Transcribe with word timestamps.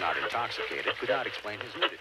not 0.00 0.16
intoxicated 0.16 0.94
could 0.98 1.10
not 1.10 1.26
explain 1.26 1.58
his 1.60 1.74
nudity. 1.74 1.96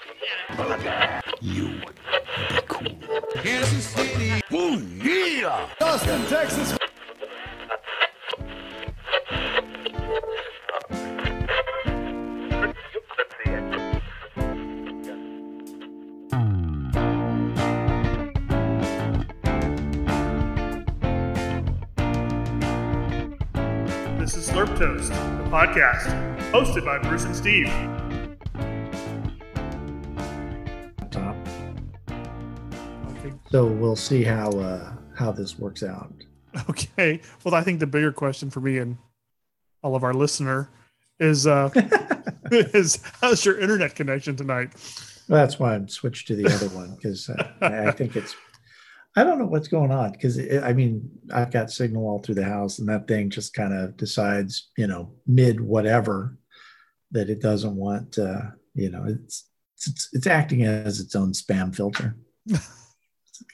You 1.42 1.82
would 1.86 1.96
be 1.96 2.62
cool. 2.66 3.42
Kansas 3.44 3.86
City. 3.88 4.42
Ooh, 4.54 4.80
yeah! 5.04 5.68
Austin, 5.82 6.26
Texas. 6.28 6.78
This 24.18 24.36
is 24.36 24.50
Slurp 24.50 24.78
Toast, 24.78 25.10
the 25.10 25.50
podcast, 25.50 26.19
hosted 26.52 26.84
by 26.84 26.98
Bruce 26.98 27.26
and 27.26 27.36
Steve. 27.36 27.68
top. 31.12 31.36
So 33.52 33.66
we'll 33.66 33.96
see 33.96 34.24
how 34.24 34.50
uh, 34.52 34.94
how 35.16 35.32
this 35.32 35.58
works 35.60 35.84
out. 35.84 36.12
Okay. 36.70 37.22
Well, 37.44 37.54
I 37.54 37.62
think 37.62 37.80
the 37.80 37.88
bigger 37.88 38.12
question 38.12 38.50
for 38.50 38.60
me 38.60 38.80
and 38.80 38.98
all 39.84 39.96
of 39.96 40.04
our 40.04 40.14
listener 40.14 40.70
is 41.20 41.46
uh, 41.46 41.70
is 42.52 43.00
how's 43.22 43.46
your 43.46 43.60
internet 43.60 43.96
connection 43.96 44.36
tonight? 44.36 44.72
Well, 45.28 45.40
that's 45.40 45.60
why 45.60 45.76
I'm 45.76 45.88
switched 45.88 46.28
to 46.30 46.36
the 46.36 46.48
other 46.52 46.70
one 46.70 46.96
because 46.96 47.30
uh, 47.30 47.52
I 47.62 47.90
I 47.90 47.92
think 47.92 48.16
it's. 48.16 48.36
I 49.16 49.24
don't 49.24 49.40
know 49.40 49.48
what's 49.48 49.68
going 49.68 49.92
on 49.92 50.12
because 50.12 50.40
I 50.64 50.74
mean 50.74 51.10
I've 51.34 51.52
got 51.52 51.72
signal 51.72 52.08
all 52.08 52.20
through 52.20 52.36
the 52.36 52.44
house 52.44 52.80
and 52.80 52.88
that 52.90 53.08
thing 53.08 53.30
just 53.30 53.54
kind 53.54 53.74
of 53.74 53.98
decides 53.98 54.70
you 54.78 54.88
know 54.88 55.14
mid 55.26 55.60
whatever 55.60 56.38
that 57.12 57.30
it 57.30 57.42
doesn't 57.42 57.76
want 57.76 58.18
uh, 58.20 58.42
you 58.76 58.90
know 58.90 59.06
it's 59.08 59.50
it's 59.78 60.10
it's 60.14 60.28
acting 60.28 60.64
as 60.64 61.00
its 61.00 61.16
own 61.16 61.34
spam 61.34 61.76
filter. 61.76 62.16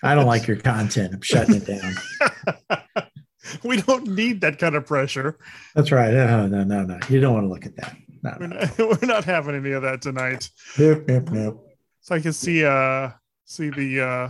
I 0.04 0.16
don't 0.16 0.26
like 0.26 0.48
your 0.48 0.58
content. 0.58 1.14
I'm 1.14 1.22
shutting 1.22 1.56
it 1.56 1.66
down. 1.66 3.06
we 3.64 3.82
don't 3.82 4.08
need 4.08 4.42
that 4.42 4.60
kind 4.60 4.76
of 4.76 4.86
pressure. 4.86 5.38
That's 5.76 5.92
right. 5.92 6.14
No, 6.14 6.48
no, 6.48 6.64
no, 6.64 6.84
no. 6.84 7.00
You 7.10 7.22
don't 7.22 7.34
want 7.34 7.46
to 7.46 7.50
look 7.50 7.66
at 7.66 7.76
that. 7.78 7.96
No, 8.24 8.36
We're 8.40 8.48
no. 8.48 8.56
not, 8.58 8.78
we're 9.02 9.08
not 9.08 9.24
having 9.24 9.56
any 9.56 9.72
of 9.72 9.84
that 9.84 10.02
tonight. 10.02 10.50
Nope, 10.78 11.04
nope, 11.08 11.30
nope. 11.32 11.68
So 12.02 12.16
I 12.16 12.20
can 12.20 12.34
see 12.34 12.66
uh 12.66 13.12
see 13.46 13.70
the 13.70 14.02
uh 14.02 14.30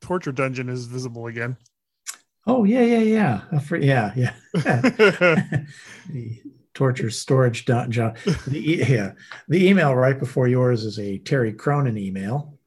torture 0.00 0.32
dungeon 0.32 0.68
is 0.68 0.86
visible 0.86 1.26
again. 1.26 1.56
Oh 2.46 2.64
yeah, 2.64 2.82
yeah, 2.82 2.98
yeah. 3.50 3.58
For- 3.60 3.76
yeah, 3.76 4.12
yeah. 4.16 4.34
the 4.54 6.40
torture 6.74 7.10
storage 7.10 7.66
job. 7.66 8.16
The 8.46 8.60
yeah, 8.88 9.12
the 9.48 9.68
email 9.68 9.94
right 9.94 10.18
before 10.18 10.48
yours 10.48 10.84
is 10.84 10.98
a 10.98 11.18
Terry 11.18 11.52
Cronin 11.52 11.98
email. 11.98 12.58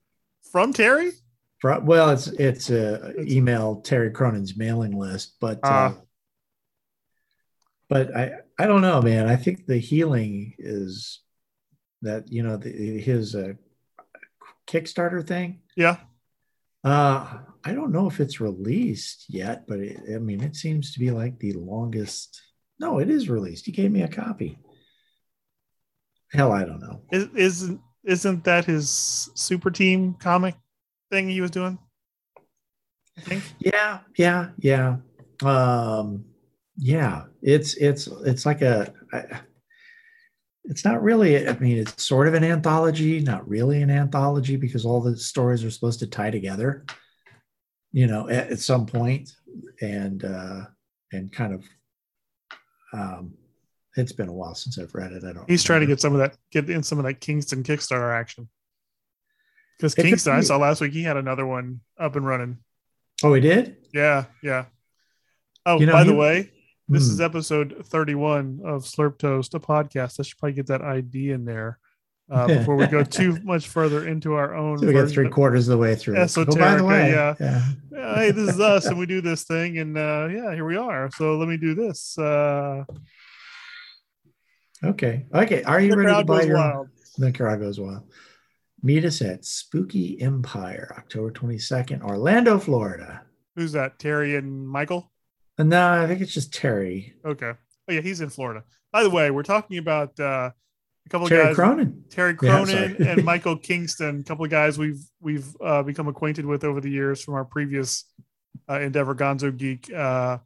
From 0.52 0.74
Terry? 0.74 1.12
Fro- 1.59 1.80
Well, 1.80 2.09
it's 2.12 2.28
it's 2.28 2.70
a 2.70 3.14
email 3.22 3.82
Terry 3.82 4.12
Cronin's 4.12 4.56
mailing 4.58 4.98
list, 4.98 5.36
but 5.40 5.58
uh, 5.64 5.94
Ah. 5.94 5.96
but 7.90 8.16
I 8.16 8.32
I 8.59 8.68
don't 8.68 8.82
know, 8.82 9.02
man. 9.02 9.28
I 9.28 9.36
think 9.36 9.66
the 9.66 9.78
healing 9.78 10.54
is 10.59 11.22
that 12.04 12.32
you 12.32 12.44
know 12.44 12.58
the, 12.58 12.70
his 13.00 13.34
uh, 13.36 13.54
Kickstarter 14.68 15.26
thing. 15.26 15.62
Yeah. 15.76 15.98
Uh, 16.84 17.40
I 17.64 17.74
don't 17.74 17.92
know 17.92 18.08
if 18.08 18.20
it's 18.20 18.42
released 18.42 19.26
yet, 19.30 19.68
but 19.68 19.80
it, 19.80 20.00
I 20.14 20.18
mean, 20.18 20.42
it 20.42 20.56
seems 20.56 20.94
to 20.94 21.00
be 21.00 21.12
like 21.12 21.40
the 21.40 21.54
longest. 21.54 22.42
No, 22.80 23.00
it 23.00 23.10
is 23.10 23.30
released. 23.30 23.66
He 23.66 23.72
gave 23.72 23.92
me 23.92 24.02
a 24.02 24.08
copy. 24.08 24.58
Hell, 26.32 26.52
I 26.52 26.64
don't 26.64 26.80
know. 26.80 27.02
Is, 27.12 27.28
isn't 27.36 27.82
isn't 28.04 28.44
that 28.46 28.66
his 28.66 29.30
super 29.36 29.70
team 29.70 30.16
comic 30.16 30.56
thing 31.12 31.30
he 31.30 31.42
was 31.42 31.52
doing? 31.52 31.78
I 33.18 33.22
think. 33.22 33.44
Yeah, 33.59 34.00
yeah, 34.18 34.50
yeah. 34.58 34.97
Um, 35.44 36.25
yeah, 36.78 37.25
it's 37.41 37.75
it's 37.75 38.08
it's 38.25 38.46
like 38.46 38.62
a. 38.62 38.91
I, 39.14 39.41
it's 40.72 40.86
not 40.86 41.04
really. 41.04 41.50
I 41.50 41.59
mean, 41.59 41.80
it's 41.80 42.02
sort 42.02 42.30
of 42.30 42.34
an 42.34 42.46
anthology, 42.46 43.20
not 43.20 43.48
really 43.48 43.82
an 43.82 43.90
anthology 43.90 44.56
because 44.56 44.86
all 44.86 45.02
the 45.02 45.18
stories 45.18 45.66
are 45.66 45.70
supposed 45.70 46.00
to 46.00 46.08
tie 46.08 46.32
together. 46.32 46.86
You 47.92 48.08
know, 48.08 48.30
at, 48.30 48.52
at 48.52 48.59
some 48.59 48.86
point, 48.86 49.36
and 49.82 50.24
uh, 50.24 50.62
and 51.12 51.30
kind 51.32 51.54
of. 51.54 51.66
Um, 52.94 53.34
it's 53.98 54.14
been 54.14 54.30
a 54.30 54.34
while 54.34 54.56
since 54.56 54.80
I've 54.80 54.96
read 54.96 55.12
it. 55.12 55.26
I 55.26 55.34
don't. 55.34 55.50
He's 55.50 55.64
trying 55.64 55.82
to 55.82 55.88
get 55.88 56.00
some 56.00 56.14
of 56.14 56.20
that, 56.20 56.38
get 56.54 56.70
in 56.70 56.84
some 56.84 56.98
of 57.00 57.03
that 57.03 57.20
Kingston 57.20 57.64
Kickstarter 57.64 58.18
action. 58.18 58.48
Because 59.78 59.94
Kingston, 59.94 60.34
I 60.34 60.40
saw 60.40 60.56
last 60.56 60.80
week, 60.80 60.94
he 60.94 61.03
had 61.03 61.18
another 61.18 61.46
one 61.46 61.82
up 62.00 62.16
and 62.16 62.26
running. 62.26 62.59
Oh, 63.24 63.34
he 63.34 63.42
did. 63.42 63.76
Yeah, 63.94 64.26
yeah. 64.42 64.66
Oh, 65.66 65.82
You 65.82 65.88
know, 65.88 65.92
by 65.92 66.06
the 66.06 66.16
way, 66.16 66.52
this 66.91 67.07
Hmm. 67.07 67.12
is 67.13 67.22
episode 67.22 67.84
31 67.85 68.62
of 68.63 68.84
Slurp 68.84 69.18
Toast, 69.18 69.53
a 69.53 69.59
podcast. 69.59 70.19
I 70.19 70.24
should 70.24 70.38
probably 70.38 70.53
get 70.53 70.68
that 70.68 70.81
ID 70.81 71.31
in 71.31 71.46
there 71.46 71.79
uh, 72.29 72.47
before 72.59 72.75
we 72.75 72.88
go 72.88 73.03
too 73.03 73.40
much 73.44 73.68
further 73.68 74.07
into 74.07 74.34
our 74.34 74.53
own. 74.62 74.78
So 74.78 74.85
we 74.88 74.94
got 74.94 75.02
version 75.02 75.13
three 75.16 75.29
quarters 75.29 75.68
of 75.68 75.74
the 75.74 75.78
way 75.78 75.96
through. 75.96 76.18
Oh, 76.18 76.46
by 76.56 76.75
the 76.75 76.84
way, 76.84 77.12
yeah. 77.12 77.35
yeah. 77.40 77.62
Yeah, 77.91 78.16
hey, 78.16 78.31
this 78.31 78.50
is 78.56 78.59
us, 78.59 78.85
and 78.85 78.97
we 78.97 79.06
do 79.06 79.22
this 79.22 79.44
thing, 79.44 79.78
and 79.79 79.97
uh, 79.97 80.28
yeah, 80.31 80.53
here 80.53 80.66
we 80.66 80.75
are. 80.78 81.09
So 81.16 81.38
let 81.38 81.47
me 81.47 81.57
do 81.57 81.74
this. 81.75 82.18
Uh, 82.18 82.84
Okay. 84.84 85.28
Okay. 85.34 85.62
Are 85.63 85.79
you 85.79 85.94
ready 85.94 86.12
to 86.18 86.25
buy 86.25 86.41
your 86.41 86.58
wild. 86.58 86.88
Goes 87.59 87.79
wild. 87.79 88.09
Meet 88.81 89.06
us 89.06 89.22
at 89.22 89.46
Spooky 89.46 90.19
Empire, 90.19 90.96
October 90.97 91.29
22nd, 91.31 92.02
Orlando, 92.02 92.58
Florida. 92.58 93.22
Who's 93.56 93.73
that? 93.73 94.00
Terry 94.00 94.35
and 94.35 94.68
Michael. 94.68 95.10
And 95.61 95.69
no, 95.69 95.91
I 96.01 96.07
think 96.07 96.22
it's 96.22 96.33
just 96.33 96.51
Terry. 96.51 97.13
Okay. 97.23 97.51
Oh 97.88 97.94
yeah, 97.94 98.01
he's 98.01 98.19
in 98.19 98.29
Florida. 98.29 98.63
By 98.91 99.03
the 99.03 99.11
way, 99.11 99.29
we're 99.29 99.44
talking 99.44 99.77
about 99.77 100.19
uh, 100.19 100.49
a 101.05 101.09
couple 101.11 101.25
of 101.27 101.29
Terry 101.29 101.45
guys. 101.45 101.55
Cronin. 101.55 102.03
Terry 102.09 102.33
Cronin 102.33 102.97
sorry. 102.97 103.07
and 103.07 103.23
Michael 103.33 103.55
Kingston, 103.57 104.22
a 104.22 104.23
couple 104.23 104.44
of 104.44 104.49
guys 104.49 104.79
we've 104.79 105.03
we've 105.19 105.45
uh, 105.63 105.83
become 105.83 106.07
acquainted 106.07 106.47
with 106.47 106.63
over 106.63 106.81
the 106.81 106.89
years 106.89 107.23
from 107.23 107.35
our 107.35 107.45
previous 107.45 108.05
uh, 108.67 108.79
endeavor, 108.79 109.13
Gonzo 109.13 109.55
Geek. 109.55 109.94
Uh, 109.94 110.39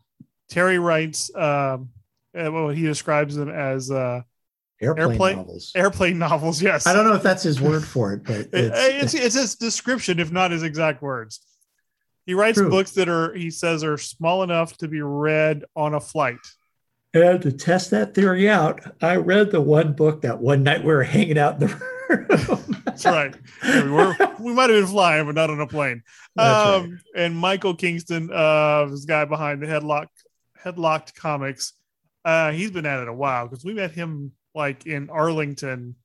Terry 0.49 0.79
writes, 0.79 1.33
um, 1.33 1.91
uh, 2.37 2.51
well, 2.51 2.67
he 2.67 2.81
describes 2.81 3.35
them 3.37 3.49
as 3.49 3.89
uh, 3.89 4.21
Airplane, 4.81 5.11
Airplane- 5.11 5.35
novels. 5.37 5.71
airplane 5.75 6.17
novels. 6.19 6.61
Yes, 6.61 6.85
I 6.85 6.91
don't 6.91 7.05
know 7.05 7.15
if 7.15 7.23
that's 7.23 7.43
his 7.43 7.61
word 7.61 7.85
for 7.85 8.11
it, 8.11 8.25
but 8.25 8.49
it's, 8.51 9.13
it's, 9.13 9.13
it's 9.13 9.35
his 9.35 9.55
description, 9.55 10.19
if 10.19 10.33
not 10.33 10.51
his 10.51 10.63
exact 10.63 11.01
words. 11.01 11.39
He 12.25 12.34
writes 12.34 12.58
True. 12.58 12.69
books 12.69 12.91
that 12.91 13.08
are, 13.08 13.34
he 13.34 13.52
says, 13.52 13.84
are 13.84 13.97
small 13.97 14.44
enough 14.44 14.78
to 14.78 14.88
be 14.88 15.02
read 15.02 15.63
on 15.75 15.94
a 15.94 16.00
flight. 16.00 16.40
and 17.13 17.41
to 17.41 17.52
test 17.52 17.91
that 17.91 18.13
theory 18.13 18.50
out, 18.50 18.81
I 19.02 19.18
read 19.18 19.52
the 19.52 19.62
one 19.62 19.94
book 19.94 20.22
that 20.22 20.40
one 20.40 20.63
night 20.63 20.81
we 20.81 20.88
were 20.88 21.03
hanging 21.03 21.38
out 21.38 21.62
in 21.62 21.68
the 21.68 21.75
room. 21.75 21.86
That's 22.86 23.06
right. 23.06 23.36
Yeah, 23.63 23.84
we 23.84 23.91
were 23.91 24.16
we 24.40 24.53
might 24.53 24.69
have 24.69 24.80
been 24.80 24.88
flying, 24.88 25.25
but 25.25 25.36
not 25.36 25.50
on 25.50 25.59
a 25.59 25.68
plane. 25.68 26.03
That's 26.36 26.66
right. 26.66 26.75
um, 26.75 27.00
and 27.16 27.36
Michael 27.36 27.75
Kingston, 27.75 28.31
uh, 28.31 28.86
this 28.86 29.06
guy 29.06 29.25
behind 29.25 29.62
the 29.62 29.68
headlock 29.68 30.07
headlocked 30.63 31.13
comics, 31.16 31.74
uh, 32.24 32.52
he's 32.52 32.72
been 32.72 32.86
at 32.86 33.02
it 33.02 33.07
a 33.07 33.13
while 33.13 33.47
because 33.47 33.63
we 33.66 33.74
met 33.74 33.92
him 33.92 34.31
like 34.53 34.86
in 34.86 35.09
Arlington, 35.09 35.96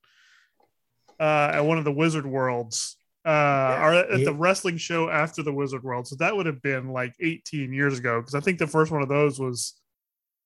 uh, 1.18 1.50
at 1.54 1.60
one 1.60 1.78
of 1.78 1.84
the 1.84 1.92
Wizard 1.92 2.26
Worlds, 2.26 2.96
uh, 3.24 3.78
or 3.80 3.94
at 3.94 4.18
he- 4.18 4.24
the 4.24 4.34
wrestling 4.34 4.76
show 4.76 5.10
after 5.10 5.42
the 5.42 5.52
Wizard 5.52 5.82
World. 5.82 6.06
So 6.06 6.16
that 6.16 6.36
would 6.36 6.46
have 6.46 6.62
been 6.62 6.88
like 6.92 7.14
18 7.20 7.72
years 7.72 7.98
ago 7.98 8.20
because 8.20 8.34
I 8.34 8.40
think 8.40 8.58
the 8.58 8.66
first 8.66 8.90
one 8.90 9.02
of 9.02 9.08
those 9.08 9.38
was 9.38 9.74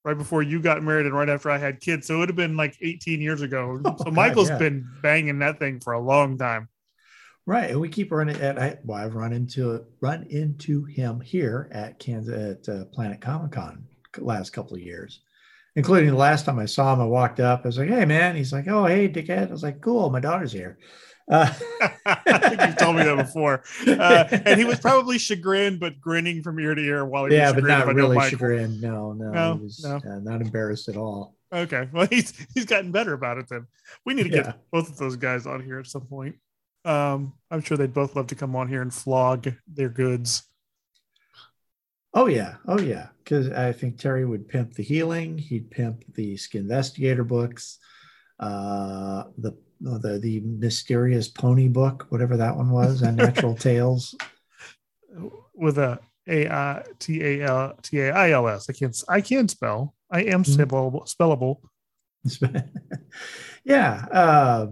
right 0.04 0.16
before 0.16 0.42
you 0.42 0.60
got 0.60 0.82
married 0.82 1.06
and 1.06 1.14
right 1.14 1.28
after 1.28 1.50
I 1.50 1.58
had 1.58 1.80
kids. 1.80 2.06
So 2.06 2.16
it 2.16 2.18
would 2.18 2.28
have 2.28 2.36
been 2.36 2.56
like 2.56 2.76
18 2.80 3.20
years 3.20 3.42
ago. 3.42 3.80
Oh, 3.84 3.96
so 3.98 4.04
God, 4.04 4.14
Michael's 4.14 4.50
yeah. 4.50 4.58
been 4.58 4.88
banging 5.02 5.38
that 5.40 5.58
thing 5.58 5.80
for 5.80 5.92
a 5.92 6.00
long 6.00 6.36
time. 6.38 6.68
Right, 7.46 7.70
and 7.70 7.80
we 7.80 7.90
keep 7.90 8.10
running 8.10 8.40
at. 8.40 8.58
I, 8.58 8.78
well, 8.84 8.98
I've 8.98 9.14
run 9.14 9.34
into 9.34 9.84
run 10.00 10.26
into 10.30 10.84
him 10.84 11.20
here 11.20 11.68
at 11.72 11.98
Kansas 11.98 12.58
at 12.66 12.74
uh, 12.74 12.84
Planet 12.86 13.20
Comic 13.20 13.52
Con 13.52 13.84
last 14.16 14.54
couple 14.54 14.76
of 14.76 14.82
years, 14.82 15.20
including 15.76 16.08
the 16.08 16.16
last 16.16 16.46
time 16.46 16.58
I 16.58 16.64
saw 16.64 16.94
him. 16.94 17.02
I 17.02 17.04
walked 17.04 17.40
up. 17.40 17.60
I 17.62 17.68
was 17.68 17.76
like, 17.76 17.90
"Hey, 17.90 18.06
man!" 18.06 18.34
He's 18.34 18.52
like, 18.52 18.66
"Oh, 18.66 18.86
hey, 18.86 19.10
dickhead." 19.10 19.48
I 19.48 19.52
was 19.52 19.62
like, 19.62 19.82
"Cool, 19.82 20.08
my 20.08 20.20
daughter's 20.20 20.52
here." 20.52 20.78
Uh, 21.30 21.52
I 22.06 22.38
think 22.48 22.60
you've 22.60 22.76
told 22.76 22.96
me 22.96 23.02
that 23.04 23.16
before. 23.16 23.62
Uh, 23.86 24.24
and 24.44 24.58
he 24.58 24.64
was 24.66 24.78
probably 24.78 25.18
chagrined, 25.18 25.80
but 25.80 26.00
grinning 26.00 26.42
from 26.42 26.58
ear 26.60 26.74
to 26.74 26.82
ear 26.82 27.04
while 27.04 27.24
he 27.26 27.34
yeah, 27.34 27.50
was 27.50 27.62
but 27.62 27.68
not 27.68 27.86
really 27.94 28.16
Michael. 28.16 28.30
chagrined. 28.30 28.80
No, 28.82 29.12
no, 29.12 29.30
No, 29.30 29.54
he 29.56 29.62
was 29.64 29.82
no. 29.82 29.96
uh, 29.96 30.18
not 30.20 30.40
embarrassed 30.42 30.88
at 30.88 30.96
all. 30.96 31.34
Okay, 31.52 31.88
well 31.92 32.06
he's 32.10 32.32
he's 32.54 32.64
gotten 32.66 32.92
better 32.92 33.12
about 33.14 33.38
it. 33.38 33.48
Then 33.48 33.66
we 34.04 34.14
need 34.14 34.24
to 34.24 34.28
Yeah. 34.30 34.42
get 34.42 34.58
both 34.70 34.88
of 34.90 34.96
those 34.98 35.16
guys 35.16 35.46
on 35.46 35.62
here 35.64 35.78
at 35.78 35.86
some 35.86 36.02
point. 36.06 36.36
Um, 36.84 37.32
I'm 37.50 37.62
sure 37.62 37.76
they'd 37.78 37.94
both 37.94 38.14
love 38.16 38.26
to 38.26 38.34
come 38.34 38.54
on 38.54 38.68
here 38.68 38.82
and 38.82 38.92
flog 38.92 39.50
their 39.66 39.88
goods. 39.88 40.42
Oh 42.12 42.26
yeah, 42.26 42.56
oh 42.68 42.78
yeah. 42.80 43.08
Because 43.22 43.50
I 43.50 43.72
think 43.72 43.98
Terry 43.98 44.24
would 44.24 44.48
pimp 44.48 44.74
the 44.74 44.82
healing. 44.82 45.38
He'd 45.38 45.70
pimp 45.70 46.04
the 46.14 46.36
Skin 46.36 46.62
Investigator 46.62 47.24
books. 47.24 47.78
Uh, 48.38 49.24
the 49.38 49.56
the 49.84 50.18
the 50.18 50.40
mysterious 50.40 51.28
pony 51.28 51.68
book, 51.68 52.06
whatever 52.08 52.36
that 52.38 52.56
one 52.56 52.70
was, 52.70 53.02
Unnatural 53.02 53.54
Tales. 53.68 54.14
with 55.54 55.78
a 55.78 55.98
A 56.28 56.48
I 56.48 56.82
T 56.98 57.22
A 57.22 57.42
L 57.46 57.74
T 57.82 58.00
A 58.00 58.12
I 58.12 58.30
L 58.30 58.48
S. 58.48 58.68
I 58.68 58.72
can't 58.72 58.96
I 59.08 59.20
can 59.20 59.48
spell. 59.48 59.94
I 60.10 60.22
am 60.24 60.42
Mhm. 60.44 60.56
spellable. 60.66 61.06
spellable. 61.08 61.58
yeah, 63.64 64.06
uh, 64.10 64.66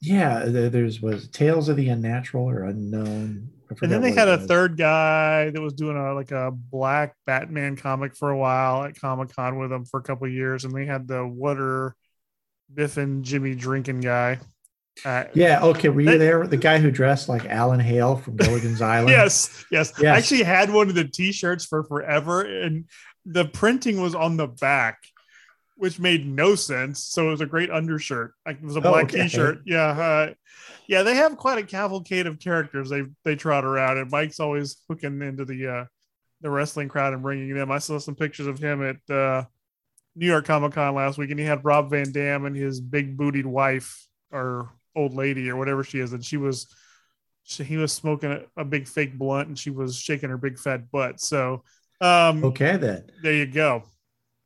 yeah. 0.00 0.44
There's 0.46 1.00
was 1.00 1.28
Tales 1.28 1.68
of 1.68 1.76
the 1.76 1.88
Unnatural 1.88 2.48
or 2.48 2.64
Unknown. 2.64 3.50
And 3.82 3.90
then 3.90 4.02
they 4.02 4.12
had 4.12 4.28
a 4.28 4.36
was. 4.36 4.46
third 4.46 4.76
guy 4.76 5.50
that 5.50 5.60
was 5.60 5.72
doing 5.72 5.96
a 5.96 6.14
like 6.14 6.30
a 6.30 6.50
black 6.52 7.16
Batman 7.26 7.76
comic 7.76 8.14
for 8.14 8.30
a 8.30 8.36
while 8.38 8.84
at 8.84 8.98
Comic 9.00 9.34
Con 9.34 9.58
with 9.58 9.70
them 9.70 9.84
for 9.84 9.98
a 9.98 10.02
couple 10.02 10.26
of 10.26 10.32
years, 10.32 10.64
and 10.64 10.74
they 10.74 10.84
had 10.86 11.08
the 11.08 11.26
water 11.26 11.96
Biff 12.72 12.96
and 12.96 13.24
Jimmy 13.24 13.54
drinking 13.54 14.00
guy. 14.00 14.38
Uh, 15.04 15.24
Yeah. 15.34 15.62
Okay. 15.64 15.88
Were 15.88 16.00
you 16.00 16.10
That- 16.12 16.18
there? 16.18 16.46
The 16.46 16.56
guy 16.56 16.78
who 16.78 16.90
dressed 16.90 17.28
like 17.28 17.44
Alan 17.46 17.80
Hale 17.80 18.16
from 18.16 18.36
Gilligan's 18.36 18.80
Island. 18.94 19.10
Yes, 19.10 19.64
yes. 19.70 19.92
Yes. 19.98 20.14
I 20.14 20.18
actually 20.18 20.42
had 20.44 20.70
one 20.72 20.88
of 20.88 20.94
the 20.94 21.04
t-shirts 21.04 21.64
for 21.66 21.82
forever, 21.84 22.42
and 22.42 22.84
the 23.26 23.44
printing 23.44 24.00
was 24.00 24.14
on 24.14 24.36
the 24.36 24.46
back, 24.46 24.98
which 25.76 25.98
made 25.98 26.26
no 26.26 26.54
sense. 26.54 27.02
So 27.04 27.26
it 27.28 27.30
was 27.30 27.40
a 27.40 27.46
great 27.46 27.70
undershirt. 27.70 28.34
Like 28.46 28.58
it 28.58 28.62
was 28.64 28.76
a 28.76 28.80
Oh, 28.80 28.82
black 28.82 29.04
okay. 29.06 29.22
t-shirt. 29.24 29.62
Yeah, 29.66 29.82
uh, 29.88 30.34
yeah. 30.86 31.02
They 31.02 31.16
have 31.16 31.36
quite 31.36 31.58
a 31.58 31.66
cavalcade 31.66 32.26
of 32.28 32.38
characters 32.38 32.88
they 32.90 33.02
they 33.24 33.34
trot 33.34 33.64
around, 33.64 33.98
and 33.98 34.10
Mike's 34.10 34.38
always 34.40 34.76
hooking 34.88 35.20
into 35.22 35.44
the 35.44 35.66
uh, 35.66 35.84
the 36.40 36.50
wrestling 36.50 36.88
crowd 36.88 37.14
and 37.14 37.22
bringing 37.22 37.52
them. 37.54 37.72
I 37.72 37.78
saw 37.78 37.98
some 37.98 38.14
pictures 38.14 38.46
of 38.46 38.58
him 38.60 38.82
at 38.84 39.14
uh, 39.14 39.44
New 40.16 40.26
York 40.26 40.46
Comic 40.46 40.72
Con 40.72 40.94
last 40.94 41.18
week, 41.18 41.30
and 41.30 41.38
he 41.38 41.46
had 41.46 41.64
Rob 41.64 41.90
Van 41.90 42.12
Dam 42.12 42.44
and 42.44 42.56
his 42.56 42.80
big 42.80 43.16
bootied 43.16 43.46
wife 43.46 44.06
or 44.32 44.70
old 44.96 45.14
lady 45.14 45.50
or 45.50 45.56
whatever 45.56 45.82
she 45.82 45.98
is, 45.98 46.12
and 46.12 46.24
she 46.24 46.36
was 46.36 46.66
she, 47.42 47.64
he 47.64 47.76
was 47.76 47.92
smoking 47.92 48.32
a, 48.32 48.42
a 48.56 48.64
big 48.64 48.88
fake 48.88 49.18
blunt 49.18 49.48
and 49.48 49.58
she 49.58 49.70
was 49.70 49.96
shaking 49.98 50.30
her 50.30 50.38
big 50.38 50.58
fat 50.58 50.90
butt. 50.90 51.20
So 51.20 51.62
um 52.00 52.44
Okay 52.44 52.76
then. 52.76 53.10
there 53.22 53.34
you 53.34 53.46
go. 53.46 53.84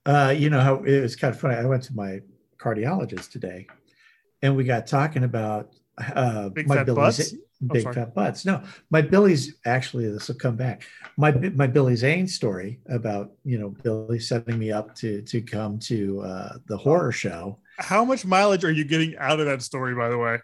Uh, 0.06 0.34
you 0.36 0.48
know 0.48 0.60
how 0.60 0.76
it 0.76 1.00
was 1.00 1.16
kind 1.16 1.34
of 1.34 1.40
funny. 1.40 1.54
I 1.54 1.66
went 1.66 1.82
to 1.84 1.94
my 1.94 2.20
cardiologist 2.58 3.30
today, 3.30 3.66
and 4.40 4.56
we 4.56 4.64
got 4.64 4.86
talking 4.86 5.22
about 5.24 5.74
uh, 5.98 6.48
Big 6.48 6.66
my 6.66 6.76
fat 6.76 6.94
butts? 6.94 7.34
Big 7.66 7.82
sorry. 7.82 7.94
fat 7.94 8.14
butts. 8.14 8.44
No, 8.44 8.62
my 8.90 9.02
Billy's 9.02 9.56
actually 9.64 10.08
this 10.08 10.28
will 10.28 10.36
come 10.36 10.56
back. 10.56 10.82
My 11.16 11.32
my 11.32 11.66
Billy 11.66 11.96
Zane 11.96 12.26
story 12.26 12.80
about 12.88 13.32
you 13.44 13.58
know 13.58 13.70
Billy 13.70 14.18
setting 14.18 14.58
me 14.58 14.70
up 14.70 14.94
to 14.96 15.22
to 15.22 15.40
come 15.40 15.78
to 15.80 16.20
uh, 16.22 16.52
the 16.66 16.76
horror 16.76 17.12
show. 17.12 17.58
How 17.78 18.04
much 18.04 18.24
mileage 18.24 18.64
are 18.64 18.70
you 18.70 18.84
getting 18.84 19.16
out 19.18 19.40
of 19.40 19.46
that 19.46 19.62
story, 19.62 19.94
by 19.94 20.08
the 20.08 20.18
way? 20.18 20.38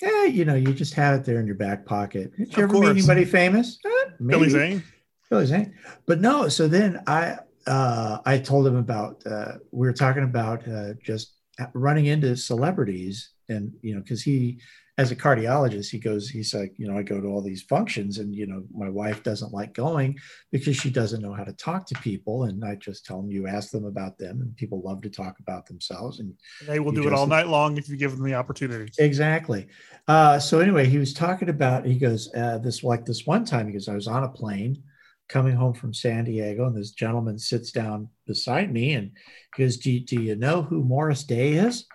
Yeah, 0.00 0.24
you 0.24 0.44
know, 0.44 0.54
you 0.54 0.72
just 0.72 0.94
have 0.94 1.20
it 1.20 1.24
there 1.24 1.40
in 1.40 1.46
your 1.46 1.56
back 1.56 1.84
pocket. 1.84 2.30
Did 2.36 2.56
you 2.56 2.64
Of 2.64 2.70
ever 2.70 2.80
meet 2.80 2.88
anybody 2.88 3.24
famous? 3.24 3.78
Eh, 3.84 4.10
Billy. 4.24 4.48
Zane? 4.48 4.82
Billy 5.28 5.46
Zane. 5.46 5.74
But 6.06 6.20
no, 6.20 6.48
so 6.48 6.68
then 6.68 7.02
I 7.06 7.38
uh, 7.66 8.18
I 8.24 8.38
told 8.38 8.66
him 8.66 8.76
about 8.76 9.22
uh, 9.26 9.54
we 9.72 9.86
were 9.86 9.92
talking 9.92 10.22
about 10.22 10.66
uh, 10.68 10.94
just 11.02 11.34
running 11.74 12.06
into 12.06 12.36
celebrities 12.36 13.30
and 13.48 13.72
you 13.82 13.94
know 13.94 14.00
because 14.00 14.22
he 14.22 14.60
as 14.98 15.10
a 15.12 15.16
cardiologist 15.16 15.90
he 15.90 15.98
goes 15.98 16.28
he's 16.28 16.52
like 16.52 16.74
you 16.76 16.86
know 16.86 16.98
I 16.98 17.02
go 17.02 17.20
to 17.20 17.28
all 17.28 17.40
these 17.40 17.62
functions 17.62 18.18
and 18.18 18.34
you 18.34 18.46
know 18.46 18.64
my 18.74 18.90
wife 18.90 19.22
doesn't 19.22 19.52
like 19.52 19.72
going 19.72 20.18
because 20.50 20.76
she 20.76 20.90
doesn't 20.90 21.22
know 21.22 21.32
how 21.32 21.44
to 21.44 21.52
talk 21.52 21.86
to 21.86 21.94
people 22.00 22.44
and 22.44 22.64
I 22.64 22.74
just 22.74 23.06
tell 23.06 23.22
them 23.22 23.30
you 23.30 23.46
ask 23.46 23.70
them 23.70 23.84
about 23.84 24.18
them 24.18 24.40
and 24.40 24.56
people 24.56 24.82
love 24.82 25.00
to 25.02 25.10
talk 25.10 25.38
about 25.38 25.66
themselves 25.66 26.18
and 26.18 26.34
They 26.66 26.80
will 26.80 26.92
do 26.92 27.06
it 27.06 27.14
all 27.14 27.26
night 27.26 27.48
long 27.48 27.78
if 27.78 27.88
you 27.88 27.96
give 27.96 28.12
them 28.12 28.24
the 28.24 28.34
opportunity. 28.34 28.92
Exactly. 28.98 29.68
Uh, 30.06 30.38
so 30.38 30.60
anyway, 30.60 30.86
he 30.86 30.98
was 30.98 31.12
talking 31.12 31.48
about. 31.48 31.84
He 31.84 31.98
goes 31.98 32.32
uh, 32.34 32.58
this 32.58 32.82
like 32.82 33.04
this 33.04 33.26
one 33.26 33.44
time. 33.44 33.66
He 33.66 33.72
goes, 33.72 33.88
I 33.88 33.94
was 33.94 34.08
on 34.08 34.24
a 34.24 34.28
plane 34.28 34.82
coming 35.28 35.54
home 35.54 35.74
from 35.74 35.92
San 35.92 36.24
Diego, 36.24 36.66
and 36.66 36.76
this 36.76 36.90
gentleman 36.90 37.38
sits 37.38 37.70
down 37.70 38.08
beside 38.26 38.72
me 38.72 38.94
and 38.94 39.12
goes, 39.56 39.76
"Do 39.76 39.92
you, 39.92 40.00
do 40.00 40.20
you 40.20 40.36
know 40.36 40.62
who 40.62 40.82
Morris 40.82 41.24
Day 41.24 41.52
is?" 41.52 41.86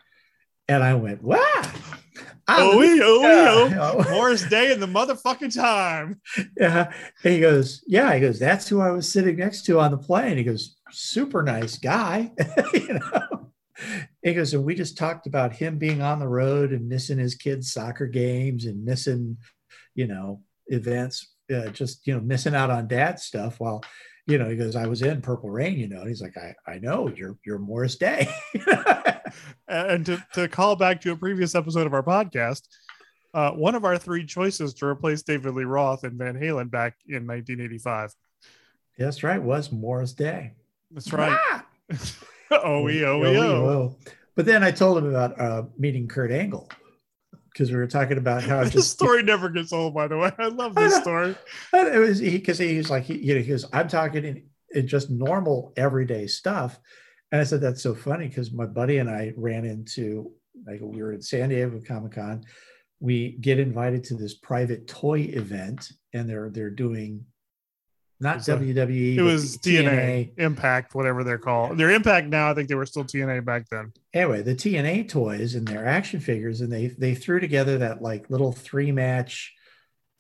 And 0.68 0.84
I 0.84 0.94
went, 0.94 1.24
"Wow." 1.24 1.40
Oh, 2.48 2.78
we, 2.78 3.02
oh, 3.02 3.68
we, 3.70 3.76
oh. 3.76 4.12
Morris 4.12 4.44
Day 4.50 4.72
in 4.72 4.80
the 4.80 4.88
motherfucking 4.88 5.56
time. 5.56 6.22
Yeah. 6.58 6.92
And 7.24 7.34
he 7.34 7.40
goes, 7.40 7.84
Yeah. 7.88 8.14
He 8.14 8.20
goes, 8.20 8.40
That's 8.40 8.68
who 8.68 8.82
I 8.82 8.92
was 8.92 9.12
sitting 9.12 9.38
next 9.38 9.66
to 9.66 9.80
on 9.80 9.92
the 9.92 9.98
plane. 9.98 10.38
He 10.38 10.44
goes, 10.44 10.76
Super 10.92 11.42
nice 11.44 11.78
guy. 11.78 12.32
you 12.74 13.00
know. 13.00 13.52
He 14.22 14.34
goes, 14.34 14.54
and 14.54 14.64
we 14.64 14.76
just 14.76 14.98
talked 14.98 15.28
about 15.28 15.54
him 15.54 15.78
being 15.78 16.02
on 16.02 16.20
the 16.20 16.28
road 16.28 16.72
and 16.72 16.88
missing 16.88 17.18
his 17.18 17.36
kids' 17.36 17.74
soccer 17.74 18.08
games 18.08 18.66
and 18.66 18.86
missing, 18.86 19.38
you 19.96 20.08
know, 20.08 20.42
events, 20.68 21.34
uh, 21.54 21.68
just, 21.70 22.06
you 22.08 22.14
know, 22.14 22.22
missing 22.22 22.56
out 22.56 22.70
on 22.70 22.88
dad 22.88 23.20
stuff 23.20 23.60
while, 23.60 23.84
you 24.28 24.38
know, 24.38 24.50
he 24.50 24.56
goes, 24.56 24.76
I 24.76 24.88
was 24.88 25.02
in 25.02 25.22
Purple 25.22 25.50
Rain, 25.50 25.78
you 25.78 25.90
know, 25.90 26.02
and 26.02 26.08
he's 26.08 26.22
like, 26.22 26.38
I, 26.38 26.56
I 26.66 26.80
know 26.80 27.10
you're, 27.10 27.38
you're 27.46 27.60
Morris 27.60 27.98
Day. 27.98 28.28
And 29.68 30.06
to, 30.06 30.24
to 30.34 30.48
call 30.48 30.76
back 30.76 31.02
to 31.02 31.12
a 31.12 31.16
previous 31.16 31.56
episode 31.56 31.88
of 31.88 31.94
our 31.94 32.04
podcast, 32.04 32.68
uh, 33.34 33.52
one 33.52 33.76
of 33.76 33.86
our 33.86 33.98
three 33.98 34.26
choices 34.26 34.74
to 34.76 34.86
replace 34.86 35.24
David 35.24 35.54
Lee 35.54 35.64
Roth 35.64 36.04
and 36.04 36.18
Van 36.18 36.36
Halen 36.36 36.70
back 36.70 36.96
in 37.08 37.28
1985. 37.28 38.14
That's 38.98 39.24
right. 39.24 39.42
Was 39.42 39.72
Morris 39.72 40.14
Day. 40.14 40.54
That's 40.92 41.12
right. 41.12 41.38
Ah! 41.40 41.66
oh, 42.52 42.84
we, 42.84 43.04
oh, 43.04 43.20
we, 43.20 43.38
oh. 43.38 43.96
But 44.36 44.46
then 44.46 44.64
I 44.64 44.72
told 44.72 44.98
him 44.98 45.10
about 45.10 45.40
uh, 45.40 45.64
meeting 45.78 46.08
Kurt 46.08 46.32
Angle 46.32 46.70
because 47.54 47.72
we 47.72 47.78
were 47.78 47.88
talking 47.88 48.18
about 48.18 48.44
how 48.44 48.64
This 48.64 48.74
just 48.74 48.92
story 48.92 49.24
never 49.24 49.50
gets 49.50 49.72
old, 49.72 49.94
by 49.94 50.08
the 50.08 50.18
way. 50.18 50.32
I 50.38 50.48
love 50.48 50.76
this 50.76 50.94
know. 50.94 51.02
story. 51.02 51.36
And 51.72 51.88
it 51.88 52.00
was 52.00 52.20
because 52.20 52.58
he 52.58 52.78
was 52.78 52.90
like 52.90 53.04
he, 53.04 53.18
you 53.18 53.36
know 53.36 53.42
he 53.42 53.48
goes 53.48 53.66
I'm 53.72 53.88
talking 53.88 54.26
in, 54.26 54.44
in 54.72 54.88
just 54.88 55.10
normal 55.10 55.74
everyday 55.78 56.28
stuff, 56.28 56.80
and 57.34 57.42
I 57.42 57.44
said 57.44 57.60
that's 57.60 57.82
so 57.84 57.94
funny 57.94 58.28
because 58.30 58.52
my 58.54 58.66
buddy 58.68 59.00
and 59.00 59.10
I 59.10 59.34
ran 59.36 59.66
into 59.66 60.32
like 60.66 60.80
we 60.82 61.02
were 61.02 61.12
at 61.12 61.24
San 61.24 61.50
Diego 61.50 61.82
Comic 61.86 62.14
Con, 62.14 62.44
we 63.02 63.32
get 63.42 63.60
invited 63.60 64.04
to 64.06 64.16
this 64.16 64.36
private 64.36 64.88
toy 64.88 65.22
event 65.22 65.92
and 66.14 66.30
they're 66.30 66.50
they're 66.50 66.70
doing 66.70 67.26
not 68.20 68.48
a- 68.48 68.52
WWE 68.56 69.18
It 69.18 69.22
was 69.22 69.58
TNA, 69.58 70.34
Impact, 70.38 70.96
whatever 70.96 71.24
they're 71.26 71.38
called. 71.40 71.78
They're 71.78 71.90
Impact 71.92 72.28
now. 72.28 72.50
I 72.50 72.54
think 72.54 72.70
they 72.70 72.76
were 72.76 72.86
still 72.86 73.04
TNA 73.04 73.44
back 73.44 73.68
then. 73.70 73.92
anyway 74.14 74.42
the 74.44 74.56
TNA 74.56 75.10
toys 75.10 75.56
and 75.56 75.68
their 75.68 75.86
action 75.86 76.20
figures 76.22 76.62
and 76.62 76.72
they 76.72 76.88
they 76.88 77.16
threw 77.16 77.40
together 77.40 77.80
that 77.80 78.02
like 78.02 78.30
little 78.30 78.52
three 78.54 78.92
match 78.94 79.54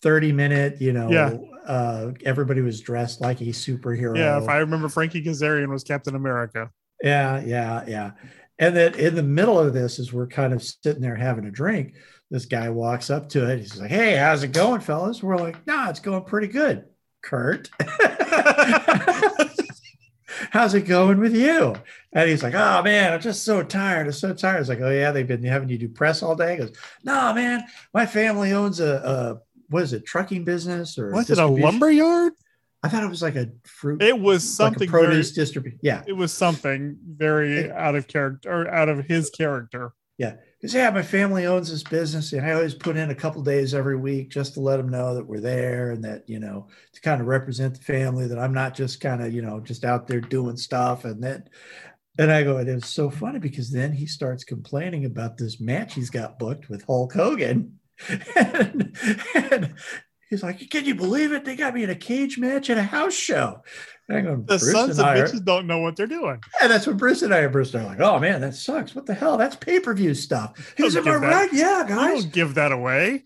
30 0.01 0.31
minute 0.33 0.81
you 0.81 0.91
know 0.91 1.09
Yeah. 1.11 1.37
uh 1.65 2.11
everybody 2.25 2.59
was 2.61 2.81
dressed 2.81 3.21
like 3.21 3.39
a 3.39 3.45
superhero 3.53 4.17
Yeah, 4.17 4.41
if 4.41 4.49
I 4.49 4.57
remember, 4.57 4.89
Frankie 4.89 5.23
Kazarian 5.23 5.69
was 5.69 5.83
Captain 5.85 6.15
America. 6.15 6.71
Yeah 7.03 7.41
yeah 7.45 7.83
yeah. 7.87 8.11
And 8.59 8.75
then 8.75 8.95
in 8.95 9.15
the 9.15 9.23
middle 9.23 9.59
of 9.59 9.73
this 9.73 9.99
as 9.99 10.13
we're 10.13 10.27
kind 10.27 10.53
of 10.53 10.63
sitting 10.63 11.01
there 11.01 11.15
having 11.15 11.45
a 11.45 11.51
drink. 11.51 11.95
This 12.31 12.45
guy 12.45 12.69
walks 12.69 13.09
up 13.09 13.29
to 13.29 13.49
it. 13.51 13.59
He's 13.59 13.79
like 13.79 13.91
hey 13.91 14.15
how's 14.15 14.43
it 14.43 14.53
going 14.53 14.81
fellas? 14.81 15.21
We're 15.21 15.37
like 15.37 15.67
nah 15.67 15.89
it's 15.89 15.99
going 15.99 16.23
pretty 16.23 16.47
good. 16.47 16.85
Kurt. 17.21 17.69
How's 20.49 20.73
it 20.73 20.81
going 20.81 21.19
with 21.19 21.35
you? 21.35 21.73
And 22.11 22.29
he's 22.29 22.43
like 22.43 22.53
oh 22.53 22.81
man 22.83 23.13
i'm 23.13 23.21
just 23.21 23.43
so 23.43 23.63
tired. 23.63 24.07
I'm 24.07 24.13
so 24.13 24.33
tired. 24.33 24.59
It's 24.59 24.69
like 24.69 24.81
oh 24.81 24.89
yeah 24.89 25.11
they've 25.11 25.27
been 25.27 25.43
having 25.43 25.69
you 25.69 25.77
do 25.77 25.89
press 25.89 26.21
all 26.21 26.35
day. 26.35 26.51
He 26.53 26.57
goes 26.57 26.75
no 27.03 27.33
man 27.33 27.63
my 27.93 28.05
family 28.05 28.51
owns 28.51 28.79
a, 28.79 28.95
a 28.95 29.41
what 29.69 29.83
is 29.83 29.93
it 29.93 30.05
trucking 30.05 30.43
business 30.43 30.97
or 30.97 31.11
Was 31.11 31.29
it 31.29 31.33
a 31.33 31.35
distribution?" 31.35 31.63
lumber 31.63 31.91
yard? 31.91 32.33
I 32.83 32.89
thought 32.89 33.03
it 33.03 33.09
was 33.09 33.21
like 33.21 33.35
a 33.35 33.47
fruit 33.63 34.01
It 34.01 34.19
was 34.19 34.43
something 34.43 34.89
very, 34.89 35.05
produce 35.05 35.31
distribution 35.31 35.79
yeah 35.81 36.03
it 36.05 36.13
was 36.13 36.33
something 36.33 36.97
very 37.05 37.71
out 37.71 37.95
of 37.95 38.07
character 38.07 38.51
or 38.51 38.67
out 38.69 38.89
of 38.89 39.05
his 39.05 39.29
character. 39.29 39.93
Yeah, 40.17 40.35
because 40.59 40.75
yeah, 40.75 40.91
my 40.91 41.01
family 41.01 41.47
owns 41.47 41.71
this 41.71 41.83
business, 41.83 42.33
and 42.33 42.45
I 42.45 42.53
always 42.53 42.75
put 42.75 42.97
in 42.97 43.09
a 43.09 43.15
couple 43.15 43.41
days 43.41 43.73
every 43.73 43.97
week 43.97 44.29
just 44.29 44.53
to 44.53 44.59
let 44.59 44.77
them 44.77 44.89
know 44.89 45.15
that 45.15 45.25
we're 45.25 45.39
there 45.39 45.91
and 45.91 46.03
that 46.03 46.29
you 46.29 46.39
know 46.39 46.67
to 46.93 47.01
kind 47.01 47.19
of 47.19 47.27
represent 47.27 47.75
the 47.75 47.83
family. 47.83 48.27
That 48.27 48.37
I'm 48.37 48.53
not 48.53 48.75
just 48.75 49.01
kind 49.01 49.23
of 49.23 49.33
you 49.33 49.41
know 49.41 49.59
just 49.59 49.83
out 49.83 50.07
there 50.07 50.21
doing 50.21 50.55
stuff. 50.55 51.03
And 51.03 51.21
then, 51.21 51.45
and 52.19 52.31
I 52.31 52.43
go, 52.43 52.57
and 52.57 52.69
it 52.69 52.75
was 52.75 52.85
so 52.85 53.09
funny 53.09 53.39
because 53.39 53.71
then 53.71 53.91
he 53.91 54.05
starts 54.05 54.43
complaining 54.43 55.05
about 55.05 55.37
this 55.37 55.59
match 55.59 55.95
he's 55.95 56.11
got 56.11 56.37
booked 56.37 56.69
with 56.69 56.85
Hulk 56.85 57.13
Hogan, 57.13 57.79
and, 58.35 58.95
and 59.33 59.73
he's 60.33 60.43
like, 60.43 60.69
"Can 60.69 60.85
you 60.85 60.95
believe 60.95 61.31
it? 61.31 61.45
They 61.45 61.55
got 61.55 61.73
me 61.73 61.83
in 61.83 61.89
a 61.89 61.95
cage 61.95 62.37
match 62.37 62.69
at 62.69 62.77
a 62.77 62.83
house 62.83 63.13
show." 63.13 63.61
And 64.09 64.17
I 64.27 64.31
The 64.31 64.37
"Bruce 64.37 64.71
sons 64.71 64.99
and 64.99 64.99
of 64.99 65.05
I 65.05 65.19
are- 65.19 65.27
bitches 65.27 65.45
don't 65.45 65.65
know 65.67 65.79
what 65.79 65.95
they're 65.95 66.07
doing. 66.07 66.41
and 66.61 66.71
that's 66.71 66.85
when 66.87 66.97
Bruce 66.97 67.21
and 67.21 67.33
I 67.33 67.39
are 67.39 67.49
Bruce 67.49 67.73
and 67.73 67.83
I 67.83 67.85
are 67.85 67.89
like, 67.89 67.99
oh 68.01 68.19
man, 68.19 68.41
that 68.41 68.53
sucks. 68.55 68.93
What 68.95 69.05
the 69.05 69.13
hell? 69.13 69.37
That's 69.37 69.55
pay-per-view 69.55 70.13
stuff. 70.15 70.73
He 70.75 70.83
goes, 70.83 70.93
Don't 70.95 71.07
Am 71.07 71.23
I 71.23 71.27
right? 71.27 71.53
Yeah, 71.53 71.83
I 71.85 71.89
guys. 71.89 72.23
don't 72.23 72.33
give 72.33 72.55
that 72.55 72.71
away. 72.73 73.23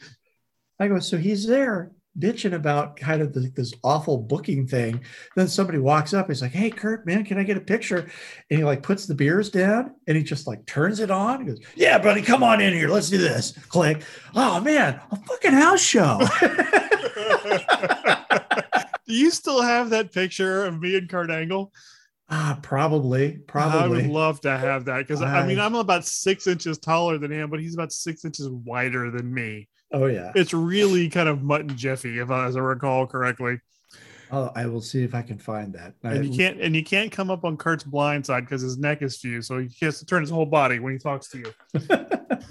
I 0.80 0.88
go, 0.88 1.00
so 1.00 1.18
he's 1.18 1.48
there 1.48 1.92
bitching 2.20 2.54
about 2.54 2.96
kind 2.96 3.22
of 3.22 3.34
this, 3.34 3.50
this 3.52 3.74
awful 3.84 4.18
booking 4.18 4.68
thing. 4.68 5.02
Then 5.36 5.48
somebody 5.48 5.80
walks 5.80 6.14
up. 6.14 6.28
He's 6.28 6.42
like, 6.42 6.52
"Hey, 6.52 6.70
Kurt, 6.70 7.06
man, 7.06 7.24
can 7.24 7.38
I 7.38 7.44
get 7.44 7.58
a 7.58 7.62
picture?" 7.62 8.10
And 8.50 8.60
he 8.60 8.64
like 8.64 8.84
puts 8.84 9.06
the 9.06 9.16
beers 9.16 9.50
down 9.50 9.96
and 10.08 10.18
he 10.18 10.24
just 10.24 10.48
like 10.48 10.66
turns 10.66 11.00
it 11.00 11.12
on. 11.12 11.42
He 11.42 11.48
goes, 11.48 11.60
"Yeah, 11.76 11.98
buddy, 12.00 12.22
come 12.22 12.44
on 12.44 12.62
in 12.62 12.74
here. 12.74 12.90
Let's 12.90 13.10
do 13.10 13.18
this." 13.18 13.58
Click. 13.70 14.02
Oh 14.36 14.60
man, 14.60 15.00
a 15.12 15.16
fucking 15.16 15.54
house 15.54 15.82
show. 15.82 16.20
Do 19.08 19.14
you 19.14 19.32
still 19.32 19.62
have 19.62 19.92
that 19.92 20.12
picture 20.12 20.66
of 20.66 20.82
me 20.82 20.98
and 20.98 21.10
Kurt 21.10 21.32
Angle? 21.32 21.72
ah, 22.30 22.60
probably, 22.62 23.40
probably. 23.48 23.80
I 23.80 23.88
would 23.88 24.08
love 24.08 24.42
to 24.42 24.58
have 24.58 24.86
that 24.86 25.00
because 25.00 25.22
I 25.22 25.46
mean 25.46 25.60
I'm 25.60 25.76
about 25.76 26.06
six 26.06 26.48
inches 26.48 26.78
taller 26.78 27.18
than 27.18 27.32
him, 27.32 27.50
but 27.50 27.60
he's 27.60 27.74
about 27.74 27.92
six 27.92 28.26
inches 28.26 28.50
wider 28.50 29.12
than 29.12 29.34
me. 29.34 29.68
Oh 29.92 30.06
yeah. 30.08 30.32
It's 30.36 30.54
really 30.54 31.10
kind 31.10 31.30
of 31.30 31.44
mutton 31.44 31.76
jiffy, 31.76 32.20
if 32.20 32.30
I, 32.30 32.46
as 32.46 32.56
I 32.56 32.60
recall 32.60 33.08
correctly. 33.08 33.60
Oh, 34.30 34.52
I 34.56 34.66
will 34.66 34.82
see 34.82 35.04
if 35.04 35.16
I 35.16 35.22
can 35.22 35.38
find 35.38 35.74
that. 35.74 35.94
And 36.04 36.26
you 36.26 36.38
can't 36.38 36.60
and 36.60 36.76
you 36.76 36.84
can't 36.84 37.12
come 37.12 37.32
up 37.32 37.46
on 37.46 37.56
Kurt's 37.56 37.86
blind 37.86 38.26
side 38.26 38.42
because 38.42 38.62
his 38.62 38.78
neck 38.78 39.02
is 39.02 39.18
fused, 39.18 39.48
so 39.48 39.60
he 39.60 39.86
has 39.86 40.00
to 40.00 40.06
turn 40.06 40.22
his 40.22 40.30
whole 40.30 40.46
body 40.46 40.80
when 40.80 40.94
he 40.94 41.00
talks 41.00 41.30
to 41.30 41.38
you. 41.38 41.54
but 41.88 42.44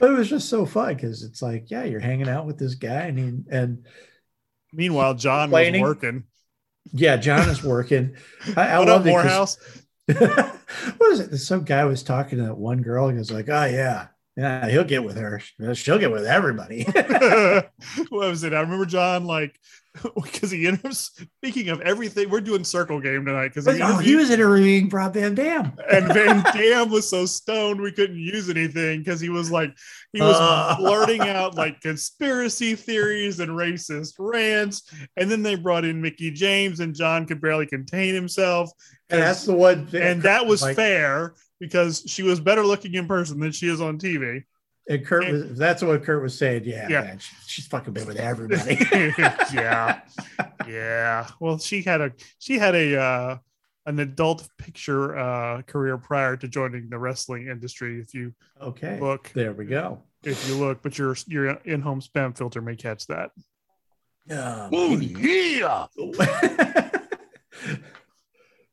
it 0.00 0.16
was 0.16 0.28
just 0.28 0.48
so 0.48 0.66
fun 0.66 0.94
because 0.94 1.22
it's 1.22 1.40
like, 1.40 1.70
yeah, 1.70 1.84
you're 1.84 2.00
hanging 2.00 2.28
out 2.28 2.46
with 2.46 2.58
this 2.58 2.74
guy, 2.74 3.02
and 3.02 3.18
he, 3.18 3.32
and 3.50 3.86
Meanwhile, 4.76 5.14
John 5.14 5.50
was 5.50 5.80
working. 5.80 6.24
yeah, 6.92 7.16
John 7.16 7.48
is 7.48 7.64
working. 7.64 8.16
I, 8.56 8.68
I 8.68 8.78
what 8.78 8.88
love 8.88 9.00
up, 9.00 9.06
Morehouse? 9.06 9.58
what 10.06 11.12
is 11.12 11.20
it? 11.20 11.38
Some 11.38 11.64
guy 11.64 11.84
was 11.84 12.02
talking 12.02 12.38
to 12.38 12.44
that 12.44 12.58
one 12.58 12.82
girl. 12.82 13.06
And 13.06 13.14
he 13.14 13.18
was 13.18 13.30
like, 13.30 13.48
"Oh 13.48 13.64
yeah, 13.64 14.08
yeah, 14.36 14.68
he'll 14.68 14.84
get 14.84 15.02
with 15.04 15.16
her. 15.16 15.40
She'll 15.74 15.98
get 15.98 16.10
with 16.12 16.26
everybody." 16.26 16.84
what 16.84 18.10
was 18.10 18.44
it? 18.44 18.52
I 18.54 18.60
remember 18.60 18.86
John 18.86 19.24
like 19.24 19.58
because 20.22 20.50
he 20.50 20.66
ended 20.66 20.94
speaking 20.94 21.70
of 21.70 21.80
everything. 21.80 22.28
We're 22.28 22.42
doing 22.42 22.64
circle 22.64 23.00
game 23.00 23.24
tonight 23.24 23.48
because 23.54 23.66
he, 23.66 23.80
oh, 23.82 23.96
he 23.96 24.14
was 24.14 24.28
interviewing 24.30 24.88
Rob 24.90 25.14
Van 25.14 25.34
Dam. 25.34 25.72
and 25.90 26.12
Van 26.12 26.42
Dam 26.54 26.90
was 26.90 27.08
so 27.08 27.24
stoned 27.24 27.80
we 27.80 27.92
couldn't 27.92 28.18
use 28.18 28.50
anything 28.50 28.98
because 29.00 29.20
he 29.20 29.30
was 29.30 29.50
like 29.50 29.74
he 30.12 30.20
was 30.20 30.36
Uh. 30.38 30.76
blurting 30.78 31.22
out 31.22 31.54
like 31.54 31.80
conspiracy 31.80 32.74
theories 32.74 33.40
and 33.40 33.50
racist 33.52 34.14
rants, 34.18 34.82
and 35.16 35.30
then 35.30 35.42
they 35.42 35.54
brought 35.54 35.84
in 35.84 36.02
Mickie 36.02 36.30
James 36.30 36.80
and 36.80 36.94
John 36.94 37.24
could 37.26 37.40
barely 37.40 37.66
contain 37.66 38.14
himself, 38.14 38.70
And 39.08 39.22
that's 39.22 39.44
the 39.46 39.54
one. 39.54 39.86
thing- 39.86 40.02
and 40.02 40.22
that 40.24 40.46
was 40.46 40.60
like, 40.62 40.76
fair 40.76 41.34
because 41.60 42.02
she 42.06 42.22
was 42.22 42.40
better 42.40 42.64
looking 42.64 42.94
in 42.94 43.06
person 43.06 43.40
than 43.40 43.52
she 43.52 43.68
is 43.68 43.80
on 43.80 43.98
TV. 43.98 44.44
And 44.88 45.04
Kurt 45.04 45.26
was. 45.32 45.58
That's 45.58 45.82
what 45.82 46.04
Kurt 46.04 46.22
was 46.22 46.36
saying. 46.38 46.62
Yeah, 46.64 46.88
Yeah. 46.88 47.00
man, 47.02 47.18
she- 47.18 47.34
she's 47.46 47.66
fucking 47.66 47.92
been 47.92 48.06
with 48.06 48.18
everybody. 48.18 48.78
yeah, 49.52 50.00
yeah. 50.68 51.26
Well, 51.40 51.58
she 51.58 51.82
had 51.82 52.00
a 52.00 52.12
she 52.38 52.58
had 52.58 52.74
a 52.76 53.00
uh, 53.00 53.38
an 53.86 53.98
adult 53.98 54.48
picture 54.58 55.16
uh, 55.18 55.62
career 55.62 55.98
prior 55.98 56.36
to 56.36 56.46
joining 56.48 56.88
the 56.88 56.98
wrestling 56.98 57.48
industry. 57.48 57.98
If 58.00 58.14
you 58.14 58.32
okay, 58.62 59.00
look, 59.00 59.30
there 59.34 59.52
we 59.52 59.64
go. 59.64 60.02
if 60.22 60.48
you 60.48 60.54
look, 60.56 60.82
but 60.82 60.98
your 60.98 61.16
your 61.26 61.50
in 61.64 61.80
home 61.80 62.00
spam 62.00 62.36
filter 62.36 62.60
may 62.62 62.76
catch 62.76 63.06
that. 63.08 63.30
Um, 64.30 64.70
Oh, 64.72 64.96
yeah. 64.98 65.86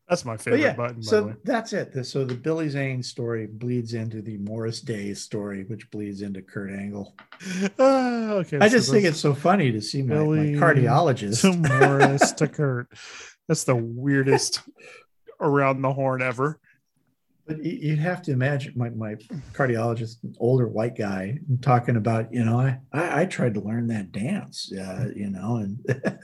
That's 0.10 0.26
my 0.26 0.36
favorite 0.36 0.62
yeah, 0.62 0.74
button. 0.74 1.02
So 1.02 1.34
that's 1.44 1.72
it. 1.72 2.06
So 2.06 2.26
the 2.26 2.36
Billy 2.36 2.68
Zane 2.68 3.02
story 3.02 3.48
bleeds 3.48 3.94
into 3.94 4.22
the 4.22 4.38
Morris 4.38 4.82
Day 4.82 5.14
story, 5.14 5.64
which 5.64 5.90
bleeds 5.92 6.22
into 6.22 6.42
Kurt 6.42 6.72
Angle. 6.72 7.16
Ah, 7.80 8.32
okay, 8.34 8.58
I 8.60 8.68
so 8.68 8.78
just 8.78 8.92
think 8.92 9.06
it's 9.06 9.20
so 9.20 9.34
funny 9.34 9.72
to 9.72 9.82
see 9.82 10.02
my, 10.02 10.16
my 10.16 10.46
cardiologist. 10.60 11.42
to 11.42 11.54
Morris 11.80 12.34
to 12.34 12.48
Kurt. 12.50 12.90
That's 13.48 13.64
the 13.64 13.76
weirdest 13.76 14.62
around 15.40 15.82
the 15.82 15.94
horn 15.94 16.22
ever. 16.22 16.60
But 17.48 17.64
you'd 17.64 18.00
have 18.00 18.22
to 18.24 18.32
imagine 18.32 18.74
my, 18.76 18.90
my 18.90 19.16
cardiologist, 19.54 20.24
an 20.24 20.36
older 20.40 20.68
white 20.68 20.98
guy, 20.98 21.40
talking 21.62 21.98
about, 21.98 22.34
you 22.34 22.44
know, 22.44 22.60
I, 22.60 22.80
I, 22.94 23.22
I 23.22 23.26
tried 23.26 23.54
to 23.56 23.60
learn 23.60 23.88
that 23.88 24.14
dance, 24.14 24.72
uh, 24.72 25.10
you 25.14 25.30
know, 25.30 25.58
and 25.58 25.80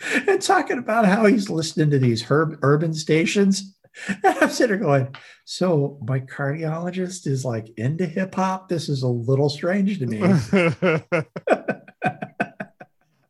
and 0.28 0.40
talking 0.40 0.78
about 0.78 1.06
how 1.06 1.26
he's 1.26 1.50
listening 1.50 1.90
to 1.90 1.98
these 1.98 2.22
herb, 2.22 2.58
urban 2.62 2.94
stations. 2.94 3.76
And 4.06 4.38
I'm 4.40 4.50
sitting 4.50 4.78
there 4.78 4.86
going, 4.86 5.16
so 5.44 5.98
my 6.06 6.20
cardiologist 6.20 7.26
is 7.26 7.44
like 7.44 7.70
into 7.76 8.06
hip 8.06 8.36
hop. 8.36 8.68
This 8.68 8.88
is 8.88 9.02
a 9.02 9.08
little 9.08 9.48
strange 9.48 9.98
to 9.98 10.06
me. 10.06 10.22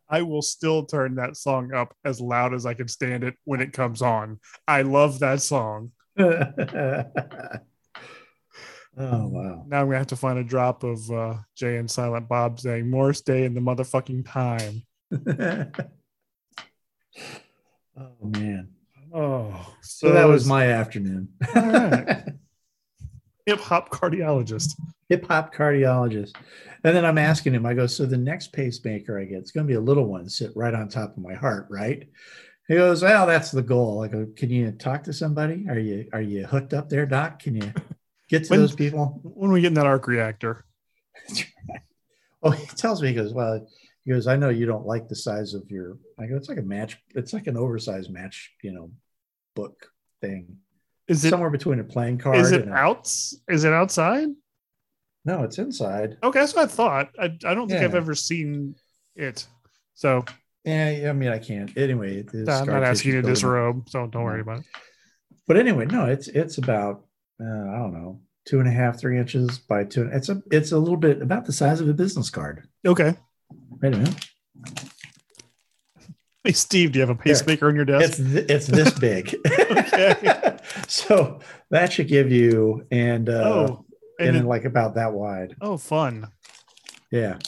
I 0.09 0.21
will 0.21 0.43
still 0.43 0.85
turn 0.85 1.15
that 1.15 1.39
song 1.39 1.73
up 1.73 1.95
as 2.05 2.21
loud 2.21 2.53
as 2.53 2.67
I 2.67 2.75
can 2.75 2.89
stand 2.89 3.25
it 3.25 3.37
when 3.45 3.63
it 3.63 3.73
comes 3.73 4.03
on. 4.03 4.39
I 4.69 4.83
love 4.83 5.21
that 5.21 5.41
song. 5.41 5.93
oh 6.19 6.45
wow. 8.99 9.65
Now 9.67 9.81
I'm 9.81 9.87
gonna 9.87 9.97
have 9.97 10.09
to 10.09 10.17
find 10.17 10.39
a 10.39 10.45
drop 10.45 10.85
of 10.85 11.11
uh, 11.11 11.37
Jay 11.57 11.79
and 11.79 11.91
Silent 11.91 12.29
Bob 12.29 12.61
saying 12.61 12.91
Morris 12.91 13.23
Day 13.23 13.47
in 13.47 13.55
the 13.55 13.63
motherfucking 13.63 14.31
time. 14.31 14.83
Oh 17.99 18.17
man. 18.23 18.69
Oh, 19.13 19.75
So, 19.83 20.13
that 20.13 20.29
was 20.29 20.47
my 20.47 20.67
afternoon. 20.69 21.29
Right. 21.55 22.23
hip 23.47 23.59
hop 23.59 23.91
cardiologist. 23.91 24.81
Hip 25.09 25.27
hop 25.27 25.53
cardiologist. 25.53 26.33
And 26.85 26.95
then 26.97 27.05
I'm 27.05 27.19
asking 27.19 27.55
him, 27.55 27.67
I 27.67 27.75
go, 27.75 27.87
so 27.89 28.07
the 28.07 28.17
next 28.17 28.53
pacemaker 28.53 29.19
I 29.19 29.25
get, 29.25 29.39
it's 29.39 29.51
going 29.51 29.67
to 29.67 29.69
be 29.71 29.75
a 29.77 29.81
little 29.81 30.07
one 30.07 30.29
sit 30.29 30.53
right 30.55 30.73
on 30.73 30.89
top 30.89 31.17
of 31.17 31.23
my 31.23 31.35
heart, 31.35 31.67
right? 31.69 32.09
He 32.69 32.75
goes, 32.77 33.03
well, 33.03 33.27
that's 33.27 33.51
the 33.51 33.63
goal. 33.63 34.05
I 34.05 34.09
go, 34.09 34.29
can 34.37 34.49
you 34.49 34.71
talk 34.71 35.03
to 35.05 35.13
somebody? 35.13 35.67
Are 35.69 35.79
you 35.79 36.09
are 36.13 36.23
you 36.23 36.47
hooked 36.47 36.73
up 36.73 36.89
there, 36.89 37.05
Doc? 37.05 37.41
Can 37.41 37.57
you 37.57 37.73
get 38.29 38.45
to 38.45 38.51
When- 38.51 38.61
those 38.61 38.77
people? 38.77 39.19
When 39.25 39.51
we 39.51 39.61
get 39.61 39.69
in 39.69 39.75
that 39.75 39.87
arc 39.87 40.07
reactor, 40.07 40.65
Oh, 42.43 42.51
he 42.51 42.65
tells 42.69 43.03
me, 43.03 43.09
he 43.09 43.15
goes, 43.15 43.35
well, 43.35 43.67
he 44.11 44.17
goes, 44.17 44.27
I 44.27 44.35
know 44.35 44.49
you 44.49 44.67
don't 44.67 44.87
like 44.87 45.09
the 45.09 45.15
size 45.15 45.55
of 45.55 45.71
your. 45.71 45.97
I 46.19 46.27
go, 46.27 46.35
it's 46.35 46.49
like 46.49 46.59
a 46.59 46.63
match. 46.63 46.99
It's 47.15 47.33
like 47.33 47.47
an 47.47 47.57
oversized 47.57 48.11
match, 48.11 48.51
you 48.61 48.73
know, 48.73 48.91
book 49.55 49.87
thing. 50.21 50.57
is 51.07 51.25
it 51.25 51.31
Somewhere 51.31 51.51
between 51.51 51.79
a 51.79 51.85
playing 51.85 52.19
card. 52.19 52.37
is 52.39 52.51
it 52.51 52.63
and 52.63 52.73
a-? 52.73 53.03
Is 53.49 53.63
it 53.63 53.73
outside? 53.73 54.27
No, 55.25 55.45
it's 55.45 55.59
inside. 55.59 56.17
Okay, 56.25 56.41
that's 56.41 56.57
what 56.57 56.65
I 56.65 56.67
thought. 56.67 57.11
I, 57.21 57.27
I 57.45 57.55
don't 57.55 57.69
think 57.69 57.85
I've 57.85 57.95
ever 57.95 58.17
seen 58.17 58.75
it. 59.15 59.47
So 59.95 60.25
Yeah, 60.65 61.07
I 61.09 61.13
mean, 61.13 61.29
I 61.29 61.39
can't. 61.39 61.77
Anyway, 61.77 62.25
I'm 62.35 62.67
not 62.67 62.83
asking 62.83 63.13
you 63.13 63.23
to 63.23 63.29
disrobe, 63.29 63.89
so 63.89 64.09
don't 64.09 64.25
worry 64.25 64.41
about 64.41 64.61
it. 64.61 64.67
But 65.47 65.57
anyway, 65.57 65.87
no, 65.87 66.07
it's 66.07 66.27
it's 66.27 66.59
about 66.59 67.05
uh, 67.41 67.45
I 67.45 67.77
don't 67.77 67.93
know 67.93 68.21
two 68.45 68.59
and 68.59 68.69
a 68.69 68.73
half, 68.73 68.99
three 68.99 69.19
inches 69.19 69.59
by 69.59 69.85
two. 69.85 70.09
It's 70.13 70.31
a 70.31 70.43
it's 70.51 70.73
a 70.73 70.79
little 70.79 70.97
bit 70.97 71.23
about 71.23 71.45
the 71.45 71.53
size 71.53 71.81
of 71.81 71.89
a 71.89 71.95
business 71.95 72.31
card. 72.31 72.67
Okay. 72.85 73.15
Wait 73.83 73.95
a 73.95 73.99
minute, 73.99 74.27
Hey 76.45 76.53
Steve, 76.53 76.93
do 76.93 76.99
you 76.99 77.07
have 77.07 77.11
a 77.11 77.21
pacemaker 77.21 77.69
on 77.69 77.77
your 77.77 77.85
desk? 77.85 78.19
it's 78.19 78.31
th- 78.33 78.51
it's 78.51 78.67
this 78.67 78.99
big. 78.99 79.35
Okay. 79.71 80.57
so 80.89 81.41
that 81.71 81.93
should 81.93 82.09
give 82.09 82.31
you 82.33 82.87
and 82.91 83.29
uh, 83.29 83.33
oh, 83.45 83.85
and, 84.19 84.29
and 84.29 84.37
then 84.37 84.45
it- 84.45 84.49
like 84.49 84.65
about 84.65 84.95
that 84.95 85.13
wide. 85.13 85.55
oh, 85.61 85.77
fun. 85.77 86.29
Yeah. 87.13 87.39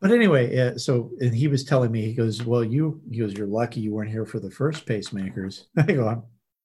But 0.00 0.12
anyway, 0.12 0.56
uh, 0.58 0.78
so 0.78 1.10
and 1.20 1.34
he 1.34 1.46
was 1.48 1.64
telling 1.64 1.92
me, 1.92 2.02
he 2.06 2.14
goes, 2.14 2.42
Well, 2.44 2.64
you, 2.64 3.02
he 3.10 3.18
goes, 3.18 3.34
You're 3.34 3.46
lucky 3.46 3.80
you 3.80 3.92
weren't 3.92 4.10
here 4.10 4.24
for 4.24 4.38
the 4.40 4.50
first 4.50 4.86
pacemakers. 4.86 5.64
I 5.76 5.82
go, 5.92 6.08
I'm 6.08 6.22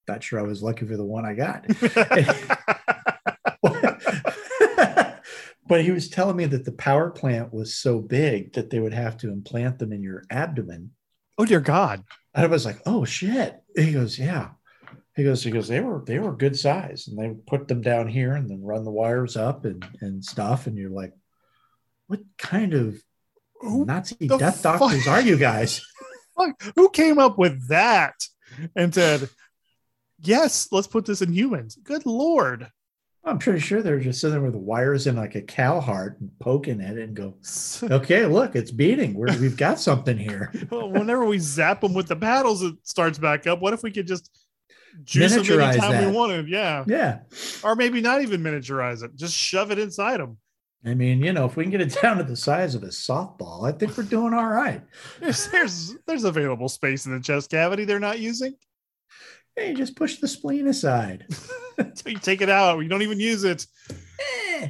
not 0.08 0.24
sure 0.24 0.40
I 0.40 0.44
was 0.44 0.62
lucky 0.64 0.86
for 0.86 0.96
the 0.96 1.04
one 1.06 1.26
I 1.26 1.34
got. 1.34 1.66
But 5.68 5.84
he 5.84 5.92
was 5.92 6.10
telling 6.10 6.36
me 6.38 6.46
that 6.46 6.66
the 6.66 6.72
power 6.72 7.10
plant 7.10 7.54
was 7.54 7.76
so 7.76 8.00
big 8.00 8.54
that 8.54 8.70
they 8.70 8.80
would 8.80 8.94
have 8.94 9.18
to 9.18 9.32
implant 9.32 9.80
them 9.80 9.92
in 9.92 10.04
your 10.04 10.24
abdomen. 10.30 10.92
oh 11.38 11.46
dear 11.46 11.60
God. 11.62 12.04
And 12.34 12.46
I 12.46 12.48
was 12.48 12.66
like, 12.66 12.82
Oh 12.86 13.06
shit. 13.06 13.62
He 13.76 13.94
goes, 13.94 14.18
Yeah. 14.20 14.50
He 15.16 15.24
goes, 15.24 15.44
he 15.44 15.50
goes, 15.52 15.70
they 15.70 15.80
were 15.80 16.04
they 16.06 16.20
were 16.20 16.36
good 16.36 16.60
size 16.60 17.08
and 17.08 17.18
they 17.18 17.34
put 17.48 17.70
them 17.70 17.82
down 17.82 18.10
here 18.10 18.34
and 18.34 18.50
then 18.50 18.62
run 18.62 18.84
the 18.84 18.92
wires 18.92 19.38
up 19.38 19.64
and, 19.64 19.86
and 20.02 20.24
stuff. 20.24 20.68
And 20.68 20.78
you're 20.78 20.90
like, 20.90 21.14
what 22.08 22.20
kind 22.38 22.74
of 22.74 23.02
Who, 23.62 23.86
Nazi 23.86 24.28
death 24.28 24.62
fuck? 24.62 24.80
doctors 24.80 25.08
are 25.08 25.22
you 25.22 25.38
guys? 25.38 25.82
who 26.76 26.90
came 26.90 27.18
up 27.18 27.38
with 27.38 27.70
that 27.70 28.14
and 28.76 28.94
said, 28.94 29.30
"Yes, 30.20 30.68
let's 30.72 30.88
put 30.88 31.06
this 31.06 31.22
in 31.22 31.32
humans"? 31.32 31.78
Good 31.82 32.06
lord. 32.06 32.70
I'm 33.28 33.40
pretty 33.40 33.60
sure 33.60 33.82
they're 33.82 34.00
just 34.00 34.22
sitting 34.22 34.34
there 34.36 34.42
with 34.42 34.56
wires 34.56 35.08
in 35.08 35.16
like 35.16 35.34
a 35.36 35.42
cow 35.42 35.80
heart 35.80 36.20
and 36.20 36.30
poking 36.40 36.80
at 36.80 36.98
it 36.98 37.04
and 37.04 37.16
go, 37.16 37.34
okay, 37.84 38.26
look, 38.28 38.56
it's 38.56 38.72
beating. 38.72 39.16
We're, 39.16 39.36
we've 39.40 39.58
got 39.58 39.80
something 39.80 40.18
here. 40.18 40.52
Well, 40.70 40.92
Whenever 40.92 41.26
we 41.26 41.40
zap 41.40 41.82
them 41.82 41.94
with 41.96 42.08
the 42.08 42.16
paddles, 42.16 42.62
it 42.62 42.76
starts 42.84 43.18
back 43.18 43.48
up. 43.48 43.62
What 43.62 43.74
if 43.74 43.82
we 43.82 43.92
could 43.92 44.06
just 44.08 44.30
juice 45.04 45.34
them 45.34 45.44
Miniaturize 45.44 45.72
anytime 45.74 45.98
we 46.00 46.06
that. 46.06 46.14
wanted? 46.14 46.48
Yeah, 46.50 46.84
Yeah. 46.88 47.20
or 47.64 47.76
maybe 47.76 48.00
not 48.00 48.22
even 48.22 48.42
miniaturize 48.42 49.04
it. 49.04 49.16
Just 49.16 49.34
shove 49.36 49.72
it 49.72 49.80
inside 49.80 50.20
them. 50.20 50.38
I 50.86 50.94
mean, 50.94 51.24
you 51.24 51.34
know, 51.34 51.46
if 51.46 51.56
we 51.56 51.64
can 51.64 51.72
get 51.72 51.82
it 51.82 51.98
down 52.02 52.18
to 52.18 52.24
the 52.24 52.36
size 52.36 52.76
of 52.76 52.84
a 52.84 52.88
softball, 52.90 53.68
I 53.68 53.72
think 53.72 53.98
we're 53.98 54.04
doing 54.04 54.36
all 54.36 54.48
right. 54.50 54.84
There's 55.20 55.48
there's 55.50 55.96
there's 56.06 56.26
available 56.26 56.70
space 56.70 57.08
in 57.08 57.14
the 57.14 57.20
chest 57.20 57.50
cavity 57.50 57.86
they're 57.86 58.00
not 58.00 58.20
using. 58.20 58.54
Hey, 59.56 59.74
just 59.74 59.96
push 59.96 60.18
the 60.18 60.28
spleen 60.28 60.68
aside. 60.68 61.26
So 61.78 62.08
you 62.10 62.18
take 62.20 62.42
it 62.42 62.50
out. 62.50 62.80
You 62.80 62.88
don't 62.88 63.02
even 63.02 63.20
use 63.20 63.44
it. 63.44 63.66
Eh, 63.90 64.70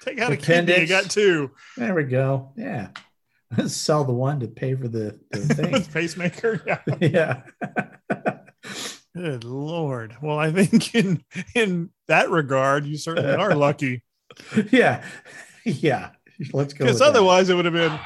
Take 0.00 0.18
out 0.20 0.32
a 0.32 0.36
kidney. 0.36 0.80
You 0.80 0.88
got 0.88 1.08
two. 1.08 1.52
there 1.76 1.94
we 1.94 2.02
go. 2.02 2.52
Yeah. 2.56 2.88
Sell 3.68 4.02
the 4.02 4.12
one 4.12 4.40
to 4.40 4.48
pay 4.48 4.74
for 4.74 4.88
the, 4.88 5.20
the 5.30 5.38
thing. 5.54 5.84
Pacemaker. 5.84 6.60
Yeah. 6.66 6.80
yeah. 7.00 7.42
Good 9.14 9.44
lord. 9.44 10.16
Well, 10.20 10.36
I 10.36 10.50
think 10.50 10.92
in 10.96 11.22
in 11.54 11.90
that 12.08 12.28
regard, 12.28 12.86
you 12.86 12.96
certainly 12.98 13.34
are 13.36 13.54
lucky. 13.54 14.02
yeah. 14.72 15.04
Yeah. 15.64 16.10
Let's 16.52 16.72
go. 16.72 16.84
Because 16.86 16.94
with 16.94 16.98
that. 16.98 17.08
otherwise, 17.10 17.50
it 17.50 17.54
would 17.54 17.66
have 17.66 17.74
been. 17.74 18.00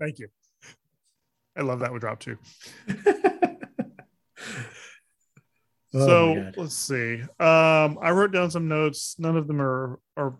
Thank 0.00 0.18
you. 0.18 0.28
I 1.58 1.62
love 1.62 1.80
that 1.80 1.92
would 1.92 2.00
drop 2.00 2.20
too. 2.20 2.38
Oh 5.94 6.06
so 6.06 6.52
let's 6.56 6.74
see. 6.74 7.22
Um, 7.40 7.98
I 8.02 8.10
wrote 8.10 8.30
down 8.30 8.50
some 8.50 8.68
notes. 8.68 9.16
None 9.18 9.36
of 9.36 9.46
them 9.46 9.60
are 9.60 9.98
are 10.18 10.34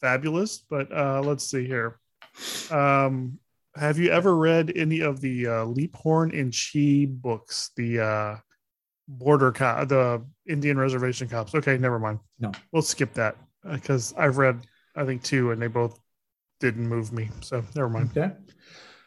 fabulous, 0.00 0.64
but 0.70 0.90
uh, 0.90 1.20
let's 1.22 1.44
see 1.44 1.66
here. 1.66 2.00
Um, 2.70 3.38
have 3.76 3.98
you 3.98 4.10
ever 4.10 4.34
read 4.34 4.72
any 4.74 5.00
of 5.00 5.20
the 5.20 5.46
uh, 5.46 5.64
Leaphorn 5.66 6.38
and 6.38 6.52
Chee 6.52 7.04
books? 7.04 7.70
The 7.76 8.00
uh, 8.00 8.36
border 9.06 9.52
co- 9.52 9.84
the 9.84 10.24
Indian 10.48 10.78
reservation 10.78 11.28
cops. 11.28 11.54
Okay, 11.54 11.76
never 11.76 11.98
mind. 11.98 12.20
No. 12.38 12.52
we'll 12.72 12.82
skip 12.82 13.12
that 13.14 13.36
because 13.62 14.14
I've 14.16 14.38
read 14.38 14.66
I 14.96 15.04
think 15.04 15.22
two, 15.22 15.50
and 15.50 15.60
they 15.60 15.66
both 15.66 16.00
didn't 16.60 16.88
move 16.88 17.12
me. 17.12 17.28
So 17.42 17.62
never 17.74 17.90
mind. 17.90 18.10
Okay. 18.16 18.34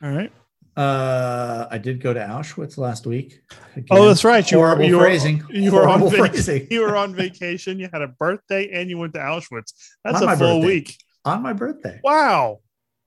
All 0.03 0.12
right. 0.12 0.31
Uh, 0.77 1.67
I 1.72 1.79
did 1.79 2.01
go 2.01 2.13
to 2.13 2.19
Auschwitz 2.19 2.77
last 2.77 3.07
week. 3.07 3.41
Oh, 3.89 4.07
that's 4.07 4.24
right. 4.24 4.50
You 4.51 4.60
were 4.60 4.67
horrible 4.67 4.86
you 4.86 4.98
were, 4.98 5.03
phrasing. 5.03 5.43
you 5.50 5.72
were 5.72 5.88
on 5.89 6.07
phrasing. 6.10 6.67
you 6.72 6.81
were 6.81 6.96
on 6.96 7.15
vacation. 7.25 7.79
You 7.79 7.89
had 7.91 8.03
a 8.03 8.07
birthday, 8.10 8.69
and 8.72 8.88
you 8.89 8.98
went 9.00 9.13
to 9.13 9.19
Auschwitz. 9.19 9.74
That's 10.03 10.17
On 10.17 10.24
a 10.24 10.25
my 10.27 10.36
full 10.36 10.60
birthday. 10.62 10.67
week. 10.67 10.98
on 11.25 11.41
my 11.41 11.53
birthday. 11.53 12.00
Wow. 12.03 12.60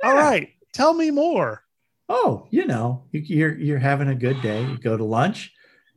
All 0.02 0.14
Yeah. 0.14 0.20
right. 0.20 0.48
Tell 0.74 0.92
me 0.94 1.10
more. 1.12 1.62
Oh, 2.08 2.48
you 2.50 2.66
know, 2.66 3.04
you, 3.12 3.20
you're 3.20 3.56
you're 3.56 3.78
having 3.78 4.08
a 4.08 4.16
good 4.16 4.42
day. 4.42 4.62
You 4.62 4.76
go 4.78 4.96
to 4.96 5.04
lunch, 5.04 5.52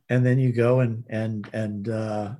and 0.10 0.24
then 0.24 0.38
you 0.38 0.52
go 0.54 0.80
and 0.82 1.04
and 1.10 1.50
and 1.54 1.90
uh, 1.90 2.36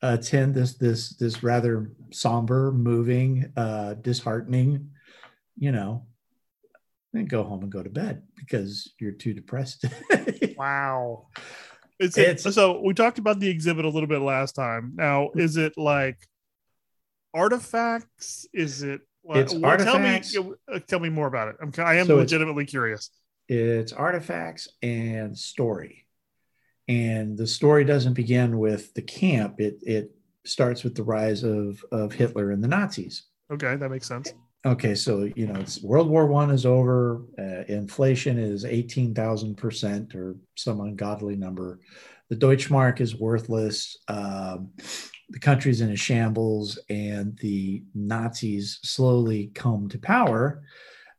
attend 0.00 0.54
this 0.54 0.74
this 0.74 1.10
this 1.16 1.42
rather 1.42 1.90
somber, 2.12 2.72
moving, 2.72 3.52
uh, 3.58 3.94
disheartening, 3.94 4.90
you 5.58 5.70
know, 5.72 6.06
then 7.16 7.26
go 7.26 7.42
home 7.42 7.62
and 7.62 7.70
go 7.72 7.82
to 7.82 7.90
bed 7.90 8.22
because 8.36 8.92
you're 9.00 9.12
too 9.12 9.32
depressed. 9.34 9.84
Wow. 10.56 11.26
Is 11.98 12.16
It's- 12.16 12.54
so 12.54 12.80
we 12.80 12.94
talked 12.94 13.18
about 13.18 13.40
the 13.40 13.48
exhibit 13.48 13.84
a 13.84 13.88
little 13.90 14.06
bit 14.08 14.20
last 14.22 14.52
time. 14.52 14.92
Now, 14.96 15.30
is 15.34 15.56
it 15.58 15.74
like 15.76 16.18
artifacts? 17.34 18.46
Is 18.52 18.82
it? 18.82 19.00
Like, 19.24 19.38
It's 19.38 19.54
well, 19.54 19.66
artifacts. 19.66 20.32
Tell 20.32 20.44
me, 20.44 20.52
uh, 20.72 20.78
tell 20.86 21.00
me 21.00 21.08
more 21.08 21.26
about 21.26 21.48
it. 21.48 21.56
I'm, 21.60 21.72
I 21.84 21.94
am 21.96 22.06
So 22.06 22.14
it's- 22.14 22.30
legitimately 22.30 22.64
curious. 22.66 23.10
it's 23.48 23.92
artifacts 23.92 24.68
and 24.82 25.36
story. 25.36 26.06
And 26.88 27.36
the 27.36 27.46
story 27.46 27.84
doesn't 27.84 28.14
begin 28.14 28.58
with 28.58 28.94
the 28.94 29.02
camp. 29.02 29.60
It 29.60 29.78
it 29.82 30.12
starts 30.44 30.84
with 30.84 30.94
the 30.94 31.02
rise 31.02 31.42
of 31.42 31.84
of 31.90 32.12
Hitler 32.12 32.52
and 32.52 32.62
the 32.62 32.68
Nazis. 32.68 33.24
Okay, 33.52 33.74
that 33.76 33.90
makes 33.90 34.06
sense. 34.06 34.32
Okay, 34.66 34.96
so 34.96 35.30
you 35.36 35.46
know, 35.46 35.60
it's 35.60 35.80
World 35.80 36.08
War 36.08 36.26
One 36.26 36.50
is 36.50 36.66
over. 36.66 37.22
Uh, 37.38 37.62
inflation 37.68 38.36
is 38.36 38.64
eighteen 38.64 39.14
thousand 39.14 39.54
percent, 39.54 40.12
or 40.16 40.34
some 40.56 40.80
ungodly 40.80 41.36
number. 41.36 41.78
The 42.30 42.36
Deutschmark 42.36 43.00
is 43.00 43.14
worthless. 43.14 43.96
Um, 44.08 44.70
the 45.28 45.38
country's 45.38 45.82
in 45.82 45.92
a 45.92 45.96
shambles, 45.96 46.80
and 46.90 47.38
the 47.38 47.84
Nazis 47.94 48.80
slowly 48.82 49.52
come 49.54 49.88
to 49.88 50.00
power, 50.00 50.64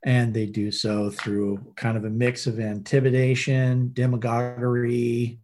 and 0.03 0.33
they 0.33 0.45
do 0.45 0.69
so 0.69 1.09
through 1.09 1.73
kind 1.77 1.95
of 1.95 2.03
a 2.03 2.09
mix 2.09 2.47
of 2.47 2.59
intimidation, 2.59 3.91
demagoguery, 3.93 5.39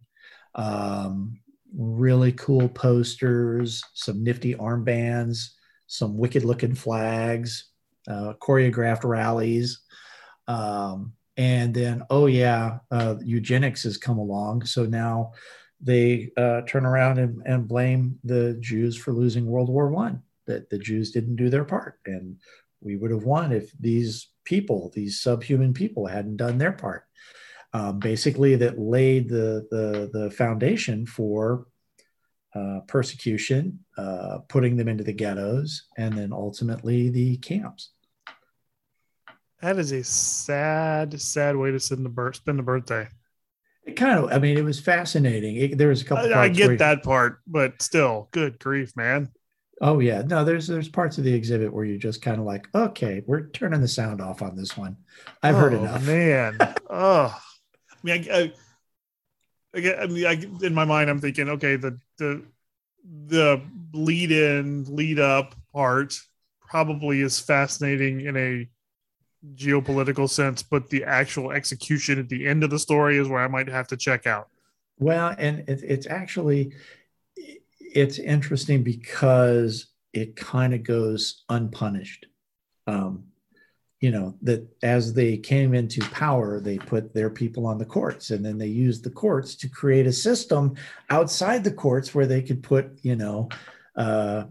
um, 0.54 1.40
really 1.74 2.32
cool 2.32 2.68
posters, 2.68 3.82
some 3.94 4.22
nifty 4.22 4.54
armbands, 4.56 5.52
some 5.86 6.18
wicked 6.18 6.44
looking 6.44 6.74
flags 6.74 7.70
uh, 8.08 8.34
choreographed 8.40 9.04
rallies. 9.04 9.80
Um, 10.46 11.12
and 11.36 11.74
then, 11.74 12.02
oh, 12.10 12.26
yeah, 12.26 12.78
uh, 12.90 13.16
eugenics 13.24 13.82
has 13.82 13.96
come 13.96 14.18
along. 14.18 14.66
So 14.66 14.84
now 14.84 15.32
they 15.80 16.30
uh, 16.36 16.62
turn 16.62 16.86
around 16.86 17.18
and, 17.18 17.42
and 17.44 17.68
blame 17.68 18.18
the 18.24 18.56
Jews 18.60 18.96
for 18.96 19.12
losing 19.12 19.46
World 19.46 19.68
War 19.68 19.88
One, 19.88 20.22
that 20.46 20.70
the 20.70 20.78
Jews 20.78 21.10
didn't 21.10 21.36
do 21.36 21.50
their 21.50 21.64
part. 21.64 21.98
And 22.06 22.36
we 22.80 22.96
would 22.96 23.10
have 23.10 23.24
won 23.24 23.52
if 23.52 23.72
these 23.80 24.28
people, 24.44 24.92
these 24.94 25.20
subhuman 25.20 25.74
people, 25.74 26.06
hadn't 26.06 26.36
done 26.36 26.58
their 26.58 26.72
part. 26.72 27.04
Um, 27.72 27.98
basically, 27.98 28.54
that 28.56 28.78
laid 28.78 29.28
the, 29.28 29.66
the, 29.70 30.10
the 30.12 30.30
foundation 30.30 31.06
for 31.06 31.66
uh, 32.54 32.80
persecution, 32.86 33.80
uh, 33.98 34.38
putting 34.48 34.76
them 34.76 34.86
into 34.86 35.02
the 35.02 35.12
ghettos, 35.12 35.86
and 35.98 36.16
then 36.16 36.32
ultimately 36.32 37.08
the 37.08 37.36
camps. 37.38 37.90
That 39.64 39.78
is 39.78 39.92
a 39.92 40.04
sad, 40.04 41.18
sad 41.18 41.56
way 41.56 41.70
to 41.70 41.80
spend 41.80 42.04
the, 42.04 42.30
spend 42.34 42.58
the 42.58 42.62
birthday. 42.62 43.08
It 43.86 43.96
kind 43.96 44.18
of, 44.18 44.30
I 44.30 44.38
mean, 44.38 44.58
it 44.58 44.64
was 44.64 44.78
fascinating. 44.78 45.56
It, 45.56 45.78
there 45.78 45.88
was 45.88 46.02
a 46.02 46.04
couple. 46.04 46.34
I, 46.34 46.42
I 46.42 46.48
get 46.50 46.78
that 46.80 47.02
part, 47.02 47.40
but 47.46 47.80
still, 47.80 48.28
good 48.32 48.58
grief, 48.58 48.94
man. 48.94 49.30
Oh 49.80 50.00
yeah, 50.00 50.20
no, 50.20 50.44
there's 50.44 50.66
there's 50.66 50.90
parts 50.90 51.16
of 51.16 51.24
the 51.24 51.32
exhibit 51.32 51.72
where 51.72 51.86
you're 51.86 51.96
just 51.96 52.20
kind 52.20 52.38
of 52.38 52.44
like, 52.44 52.68
okay, 52.74 53.22
we're 53.26 53.48
turning 53.48 53.80
the 53.80 53.88
sound 53.88 54.20
off 54.20 54.42
on 54.42 54.54
this 54.54 54.76
one. 54.76 54.98
I've 55.42 55.56
heard 55.56 55.72
Oh, 55.72 55.78
enough. 55.78 56.06
man. 56.06 56.58
oh, 56.90 57.40
I 57.90 57.96
mean, 58.02 58.26
I, 58.30 58.52
I, 59.74 59.80
I, 59.80 59.94
I 60.02 60.06
mean, 60.08 60.26
I, 60.26 60.66
in 60.66 60.74
my 60.74 60.84
mind, 60.84 61.08
I'm 61.08 61.20
thinking, 61.20 61.48
okay, 61.48 61.76
the 61.76 61.98
the 62.18 62.42
the 63.28 63.62
lead 63.94 64.30
in, 64.30 64.84
lead 64.94 65.18
up 65.18 65.54
part 65.72 66.14
probably 66.68 67.22
is 67.22 67.40
fascinating 67.40 68.20
in 68.26 68.36
a 68.36 68.68
geopolitical 69.54 70.28
sense, 70.28 70.62
but 70.62 70.88
the 70.90 71.04
actual 71.04 71.52
execution 71.52 72.18
at 72.18 72.28
the 72.28 72.46
end 72.46 72.64
of 72.64 72.70
the 72.70 72.78
story 72.78 73.18
is 73.18 73.28
where 73.28 73.42
I 73.42 73.48
might 73.48 73.68
have 73.68 73.88
to 73.88 73.96
check 73.96 74.26
out. 74.26 74.48
Well, 74.98 75.34
and 75.38 75.60
it, 75.68 75.82
it's 75.82 76.06
actually 76.06 76.72
it's 77.78 78.18
interesting 78.18 78.82
because 78.82 79.86
it 80.12 80.36
kind 80.36 80.74
of 80.74 80.82
goes 80.82 81.44
unpunished. 81.48 82.26
Um, 82.86 83.24
you 84.00 84.10
know 84.10 84.34
that 84.42 84.66
as 84.82 85.14
they 85.14 85.38
came 85.38 85.72
into 85.72 86.02
power, 86.10 86.60
they 86.60 86.76
put 86.76 87.14
their 87.14 87.30
people 87.30 87.66
on 87.66 87.78
the 87.78 87.86
courts, 87.86 88.30
and 88.30 88.44
then 88.44 88.58
they 88.58 88.66
used 88.66 89.02
the 89.02 89.10
courts 89.10 89.54
to 89.56 89.68
create 89.68 90.06
a 90.06 90.12
system 90.12 90.74
outside 91.08 91.64
the 91.64 91.72
courts 91.72 92.14
where 92.14 92.26
they 92.26 92.42
could 92.42 92.62
put, 92.62 92.98
you 93.02 93.16
know, 93.16 93.48
uh, 93.96 94.44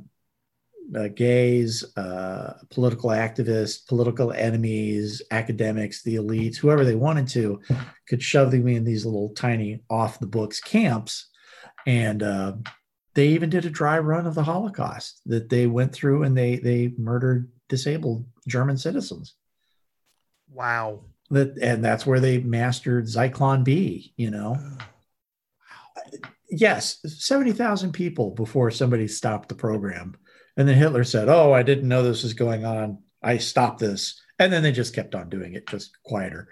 uh, 0.96 1.08
gays, 1.10 1.84
uh, 1.98 2.54
political 2.69 3.10
activists, 3.10 3.86
political 3.88 4.32
enemies, 4.32 5.22
academics, 5.32 6.04
the 6.04 6.15
elites, 6.15 6.58
whoever 6.58 6.86
they 6.86 6.96
wanted 6.96 7.28
to, 7.30 7.62
could 8.08 8.22
shove 8.22 8.52
them 8.52 8.67
in 8.67 8.84
these 8.84 9.06
little 9.06 9.30
tiny 9.30 9.84
off 9.89 10.19
the 10.19 10.28
books 10.28 10.60
camps. 10.60 11.30
And 11.86 12.24
uh, 12.24 12.54
they 13.13 13.30
even 13.30 13.50
did 13.50 13.65
a 13.65 13.69
dry 13.69 14.00
run 14.00 14.26
of 14.26 14.36
the 14.36 14.43
Holocaust 14.43 15.22
that 15.26 15.50
they 15.50 15.67
went 15.67 15.93
through 15.93 16.24
and 16.24 16.38
they 16.38 16.58
they 16.58 16.93
murdered 16.98 17.52
disabled 17.69 18.26
German 18.48 18.78
citizens. 18.78 19.36
Wow. 20.52 21.02
That 21.30 21.58
and 21.62 21.84
that's 21.84 22.06
where 22.06 22.19
they 22.19 22.39
mastered 22.39 23.06
Zyklon 23.06 23.63
B. 23.63 24.13
You 24.17 24.32
know, 24.32 24.58
yes, 26.50 27.00
seventy 27.06 27.52
thousand 27.52 27.93
people 27.93 28.32
before 28.32 28.72
somebody 28.72 29.08
stopped 29.08 29.50
the 29.50 29.56
program, 29.56 30.15
and 30.58 30.68
then 30.68 30.78
Hitler 30.78 31.04
said, 31.04 31.30
"Oh, 31.30 31.52
I 31.54 31.63
didn't 31.63 31.88
know 31.88 32.04
this 32.04 32.24
was 32.24 32.34
going 32.34 32.66
on. 32.66 33.00
I 33.22 33.38
stopped 33.38 33.80
this," 33.80 34.22
and 34.39 34.52
then 34.52 34.63
they 34.63 34.72
just 34.72 34.94
kept 34.96 35.16
on 35.16 35.30
doing 35.30 35.54
it, 35.54 35.68
just 35.68 35.98
quieter. 36.04 36.48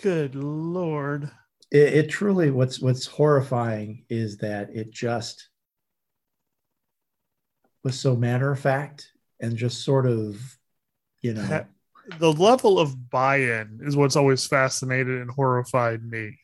Good 0.00 0.34
lord. 0.34 1.30
it, 1.70 1.94
it 1.94 2.08
truly 2.10 2.50
what's 2.50 2.80
what's 2.80 3.06
horrifying 3.06 4.04
is 4.10 4.38
that 4.38 4.74
it 4.74 4.90
just 4.90 5.48
was 7.84 7.98
so 7.98 8.14
matter 8.16 8.50
of 8.50 8.58
fact 8.60 9.10
and 9.40 9.56
just 9.56 9.84
sort 9.84 10.06
of 10.06 10.36
you 11.20 11.34
know 11.34 11.42
Ha- 11.42 11.66
The 12.18 12.32
level 12.32 12.78
of 12.78 13.10
buy-in 13.10 13.80
is 13.84 13.96
what's 13.96 14.16
always 14.16 14.46
fascinated 14.46 15.20
and 15.20 15.30
horrified 15.30 16.04
me. 16.04 16.38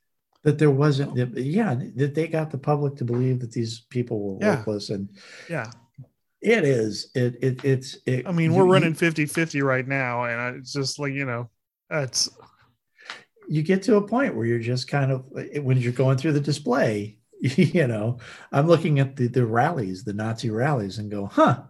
that 0.44 0.56
there 0.58 0.70
wasn't 0.70 1.14
that- 1.16 1.36
yeah 1.36 1.74
that 1.96 2.14
they 2.14 2.28
got 2.28 2.50
the 2.50 2.58
public 2.58 2.94
to 2.96 3.04
believe 3.04 3.40
that 3.40 3.50
these 3.52 3.80
people 3.90 4.20
were 4.20 4.38
Yeah. 4.40 4.56
worthless 4.56 4.88
and 4.90 5.08
Yeah. 5.50 5.70
It 6.40 6.64
is. 6.64 7.10
It, 7.14 7.36
it 7.42 7.64
it's. 7.64 7.98
It, 8.06 8.26
I 8.26 8.32
mean, 8.32 8.54
we're 8.54 8.64
you- 8.64 8.72
running 8.72 8.94
50 8.94 9.26
50 9.26 9.62
right 9.62 9.86
now. 9.86 10.24
And 10.24 10.56
it's 10.56 10.72
just 10.72 10.98
like, 10.98 11.12
you 11.12 11.24
know, 11.24 11.50
it's 11.90 12.30
you 13.48 13.62
get 13.62 13.82
to 13.84 13.96
a 13.96 14.06
point 14.06 14.34
where 14.34 14.46
you're 14.46 14.58
just 14.58 14.88
kind 14.88 15.10
of 15.10 15.24
when 15.62 15.78
you're 15.78 15.92
going 15.92 16.18
through 16.18 16.32
the 16.32 16.40
display 16.40 17.18
you 17.40 17.86
know 17.86 18.18
i'm 18.52 18.66
looking 18.66 18.98
at 18.98 19.16
the 19.16 19.26
the 19.26 19.44
rallies 19.44 20.04
the 20.04 20.12
nazi 20.12 20.50
rallies 20.50 20.98
and 20.98 21.10
go 21.10 21.24
huh 21.26 21.62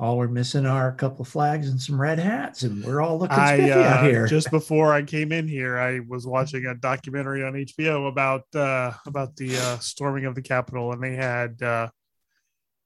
all 0.00 0.18
we're 0.18 0.26
missing 0.26 0.66
are 0.66 0.88
a 0.88 0.94
couple 0.94 1.24
flags 1.24 1.68
and 1.68 1.80
some 1.80 2.00
red 2.00 2.18
hats 2.18 2.62
and 2.62 2.84
we're 2.84 3.00
all 3.00 3.18
looking 3.18 3.38
I 3.38 3.56
spiffy 3.56 3.72
out 3.72 3.98
uh, 3.98 4.02
here 4.02 4.26
just 4.26 4.50
before 4.52 4.92
I 4.92 5.02
came 5.02 5.30
in 5.30 5.46
here, 5.46 5.78
I 5.78 6.00
was 6.08 6.26
watching 6.26 6.66
a 6.66 6.74
documentary 6.74 7.44
on 7.44 7.52
HBO 7.52 8.08
about 8.08 8.42
uh, 8.56 8.92
about 9.06 9.36
the 9.36 9.56
uh, 9.56 9.78
storming 9.78 10.24
of 10.24 10.34
the 10.34 10.42
Capitol, 10.42 10.92
and 10.92 11.00
they 11.00 11.14
had 11.14 11.62
uh, 11.62 11.88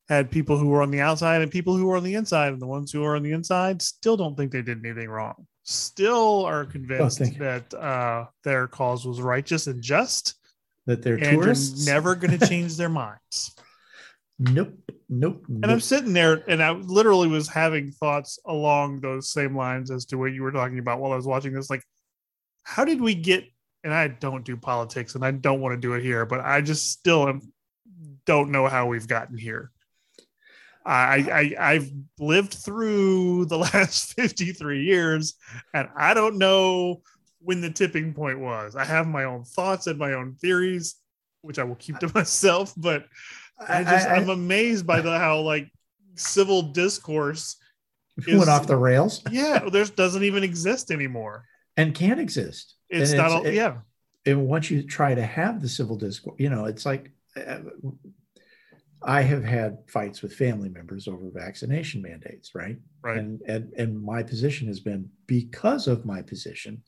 had 0.09 0.31
people 0.31 0.57
who 0.57 0.69
were 0.69 0.83
on 0.83 0.91
the 0.91 1.01
outside 1.01 1.43
and 1.43 1.51
people 1.51 1.77
who 1.77 1.87
were 1.87 1.97
on 1.97 2.03
the 2.03 2.15
inside, 2.15 2.53
and 2.53 2.63
the 2.63 2.67
ones 2.67 2.91
who 2.93 3.05
are 3.05 3.17
on 3.17 3.23
the 3.23 3.33
inside 3.33 3.83
still 3.83 4.17
don't 4.17 4.37
think 4.37 4.53
they 4.53 4.63
did 4.63 4.85
anything 4.85 5.09
wrong. 5.09 5.47
Still 5.65 6.47
are 6.47 6.65
convinced 6.65 7.19
think- 7.19 7.39
that 7.39 7.75
uh, 7.75 8.27
their 8.43 8.67
cause 8.69 9.07
was 9.07 9.21
righteous 9.21 9.67
and 9.67 9.83
just, 9.83 10.35
that 10.87 11.03
they're 11.03 11.19
tourists 11.19 11.87
never 11.87 12.15
going 12.15 12.39
to 12.39 12.47
change 12.49 12.77
their 12.77 12.89
minds. 12.89 13.55
nope 14.39 14.73
nope, 15.11 15.45
And 15.49 15.67
I'm 15.67 15.81
sitting 15.81 16.13
there 16.13 16.45
and 16.49 16.63
I 16.63 16.71
literally 16.71 17.29
was 17.29 17.49
having 17.49 17.91
thoughts 17.91 18.39
along 18.47 19.01
those 19.01 19.31
same 19.33 19.57
lines 19.57 19.91
as 19.91 20.05
to 20.07 20.17
what 20.17 20.33
you 20.33 20.43
were 20.43 20.53
talking 20.53 20.79
about 20.79 21.01
while 21.01 21.13
I 21.13 21.17
was 21.17 21.27
watching 21.27 21.53
this. 21.53 21.69
Like, 21.71 21.83
how 22.63 22.85
did 22.85 23.01
we 23.01 23.15
get, 23.15 23.45
and 23.85 23.93
I 23.93 24.09
don't 24.09 24.45
do 24.45 24.57
politics 24.57 25.15
and 25.15 25.25
I 25.25 25.31
don't 25.33 25.61
want 25.61 25.75
to 25.75 25.81
do 25.81 25.95
it 25.95 26.03
here, 26.03 26.25
but 26.25 26.41
I 26.41 26.61
just 26.61 26.91
still 26.91 27.29
am, 27.29 27.53
don't 28.27 28.51
know 28.51 28.69
how 28.69 28.87
we've 28.87 29.09
gotten 29.09 29.37
here. 29.37 29.71
I, 30.89 31.55
I 31.59 31.73
I've 31.75 31.91
lived 32.19 32.55
through 32.55 33.45
the 33.47 33.59
last 33.75 34.15
53 34.15 34.85
years 34.85 35.35
and 35.75 35.89
I 35.97 36.15
don't 36.15 36.39
know 36.39 37.03
when 37.41 37.61
the 37.61 37.71
tipping 37.71 38.15
point 38.15 38.41
was. 38.41 38.75
I 38.75 38.85
have 38.85 39.07
my 39.07 39.25
own 39.25 39.45
thoughts 39.45 39.87
and 39.87 39.99
my 39.99 40.15
own 40.15 40.35
theories, 40.41 40.97
which 41.43 41.59
I 41.59 41.65
will 41.65 41.77
keep 41.77 41.99
to 41.99 42.11
myself, 42.15 42.73
but 42.77 43.05
I 43.61 43.85
just 43.85 44.09
I, 44.09 44.17
am 44.17 44.31
amazed 44.31 44.87
by 44.87 45.01
the 45.01 45.19
how 45.19 45.41
like 45.41 45.71
civil 46.15 46.63
discourse 46.63 47.57
I 48.27 48.37
went 48.37 48.49
off 48.49 48.67
the 48.67 48.77
rails. 48.77 49.23
Yeah 49.31 49.69
there's 49.71 49.91
doesn't 49.91 50.25
even 50.25 50.43
exist 50.43 50.91
anymore. 50.91 51.45
And 51.77 51.95
can't 51.95 52.19
exist. 52.19 52.75
It's 52.89 53.11
And 53.11 53.19
not 53.19 53.47
it- 53.47 53.55
yeah. 53.55 53.79
and 54.27 54.47
once 54.47 54.71
you 54.71 54.83
try 54.83 55.15
to 55.15 55.23
have 55.23 55.61
the 55.61 55.69
civil 55.69 55.97
discourse, 55.97 56.37
you 56.39 56.49
know, 56.49 56.65
it's 56.65 56.87
like 56.87 57.13
uh, 57.37 57.59
I 59.03 59.23
have 59.23 59.45
had 59.45 59.79
fights 59.87 60.23
with 60.23 60.35
family 60.35 60.69
members 60.69 61.07
over 61.07 61.31
vaccination 61.33 62.03
mandates, 62.03 62.55
right? 62.55 62.77
right 63.03 63.19
And, 63.19 63.41
and 63.47 63.73
and 63.75 64.03
my 64.03 64.23
position 64.23 64.67
has 64.69 64.81
been 64.81 65.09
because 65.27 65.87
of 65.87 66.05
my 66.05 66.23
position, 66.23 66.83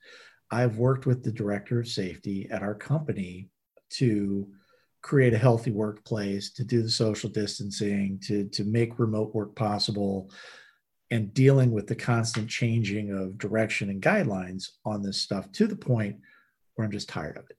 I've 0.50 0.78
worked 0.78 1.06
with 1.06 1.22
the 1.22 1.32
director 1.32 1.78
of 1.78 1.88
safety 1.88 2.48
at 2.50 2.62
our 2.62 2.74
company 2.74 3.48
to 3.90 4.48
create 5.02 5.32
a 5.32 5.38
healthy 5.38 5.70
workplace, 5.70 6.52
to 6.54 6.64
do 6.64 6.82
the 6.82 6.90
social 6.90 7.30
distancing, 7.30 8.18
to 8.24 8.48
to 8.48 8.64
make 8.64 8.98
remote 8.98 9.34
work 9.34 9.54
possible, 9.54 10.30
and 11.10 11.32
dealing 11.32 11.70
with 11.70 11.86
the 11.86 11.94
constant 11.94 12.50
changing 12.50 13.12
of 13.12 13.38
direction 13.38 13.88
and 13.88 14.02
guidelines 14.02 14.70
on 14.84 15.02
this 15.02 15.18
stuff 15.18 15.50
to 15.52 15.66
the 15.66 15.76
point 15.76 16.16
where 16.74 16.84
I'm 16.84 16.92
just 16.92 17.08
tired 17.08 17.36
of 17.36 17.44
it. 17.50 17.56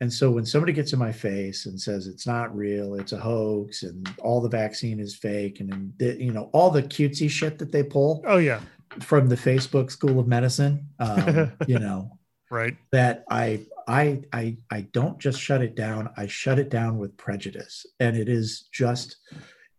And 0.00 0.12
so 0.12 0.30
when 0.30 0.46
somebody 0.46 0.72
gets 0.72 0.92
in 0.92 0.98
my 0.98 1.10
face 1.10 1.66
and 1.66 1.80
says 1.80 2.06
it's 2.06 2.26
not 2.26 2.54
real, 2.54 2.94
it's 2.94 3.12
a 3.12 3.18
hoax, 3.18 3.82
and 3.82 4.08
all 4.20 4.40
the 4.40 4.48
vaccine 4.48 5.00
is 5.00 5.16
fake, 5.16 5.60
and, 5.60 5.92
you 5.98 6.32
know 6.32 6.50
all 6.52 6.70
the 6.70 6.82
cutesy 6.82 7.28
shit 7.28 7.58
that 7.58 7.72
they 7.72 7.82
pull 7.82 8.22
oh 8.26 8.38
yeah 8.38 8.60
from 9.00 9.28
the 9.28 9.36
Facebook 9.36 9.90
School 9.90 10.20
of 10.20 10.28
Medicine, 10.28 10.88
um, 11.00 11.52
you 11.66 11.78
know 11.78 12.16
right 12.50 12.76
that 12.92 13.24
I 13.28 13.66
I 13.88 14.22
I 14.32 14.56
I 14.70 14.82
don't 14.92 15.18
just 15.18 15.40
shut 15.40 15.62
it 15.62 15.74
down. 15.74 16.10
I 16.16 16.28
shut 16.28 16.60
it 16.60 16.70
down 16.70 16.98
with 16.98 17.16
prejudice, 17.16 17.84
and 17.98 18.16
it 18.16 18.28
is 18.28 18.68
just 18.72 19.16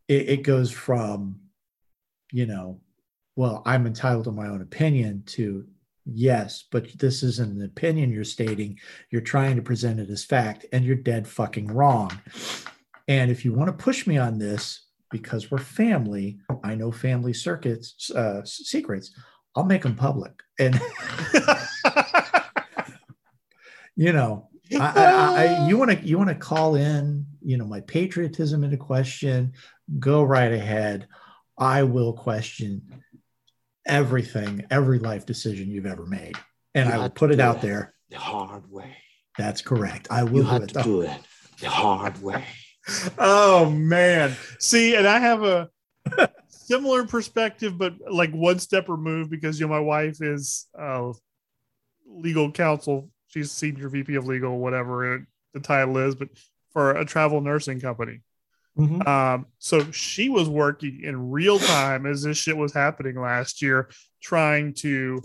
it, 0.09 0.29
it 0.29 0.43
goes 0.43 0.69
from 0.69 1.39
you 2.31 2.45
know 2.45 2.81
well 3.37 3.63
I'm 3.65 3.87
entitled 3.87 4.25
to 4.25 4.31
my 4.31 4.47
own 4.47 4.61
opinion 4.61 5.23
to 5.27 5.65
yes, 6.13 6.65
but 6.71 6.97
this 6.97 7.23
isn't 7.23 7.57
an 7.57 7.63
opinion 7.63 8.11
you're 8.11 8.23
stating. 8.23 8.79
You're 9.09 9.21
trying 9.21 9.55
to 9.55 9.61
present 9.61 9.99
it 9.99 10.09
as 10.09 10.23
fact, 10.23 10.65
and 10.71 10.85
you're 10.85 10.95
dead 10.95 11.27
fucking 11.27 11.67
wrong. 11.67 12.11
And 13.07 13.31
if 13.31 13.43
you 13.43 13.53
want 13.53 13.67
to 13.67 13.83
push 13.83 14.05
me 14.05 14.17
on 14.17 14.37
this 14.37 14.85
because 15.11 15.49
we're 15.49 15.57
family, 15.57 16.39
I 16.63 16.75
know 16.75 16.91
family 16.91 17.33
circuits 17.33 18.11
uh, 18.11 18.41
secrets. 18.45 19.11
I'll 19.55 19.65
make 19.65 19.81
them 19.81 19.95
public, 19.95 20.31
and 20.59 20.79
you 23.95 24.13
know 24.13 24.49
I, 24.71 24.77
I, 24.77 25.45
I, 25.45 25.67
you 25.67 25.77
want 25.77 25.91
to 25.91 26.05
you 26.05 26.17
want 26.17 26.29
to 26.29 26.35
call 26.35 26.75
in 26.75 27.25
you 27.41 27.57
know 27.57 27.65
my 27.65 27.81
patriotism 27.81 28.63
into 28.63 28.77
question 28.77 29.53
go 29.97 30.23
right 30.23 30.51
ahead 30.51 31.07
i 31.57 31.83
will 31.83 32.13
question 32.13 33.03
everything 33.87 34.65
every 34.69 34.99
life 34.99 35.25
decision 35.25 35.69
you've 35.69 35.85
ever 35.85 36.05
made 36.05 36.35
and 36.75 36.87
You 36.89 36.95
i 36.95 36.97
will 36.97 37.09
put 37.09 37.31
it 37.31 37.39
out 37.39 37.57
it. 37.57 37.61
there 37.61 37.93
The 38.09 38.17
hard 38.19 38.69
way. 38.71 38.95
that's 39.37 39.61
correct 39.61 40.07
i 40.11 40.23
will 40.23 40.43
You 40.43 40.57
do 40.59 40.63
it 40.63 40.67
to 40.69 40.73
the- 40.75 40.83
do 40.83 41.01
it 41.01 41.19
the 41.59 41.69
hard 41.69 42.21
way. 42.21 42.45
oh 43.17 43.69
man 43.69 44.35
see 44.59 44.95
and 44.95 45.07
i 45.07 45.19
have 45.19 45.43
a 45.43 45.69
similar 46.47 47.05
perspective 47.05 47.77
but 47.77 47.93
like 48.09 48.31
one 48.31 48.59
step 48.59 48.87
removed 48.89 49.29
because 49.29 49.59
you 49.59 49.67
know 49.67 49.73
my 49.73 49.79
wife 49.79 50.21
is 50.21 50.67
uh 50.77 51.11
legal 52.07 52.51
counsel 52.51 53.09
she's 53.27 53.51
senior 53.51 53.89
vp 53.89 54.15
of 54.15 54.25
legal 54.25 54.57
whatever 54.59 55.25
the 55.53 55.59
title 55.59 55.97
is 55.97 56.15
but 56.15 56.29
for 56.71 56.91
a 56.91 57.05
travel 57.05 57.41
nursing 57.41 57.79
company 57.79 58.21
Mhm. 58.79 59.07
um 59.07 59.45
so 59.57 59.91
she 59.91 60.29
was 60.29 60.47
working 60.47 61.01
in 61.03 61.29
real 61.29 61.59
time 61.59 62.05
as 62.05 62.23
this 62.23 62.37
shit 62.37 62.55
was 62.55 62.73
happening 62.73 63.19
last 63.19 63.61
year 63.61 63.89
trying 64.21 64.73
to 64.75 65.21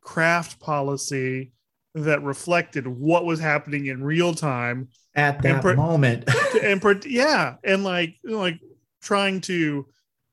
craft 0.00 0.58
policy 0.58 1.52
that 1.94 2.22
reflected 2.22 2.86
what 2.86 3.24
was 3.26 3.40
happening 3.40 3.86
in 3.86 4.02
real 4.02 4.34
time 4.34 4.88
at 5.14 5.42
that 5.42 5.62
per- 5.62 5.74
moment 5.74 6.24
and 6.62 6.80
per- 6.80 7.00
yeah 7.04 7.56
and 7.64 7.84
like 7.84 8.16
you 8.24 8.30
know, 8.30 8.38
like 8.38 8.58
trying 9.02 9.40
to 9.40 9.86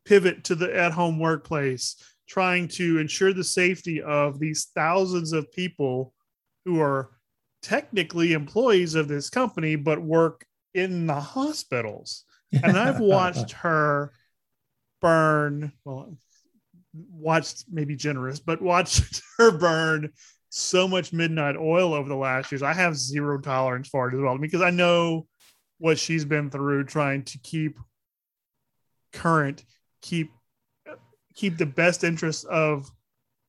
pivot 0.06 0.44
to 0.46 0.56
the 0.56 0.74
at 0.76 0.92
home 0.92 1.20
workplace 1.20 1.96
trying 2.28 2.68
to 2.68 3.00
ensure 3.00 3.34
the 3.34 3.44
safety 3.44 4.02
of 4.02 4.40
these 4.40 4.72
thousands 4.76 5.34
of 5.34 5.52
people 5.52 6.14
who 6.64 6.80
are 6.80 7.12
technically 7.62 8.34
employees 8.34 8.96
of 8.96 9.08
this 9.08 9.30
company 9.30 9.76
but 9.76 10.02
work 10.02 10.46
in 10.74 11.08
the 11.08 11.20
hospitals 11.20 12.24
and 12.64 12.78
i've 12.78 13.00
watched 13.00 13.52
her 13.52 14.12
burn 15.02 15.72
well 15.84 16.18
watched 16.94 17.66
maybe 17.70 17.96
generous 17.96 18.40
but 18.40 18.62
watched 18.62 19.22
her 19.38 19.52
burn 19.52 20.10
so 20.50 20.88
much 20.88 21.12
midnight 21.12 21.58
oil 21.58 21.94
over 21.94 22.08
the 22.08 22.16
last 22.16 22.52
years 22.52 22.64
i 22.64 22.74
have 22.74 22.96
zero 22.96 23.40
tolerance 23.40 23.90
for 23.90 24.08
it 24.10 24.16
as 24.16 24.22
well 24.22 24.38
because 24.38 24.62
i 24.62 24.70
know 24.70 25.28
what 25.80 26.00
she's 26.00 26.24
been 26.24 26.50
through 26.50 26.84
trying 26.86 27.22
to 27.24 27.38
keep 27.40 27.78
current 29.12 29.64
keep 30.02 30.32
keep 31.34 31.58
the 31.58 31.66
best 31.66 32.04
interests 32.04 32.46
of 32.46 32.90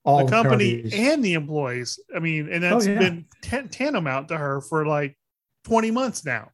all 0.04 0.24
the 0.24 0.30
company 0.30 0.82
parties. 0.82 0.94
and 0.94 1.24
the 1.24 1.34
employees 1.34 2.00
i 2.14 2.18
mean 2.18 2.48
and 2.50 2.64
oh, 2.64 2.70
that's 2.70 2.86
Oh, 2.86 2.90
yeah. 2.90 2.98
been 2.98 3.24
tan- 3.42 3.68
tantamount 3.68 4.28
to 4.28 4.36
her 4.36 4.60
for 4.60 4.86
like 4.86 5.16
20 5.64 5.90
months 5.92 6.24
now 6.24 6.50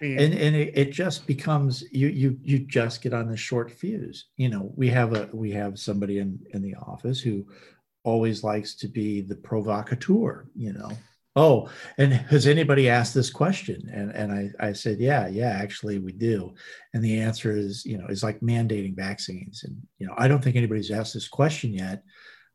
Mean, 0.00 0.18
and 0.18 0.34
and 0.34 0.56
it, 0.56 0.76
it 0.76 0.92
just 0.92 1.26
becomes 1.26 1.82
you 1.90 2.08
you 2.08 2.38
you 2.42 2.60
just 2.60 3.02
get 3.02 3.12
on 3.12 3.28
the 3.28 3.36
short 3.36 3.70
fuse. 3.70 4.26
You 4.36 4.48
know 4.48 4.72
we 4.76 4.88
have 4.88 5.14
a 5.14 5.28
we 5.32 5.50
have 5.52 5.78
somebody 5.78 6.18
in 6.18 6.38
in 6.54 6.62
the 6.62 6.74
office 6.76 7.20
who 7.20 7.46
always 8.04 8.44
likes 8.44 8.74
to 8.76 8.88
be 8.88 9.20
the 9.20 9.36
provocateur 9.36 10.48
you 10.54 10.72
know. 10.72 10.90
Oh 11.36 11.68
and 11.98 12.12
has 12.12 12.46
anybody 12.46 12.88
asked 12.88 13.14
this 13.14 13.30
question? 13.30 13.90
And 13.92 14.10
and 14.12 14.32
i 14.32 14.68
i 14.68 14.72
said 14.72 14.98
yeah 14.98 15.26
yeah 15.28 15.50
actually 15.50 15.98
we 15.98 16.12
do. 16.12 16.54
And 16.94 17.02
the 17.02 17.20
answer 17.20 17.56
is 17.56 17.84
you 17.84 17.98
know 17.98 18.06
is 18.06 18.22
like 18.22 18.40
mandating 18.40 18.96
vaccines. 18.96 19.64
And 19.64 19.76
you 19.98 20.06
know 20.06 20.14
i 20.16 20.28
don't 20.28 20.42
think 20.42 20.56
anybody's 20.56 20.90
asked 20.90 21.14
this 21.14 21.28
question 21.28 21.72
yet 21.72 22.02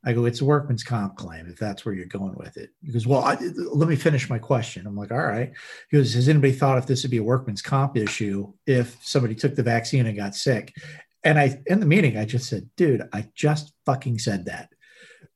I 0.05 0.13
go, 0.13 0.25
it's 0.25 0.41
a 0.41 0.45
workman's 0.45 0.83
comp 0.83 1.15
claim 1.15 1.47
if 1.47 1.57
that's 1.57 1.85
where 1.85 1.93
you're 1.93 2.05
going 2.05 2.35
with 2.35 2.57
it. 2.57 2.71
He 2.83 2.91
goes, 2.91 3.07
well, 3.07 3.23
I, 3.23 3.37
let 3.73 3.87
me 3.87 3.95
finish 3.95 4.29
my 4.29 4.37
question. 4.37 4.85
I'm 4.85 4.97
like, 4.97 5.11
all 5.11 5.25
right. 5.25 5.53
He 5.89 5.97
goes, 5.97 6.13
has 6.13 6.27
anybody 6.27 6.53
thought 6.53 6.77
if 6.77 6.87
this 6.87 7.03
would 7.03 7.11
be 7.11 7.17
a 7.17 7.23
workman's 7.23 7.61
comp 7.61 7.95
issue 7.95 8.51
if 8.67 8.97
somebody 9.01 9.35
took 9.35 9.55
the 9.55 9.63
vaccine 9.63 10.05
and 10.05 10.17
got 10.17 10.35
sick? 10.35 10.73
And 11.23 11.39
I, 11.39 11.61
in 11.67 11.79
the 11.79 11.85
meeting, 11.85 12.17
I 12.17 12.25
just 12.25 12.49
said, 12.49 12.69
dude, 12.75 13.07
I 13.13 13.29
just 13.33 13.73
fucking 13.85 14.19
said 14.19 14.45
that. 14.45 14.69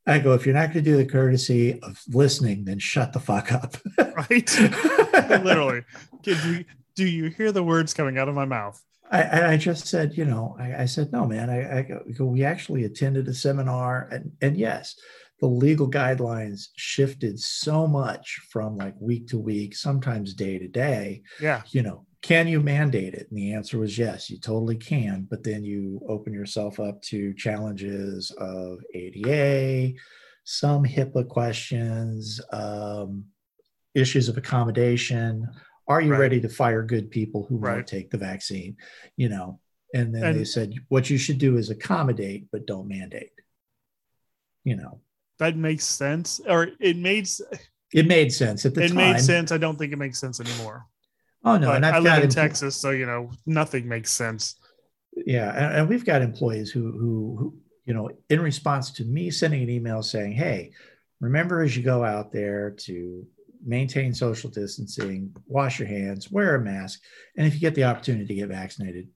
I 0.05 0.19
go, 0.19 0.33
if 0.33 0.45
you're 0.45 0.55
not 0.55 0.73
going 0.73 0.83
to 0.83 0.89
do 0.89 0.97
the 0.97 1.05
courtesy 1.05 1.81
of 1.81 2.01
listening, 2.09 2.65
then 2.65 2.79
shut 2.79 3.13
the 3.13 3.19
fuck 3.19 3.51
up. 3.51 3.75
right 3.97 4.59
literally 5.43 5.83
do, 6.21 6.35
you, 6.49 6.65
do 6.95 7.05
you 7.05 7.25
hear 7.29 7.51
the 7.51 7.63
words 7.63 7.93
coming 7.93 8.17
out 8.17 8.29
of 8.29 8.35
my 8.35 8.45
mouth 8.45 8.81
I, 9.09 9.53
I 9.53 9.57
just 9.57 9.87
said, 9.87 10.17
you 10.17 10.25
know, 10.25 10.55
I, 10.59 10.83
I 10.83 10.85
said, 10.85 11.11
no, 11.11 11.25
man. 11.25 11.49
I, 11.49 11.79
I 11.79 12.23
we 12.23 12.43
actually 12.43 12.83
attended 12.83 13.27
a 13.27 13.33
seminar, 13.33 14.09
and 14.11 14.31
and 14.41 14.57
yes, 14.57 14.95
the 15.39 15.47
legal 15.47 15.89
guidelines 15.89 16.67
shifted 16.75 17.39
so 17.39 17.87
much 17.87 18.39
from 18.49 18.77
like 18.77 18.95
week 18.99 19.27
to 19.27 19.37
week, 19.37 19.75
sometimes 19.75 20.33
day 20.33 20.57
to 20.57 20.67
day. 20.67 21.21
Yeah. 21.39 21.61
You 21.71 21.83
know, 21.83 22.05
can 22.21 22.47
you 22.47 22.59
mandate 22.59 23.13
it? 23.13 23.27
And 23.29 23.37
the 23.37 23.53
answer 23.53 23.77
was 23.77 23.97
yes, 23.97 24.29
you 24.29 24.39
totally 24.39 24.77
can. 24.77 25.27
But 25.29 25.43
then 25.43 25.63
you 25.63 26.01
open 26.09 26.33
yourself 26.33 26.79
up 26.79 27.01
to 27.03 27.33
challenges 27.35 28.31
of 28.39 28.79
ADA, 28.93 29.93
some 30.43 30.83
HIPAA 30.83 31.27
questions, 31.27 32.41
um, 32.51 33.25
issues 33.93 34.29
of 34.29 34.37
accommodation. 34.37 35.47
Are 35.87 36.01
you 36.01 36.11
Right. 36.11 36.19
ready 36.19 36.41
to 36.41 36.49
fire 36.49 36.83
good 36.83 37.09
people 37.11 37.45
who 37.45 37.57
Right. 37.57 37.75
won't 37.75 37.87
take 37.87 38.09
the 38.11 38.17
vaccine? 38.17 38.77
You 39.15 39.29
know, 39.29 39.59
and 39.93 40.13
then 40.13 40.35
they 40.37 40.43
said 40.45 40.73
what 40.89 41.09
you 41.09 41.17
should 41.17 41.37
do 41.37 41.57
is 41.57 41.69
accommodate, 41.69 42.47
but 42.51 42.65
don't 42.67 42.87
mandate. 42.87 43.31
You 44.63 44.75
know, 44.75 45.01
That 45.39 45.55
makes 45.55 45.85
sense. 45.85 46.39
Or 46.47 46.69
it 46.79 46.97
made 46.97 47.29
it 47.93 48.05
made 48.07 48.33
sense 48.33 48.65
at 48.65 48.73
the 48.73 48.83
it 48.83 48.87
time. 48.89 48.97
made 48.97 49.19
sense. 49.21 49.51
I 49.51 49.57
don't 49.57 49.77
think 49.77 49.93
it 49.93 49.97
makes 49.97 50.19
sense 50.19 50.39
anymore. 50.39 50.85
Oh 51.45 51.57
no, 51.57 51.67
but 51.67 51.75
and 51.77 51.85
I've 51.85 51.93
I 51.93 51.97
got 51.97 52.03
live 52.03 52.23
in 52.23 52.29
empl- 52.29 52.33
Texas, 52.33 52.75
so 52.75 52.89
you 52.91 53.05
know 53.05 53.31
nothing 53.45 53.87
makes 53.87 54.11
sense. 54.11 54.55
yeah 55.25 55.49
and, 55.55 55.75
and 55.79 55.89
we've 55.89 56.05
got 56.05 56.21
employees 56.21 56.69
who, 56.69 56.91
who 56.91 57.35
who 57.39 57.57
you 57.85 57.93
know 57.93 58.09
in 58.29 58.39
response 58.41 58.91
to 58.91 59.05
me 59.05 59.31
sending 59.31 59.63
an 59.63 59.69
email 59.69 60.03
saying 60.03 60.33
hey 60.33 60.71
remember 61.21 61.61
as 61.63 61.75
you 61.77 61.81
go 61.83 62.03
out 62.03 62.31
there 62.31 62.71
to 62.71 63.25
maintain 63.65 64.13
social 64.13 64.49
distancing 64.49 65.35
wash 65.47 65.79
your 65.79 65.87
hands 65.87 66.31
wear 66.31 66.55
a 66.55 66.61
mask 66.61 67.01
and 67.37 67.47
if 67.47 67.53
you 67.53 67.59
get 67.59 67.75
the 67.75 67.83
opportunity 67.83 68.25
to 68.25 68.35
get 68.35 68.49
vaccinated 68.49 69.07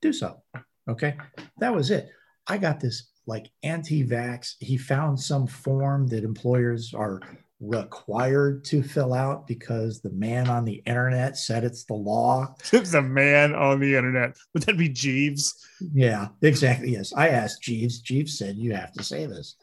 do 0.00 0.12
so 0.12 0.42
okay? 0.88 1.16
That 1.58 1.74
was 1.74 1.90
it. 1.90 2.08
I 2.46 2.58
got 2.58 2.80
this 2.80 3.10
like 3.26 3.50
anti-vax. 3.62 4.54
He 4.60 4.76
found 4.76 5.18
some 5.18 5.46
form 5.46 6.06
that 6.08 6.24
employers 6.24 6.94
are 6.94 7.20
required 7.60 8.64
to 8.64 8.82
fill 8.82 9.14
out 9.14 9.46
because 9.46 10.00
the 10.00 10.10
man 10.10 10.48
on 10.48 10.64
the 10.64 10.82
internet 10.86 11.38
said 11.38 11.64
it's 11.64 11.84
the 11.84 11.94
law 11.94 12.54
It's 12.72 12.94
a 12.94 13.02
man 13.02 13.54
on 13.54 13.80
the 13.80 13.96
internet. 13.96 14.36
Would 14.52 14.64
that 14.64 14.76
be 14.76 14.88
Jeeves? 14.88 15.66
Yeah, 15.92 16.28
exactly. 16.42 16.92
Yes. 16.92 17.12
I 17.16 17.28
asked 17.28 17.62
Jeeves. 17.62 18.00
Jeeves 18.00 18.38
said, 18.38 18.56
you 18.56 18.74
have 18.74 18.92
to 18.92 19.02
say 19.02 19.26
this. 19.26 19.56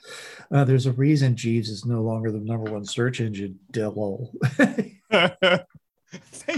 Uh, 0.51 0.63
there's 0.63 0.85
a 0.85 0.93
reason 0.93 1.35
Jeeves 1.35 1.69
is 1.69 1.85
no 1.85 2.01
longer 2.01 2.31
the 2.31 2.39
number 2.39 2.71
one 2.71 2.85
search 2.85 3.21
engine. 3.21 3.59
Dillo. 3.71 4.29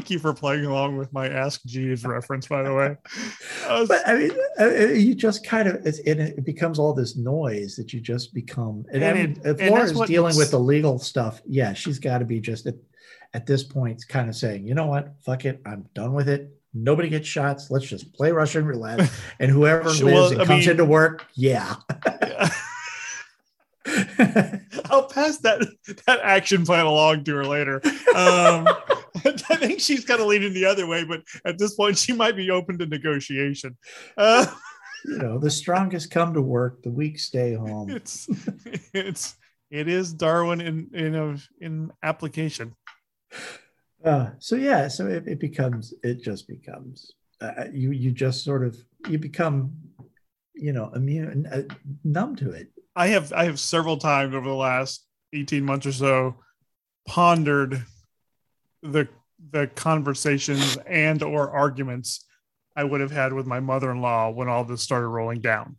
Thank 0.05 0.11
you 0.11 0.19
for 0.19 0.35
playing 0.35 0.65
along 0.65 0.97
with 0.97 1.11
my 1.13 1.27
Ask 1.27 1.65
Jeeves 1.65 2.05
reference, 2.05 2.45
by 2.45 2.61
the 2.61 2.71
way. 2.71 2.95
I 3.67 3.79
was- 3.79 3.89
but 3.89 4.07
I 4.07 4.13
mean, 4.13 4.31
uh, 4.59 4.63
uh, 4.65 4.69
you 4.93 5.15
just 5.15 5.43
kind 5.43 5.67
of, 5.67 5.83
it's, 5.83 5.97
it, 5.97 6.45
becomes 6.45 6.77
all 6.77 6.93
this 6.93 7.15
noise 7.15 7.75
that 7.77 7.91
you 7.91 7.99
just 7.99 8.31
become. 8.31 8.85
And, 8.93 9.03
And 9.03 9.05
I 9.05 9.13
mean, 9.19 9.31
it- 9.31 9.47
if 9.47 9.59
and 9.59 9.71
Laura 9.71 9.83
is 9.85 9.99
dealing 10.01 10.37
with 10.37 10.51
the 10.51 10.59
legal 10.59 10.99
stuff, 10.99 11.41
yeah, 11.47 11.73
she's 11.73 11.97
got 11.97 12.19
to 12.19 12.25
be 12.25 12.39
just 12.39 12.67
at, 12.67 12.75
at 13.33 13.47
this 13.47 13.63
point 13.63 14.07
kind 14.07 14.29
of 14.29 14.35
saying, 14.35 14.67
you 14.67 14.75
know 14.75 14.85
what? 14.85 15.15
Fuck 15.25 15.45
it. 15.45 15.59
I'm 15.65 15.89
done 15.95 16.13
with 16.13 16.29
it. 16.29 16.55
Nobody 16.71 17.09
gets 17.09 17.27
shots. 17.27 17.71
Let's 17.71 17.87
just 17.87 18.13
play 18.13 18.31
Russian 18.31 18.63
roulette. 18.67 19.09
And 19.39 19.49
whoever 19.49 19.85
lives 19.89 20.03
Well, 20.03 20.27
and 20.33 20.41
I 20.43 20.45
comes 20.45 20.67
mean- 20.67 20.69
into 20.69 20.85
work, 20.85 21.25
yeah. 21.33 21.77
I'll 24.95 25.07
pass 25.07 25.37
that 25.39 25.61
that 26.05 26.19
action 26.23 26.65
plan 26.65 26.85
along 26.85 27.23
to 27.25 27.35
her 27.35 27.45
later. 27.45 27.81
Um, 28.15 28.67
I 29.49 29.55
think 29.55 29.79
she's 29.79 30.05
kind 30.05 30.19
of 30.19 30.27
leaning 30.27 30.53
the 30.53 30.65
other 30.65 30.87
way, 30.87 31.03
but 31.03 31.23
at 31.45 31.57
this 31.57 31.75
point, 31.75 31.97
she 31.97 32.13
might 32.13 32.35
be 32.35 32.51
open 32.51 32.77
to 32.77 32.85
negotiation. 32.85 33.77
Uh, 34.17 34.45
you 35.05 35.17
know, 35.17 35.39
the 35.39 35.49
strongest 35.49 36.11
come 36.11 36.33
to 36.33 36.41
work, 36.41 36.83
the 36.83 36.91
weak 36.91 37.19
stay 37.19 37.53
home. 37.53 37.89
it's 37.91 38.27
it's 38.93 39.35
it 39.71 39.87
is 39.87 40.13
Darwin 40.13 40.61
in 40.61 40.89
in 40.93 41.15
a, 41.15 41.37
in 41.59 41.91
application. 42.03 42.75
Uh, 44.03 44.31
so 44.39 44.55
yeah, 44.55 44.87
so 44.87 45.07
it, 45.07 45.27
it 45.27 45.39
becomes 45.39 45.93
it 46.03 46.21
just 46.21 46.47
becomes 46.47 47.13
uh, 47.41 47.65
you 47.71 47.91
you 47.91 48.11
just 48.11 48.43
sort 48.43 48.63
of 48.63 48.77
you 49.09 49.17
become 49.17 49.71
you 50.53 50.73
know 50.73 50.91
immune 50.93 51.47
uh, 51.51 51.63
numb 52.03 52.35
to 52.35 52.51
it. 52.51 52.69
I 52.95 53.07
have 53.07 53.33
I 53.33 53.45
have 53.45 53.59
several 53.59 53.97
times 53.97 54.33
over 54.33 54.47
the 54.47 54.55
last 54.55 55.05
18 55.33 55.63
months 55.63 55.85
or 55.85 55.91
so 55.91 56.35
pondered 57.07 57.83
the 58.81 59.07
the 59.51 59.67
conversations 59.67 60.77
and 60.87 61.21
or 61.21 61.51
arguments 61.51 62.25
I 62.75 62.83
would 62.83 63.01
have 63.01 63.11
had 63.11 63.33
with 63.33 63.45
my 63.45 63.59
mother-in-law 63.59 64.31
when 64.31 64.47
all 64.47 64.63
this 64.63 64.81
started 64.81 65.07
rolling 65.07 65.41
down. 65.41 65.77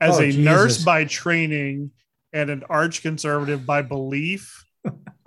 As 0.00 0.18
Oh, 0.18 0.22
a 0.22 0.32
nurse 0.32 0.84
by 0.84 1.04
training 1.04 1.90
and 2.32 2.50
an 2.50 2.64
arch 2.68 3.02
conservative 3.02 3.66
by 3.66 3.82
belief, 3.82 4.64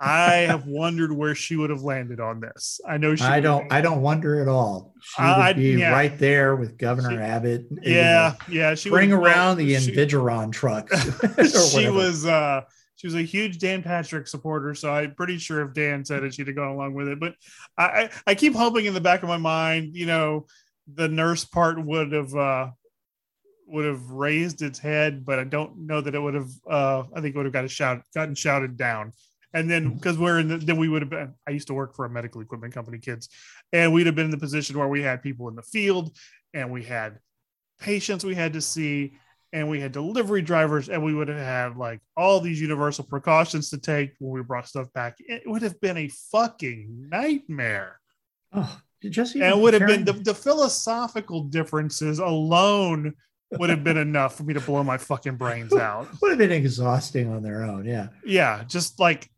I 0.04 0.32
have 0.48 0.66
wondered 0.66 1.12
where 1.12 1.34
she 1.36 1.54
would 1.54 1.70
have 1.70 1.82
landed 1.82 2.18
on 2.18 2.40
this. 2.40 2.80
I 2.88 2.96
know 2.96 3.14
she 3.14 3.22
I 3.22 3.38
don't 3.38 3.72
I 3.72 3.80
don't 3.80 4.02
wonder 4.02 4.40
at 4.40 4.48
all. 4.48 4.94
She 5.00 5.22
would 5.22 5.56
be 5.56 5.70
yeah. 5.78 5.92
right 5.92 6.18
there 6.18 6.56
with 6.56 6.76
Governor 6.76 7.10
She- 7.10 7.16
Abbott. 7.18 7.66
you 7.70 7.92
Yeah, 7.94 8.34
know, 8.48 8.54
yeah. 8.54 8.74
She 8.74 8.90
bring 8.90 9.12
around 9.12 9.58
the 9.58 9.78
she- 9.78 9.92
Invigiron 9.92 10.50
trucks. 10.50 10.92
she 11.72 11.88
was 11.88 12.26
uh 12.26 12.62
she 12.96 13.06
was 13.06 13.14
a 13.14 13.22
huge 13.22 13.58
Dan 13.58 13.82
Patrick 13.82 14.26
supporter, 14.26 14.74
so 14.74 14.92
I'm 14.92 15.14
pretty 15.14 15.38
sure 15.38 15.62
if 15.66 15.72
Dan 15.74 16.04
said 16.04 16.22
it, 16.24 16.34
she'd 16.34 16.46
have 16.48 16.56
gone 16.56 16.68
along 16.72 16.94
with 16.94 17.08
it. 17.08 17.18
But 17.20 17.34
I, 17.76 17.84
I, 17.84 18.10
I 18.28 18.34
keep 18.34 18.54
hoping 18.54 18.86
in 18.86 18.94
the 18.94 19.00
back 19.00 19.22
of 19.24 19.28
my 19.28 19.38
mind, 19.38 19.96
you 19.96 20.06
know, 20.06 20.46
the 20.92 21.08
nurse 21.08 21.44
part 21.44 21.84
would 21.84 22.10
have 22.10 22.34
uh 22.34 22.70
would 23.68 23.84
have 23.84 24.02
raised 24.10 24.62
its 24.62 24.80
head, 24.80 25.24
but 25.24 25.38
I 25.38 25.44
don't 25.44 25.86
know 25.86 26.00
that 26.00 26.14
it 26.16 26.20
would 26.20 26.34
have 26.34 26.50
uh 26.68 27.04
I 27.14 27.20
think 27.20 27.34
it 27.34 27.36
would 27.36 27.46
have 27.46 27.52
got 27.52 27.64
a 27.64 27.68
shout 27.68 28.02
gotten 28.14 28.34
shouted 28.34 28.76
down. 28.76 29.12
And 29.54 29.70
then 29.70 29.94
because 29.94 30.18
we're 30.18 30.38
in 30.38 30.48
the, 30.48 30.56
then 30.58 30.78
we 30.78 30.88
would 30.88 31.02
have 31.02 31.10
been 31.10 31.34
I 31.46 31.50
used 31.50 31.68
to 31.68 31.74
work 31.74 31.94
for 31.94 32.04
a 32.04 32.10
medical 32.10 32.40
equipment 32.40 32.74
company, 32.74 32.98
kids, 32.98 33.28
and 33.72 33.92
we'd 33.92 34.06
have 34.06 34.14
been 34.14 34.26
in 34.26 34.30
the 34.30 34.38
position 34.38 34.78
where 34.78 34.88
we 34.88 35.02
had 35.02 35.22
people 35.22 35.48
in 35.48 35.56
the 35.56 35.62
field 35.62 36.16
and 36.54 36.70
we 36.70 36.82
had 36.82 37.18
patients 37.80 38.24
we 38.24 38.34
had 38.34 38.52
to 38.52 38.60
see 38.60 39.14
and 39.52 39.68
we 39.68 39.80
had 39.80 39.92
delivery 39.92 40.40
drivers 40.40 40.88
and 40.88 41.04
we 41.04 41.12
would 41.12 41.28
have 41.28 41.38
had 41.38 41.76
like 41.76 42.00
all 42.16 42.40
these 42.40 42.60
universal 42.60 43.04
precautions 43.04 43.68
to 43.70 43.78
take 43.78 44.14
when 44.18 44.32
we 44.32 44.42
brought 44.42 44.68
stuff 44.68 44.90
back. 44.94 45.16
It 45.18 45.42
would 45.46 45.62
have 45.62 45.80
been 45.80 45.98
a 45.98 46.08
fucking 46.08 47.08
nightmare. 47.10 48.00
Oh, 48.52 48.80
just 49.02 49.34
and 49.34 49.60
would 49.60 49.74
have 49.74 49.86
been 49.86 50.04
the, 50.04 50.12
the 50.12 50.34
philosophical 50.34 51.44
differences 51.44 52.18
alone 52.18 53.14
would 53.58 53.70
have 53.70 53.84
been 53.84 53.96
enough 53.96 54.36
for 54.36 54.44
me 54.44 54.54
to 54.54 54.60
blow 54.60 54.82
my 54.82 54.96
fucking 54.96 55.36
brains 55.36 55.72
out. 55.74 56.08
Would 56.22 56.30
have 56.30 56.38
been 56.38 56.52
exhausting 56.52 57.30
on 57.30 57.42
their 57.42 57.62
own. 57.62 57.84
Yeah. 57.84 58.08
yeah 58.24 58.64
just 58.64 58.98
like 59.00 59.28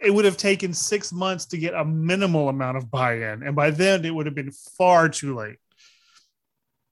it 0.00 0.12
would 0.14 0.24
have 0.24 0.36
taken 0.36 0.72
six 0.72 1.12
months 1.12 1.44
to 1.46 1.56
get 1.58 1.74
a 1.74 1.84
minimal 1.84 2.48
amount 2.48 2.76
of 2.76 2.90
buy-in 2.90 3.42
and 3.42 3.54
by 3.56 3.70
then 3.70 4.04
it 4.04 4.14
would 4.14 4.26
have 4.26 4.34
been 4.34 4.50
far 4.52 5.08
too 5.08 5.34
late 5.34 5.56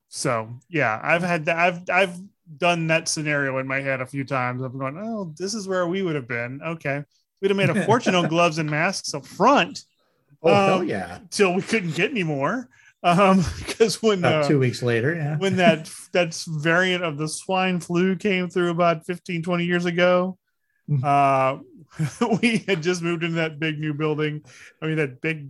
so 0.09 0.49
yeah 0.69 1.01
i've 1.03 1.23
had 1.23 1.45
that 1.47 1.57
i've 1.59 1.81
i've 1.90 2.19
done 2.59 2.87
that 2.87 3.09
scenario 3.09 3.59
in 3.59 3.66
my 3.66 3.81
head 3.81 4.01
a 4.01 4.07
few 4.07 4.25
times 4.25 4.62
i'm 4.62 4.79
going 4.79 4.97
oh 4.99 5.33
this 5.38 5.53
is 5.55 5.66
where 5.66 5.87
we 5.87 6.03
would 6.03 6.14
have 6.14 6.29
been 6.29 6.61
okay 6.64 7.03
we'd 7.40 7.51
have 7.51 7.57
made 7.57 7.71
a 7.71 7.85
fortune 7.87 8.14
on 8.14 8.29
gloves 8.29 8.59
and 8.59 8.71
masks 8.71 9.14
up 9.14 9.27
front 9.27 9.85
Oh 10.42 10.55
hell 10.55 10.79
Um, 10.81 10.88
yeah. 10.88 11.19
till 11.31 11.55
we 11.55 11.62
couldn't 11.62 11.95
get 11.97 12.11
any 12.11 12.23
more 12.23 12.69
um 13.03 13.42
because 13.59 14.01
when 14.03 14.19
About 14.21 14.45
uh, 14.45 14.49
two 14.49 14.59
weeks 14.59 14.83
later, 14.83 15.14
yeah. 15.14 15.37
when 15.38 15.57
that 15.57 15.90
that 16.12 16.35
variant 16.47 17.03
of 17.03 17.16
the 17.19 17.27
swine 17.27 17.81
flu 17.81 18.14
came 18.16 18.49
through 18.49 18.71
about 18.71 19.07
15 19.07 19.42
20 19.42 19.64
years 19.64 19.87
ago 19.87 20.38
Mhm. 20.88 21.03
uh 21.03 21.61
we 22.42 22.59
had 22.66 22.82
just 22.82 23.02
moved 23.02 23.22
into 23.22 23.37
that 23.37 23.59
big 23.59 23.78
new 23.78 23.94
building 23.94 24.42
i 24.82 24.87
mean 24.87 24.96
that 24.96 25.20
big 25.20 25.48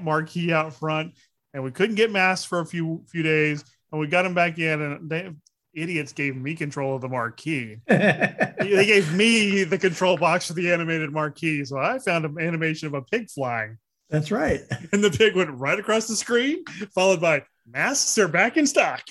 marquee 0.00 0.52
out 0.52 0.74
front 0.74 1.14
and 1.52 1.62
we 1.62 1.70
couldn't 1.70 1.94
get 1.94 2.10
masks 2.10 2.44
for 2.44 2.60
a 2.60 2.66
few 2.66 3.02
few 3.08 3.22
days 3.22 3.64
and 3.90 4.00
we 4.00 4.06
got 4.06 4.22
them 4.22 4.34
back 4.34 4.58
in 4.58 4.80
and 4.80 5.10
they 5.10 5.30
idiots 5.74 6.12
gave 6.12 6.36
me 6.36 6.54
control 6.54 6.94
of 6.94 7.00
the 7.00 7.08
marquee 7.08 7.76
they 7.86 8.86
gave 8.86 9.12
me 9.12 9.64
the 9.64 9.78
control 9.78 10.16
box 10.16 10.46
for 10.46 10.52
the 10.52 10.70
animated 10.72 11.10
marquee 11.10 11.64
so 11.64 11.78
i 11.78 11.98
found 11.98 12.24
an 12.24 12.38
animation 12.38 12.86
of 12.86 12.94
a 12.94 13.02
pig 13.02 13.28
flying 13.30 13.76
That's 14.10 14.30
right. 14.30 14.60
and 14.92 15.02
the 15.02 15.10
pig 15.10 15.34
went 15.34 15.50
right 15.50 15.78
across 15.78 16.06
the 16.06 16.14
screen, 16.14 16.64
followed 16.94 17.20
by 17.20 17.42
masks 17.66 18.18
are 18.18 18.28
back 18.28 18.56
in 18.56 18.66
stock. 18.66 19.02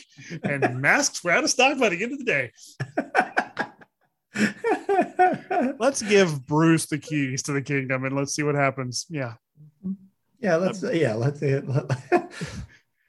And 0.44 0.82
masks 0.82 1.24
were 1.24 1.32
out 1.32 1.44
of 1.44 1.50
stock 1.50 1.80
by 1.80 1.90
the 1.90 2.04
end 2.04 2.14
of 2.14 2.20
the 2.20 2.26
day. 2.26 2.52
Let's 5.80 6.02
give 6.02 6.46
Bruce 6.46 6.88
the 6.88 6.98
keys 6.98 7.44
to 7.44 7.52
the 7.52 7.62
kingdom 7.62 8.06
and 8.06 8.16
let's 8.16 8.34
see 8.34 8.44
what 8.44 8.56
happens. 8.56 9.06
Yeah. 9.10 9.34
yeah, 10.40 10.56
let's 10.56 10.84
uh, 10.84 10.92
yeah, 10.92 11.14
let's 11.14 11.42
uh, 11.42 11.62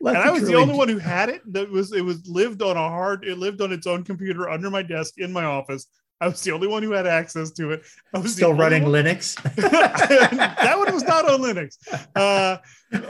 let, 0.00 0.16
and 0.16 0.24
I 0.24 0.30
was 0.30 0.46
the 0.46 0.54
only 0.54 0.74
one 0.74 0.88
who 0.88 0.98
had 0.98 1.28
it. 1.30 1.40
That 1.52 1.70
was 1.70 1.92
it 1.92 2.04
was 2.04 2.26
lived 2.28 2.62
on 2.62 2.76
a 2.76 2.88
hard, 2.88 3.24
it 3.24 3.38
lived 3.38 3.60
on 3.60 3.72
its 3.72 3.86
own 3.86 4.04
computer 4.04 4.48
under 4.50 4.70
my 4.70 4.82
desk 4.82 5.14
in 5.18 5.32
my 5.32 5.44
office. 5.44 5.86
I 6.20 6.28
was 6.28 6.40
the 6.42 6.52
only 6.52 6.68
one 6.68 6.82
who 6.82 6.92
had 6.92 7.06
access 7.06 7.50
to 7.52 7.72
it. 7.72 7.82
I 8.14 8.18
was 8.18 8.32
Still 8.32 8.54
running 8.54 8.84
one- 8.84 8.92
Linux. 8.92 9.34
that 9.56 10.74
one 10.78 10.94
was 10.94 11.02
not 11.02 11.28
on 11.28 11.40
Linux. 11.40 11.76
Uh, 12.14 12.58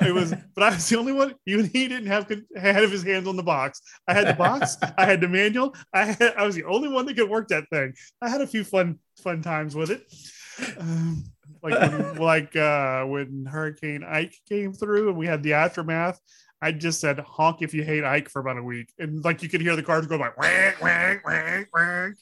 it 0.04 0.12
was, 0.14 0.34
but 0.54 0.64
I 0.64 0.70
was 0.70 0.88
the 0.88 0.98
only 0.98 1.12
one. 1.12 1.34
Even 1.46 1.66
he 1.66 1.86
didn't 1.86 2.06
have 2.08 2.28
had 2.56 2.82
of 2.82 2.90
his 2.90 3.02
hands 3.02 3.28
on 3.28 3.36
the 3.36 3.42
box. 3.42 3.80
I 4.08 4.14
had 4.14 4.28
the 4.28 4.34
box. 4.34 4.76
I 4.98 5.04
had 5.04 5.20
the 5.20 5.28
manual. 5.28 5.74
I 5.92 6.06
had, 6.06 6.34
I 6.36 6.44
was 6.46 6.54
the 6.54 6.64
only 6.64 6.88
one 6.88 7.06
that 7.06 7.14
could 7.16 7.28
work 7.28 7.48
that 7.48 7.68
thing. 7.70 7.94
I 8.22 8.28
had 8.30 8.40
a 8.40 8.46
few 8.46 8.64
fun 8.64 8.98
fun 9.22 9.42
times 9.42 9.74
with 9.76 9.90
it. 9.90 10.02
Um, 10.78 11.24
like 11.62 11.74
when, 11.92 12.14
like 12.20 12.56
uh, 12.56 13.04
when 13.04 13.46
Hurricane 13.46 14.02
Ike 14.02 14.34
came 14.48 14.72
through 14.72 15.10
and 15.10 15.18
we 15.18 15.26
had 15.26 15.42
the 15.42 15.52
aftermath. 15.54 16.18
I 16.62 16.72
just 16.72 16.98
said 16.98 17.18
honk 17.18 17.60
if 17.60 17.74
you 17.74 17.84
hate 17.84 18.04
Ike 18.04 18.30
for 18.30 18.40
about 18.40 18.56
a 18.56 18.62
week, 18.62 18.90
and 18.98 19.22
like 19.22 19.42
you 19.42 19.50
could 19.50 19.60
hear 19.60 19.76
the 19.76 19.82
cars 19.82 20.06
go 20.06 20.16
like 20.16 20.38
wank 20.38 20.80
wank 20.80 21.24
wank 21.26 21.68
wank. 21.74 22.14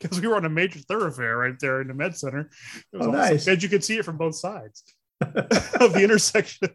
Because 0.00 0.20
we 0.20 0.28
were 0.28 0.36
on 0.36 0.44
a 0.44 0.50
major 0.50 0.78
thoroughfare 0.80 1.36
right 1.38 1.58
there 1.60 1.80
in 1.80 1.88
the 1.88 1.94
med 1.94 2.16
center. 2.16 2.50
It 2.92 2.96
was 2.96 3.06
Oh, 3.06 3.10
awesome. 3.10 3.12
nice. 3.12 3.46
And 3.46 3.62
you 3.62 3.68
could 3.68 3.84
see 3.84 3.96
it 3.98 4.04
from 4.04 4.16
both 4.16 4.36
sides 4.36 4.82
of 5.20 5.92
the 5.92 6.00
intersection. 6.02 6.68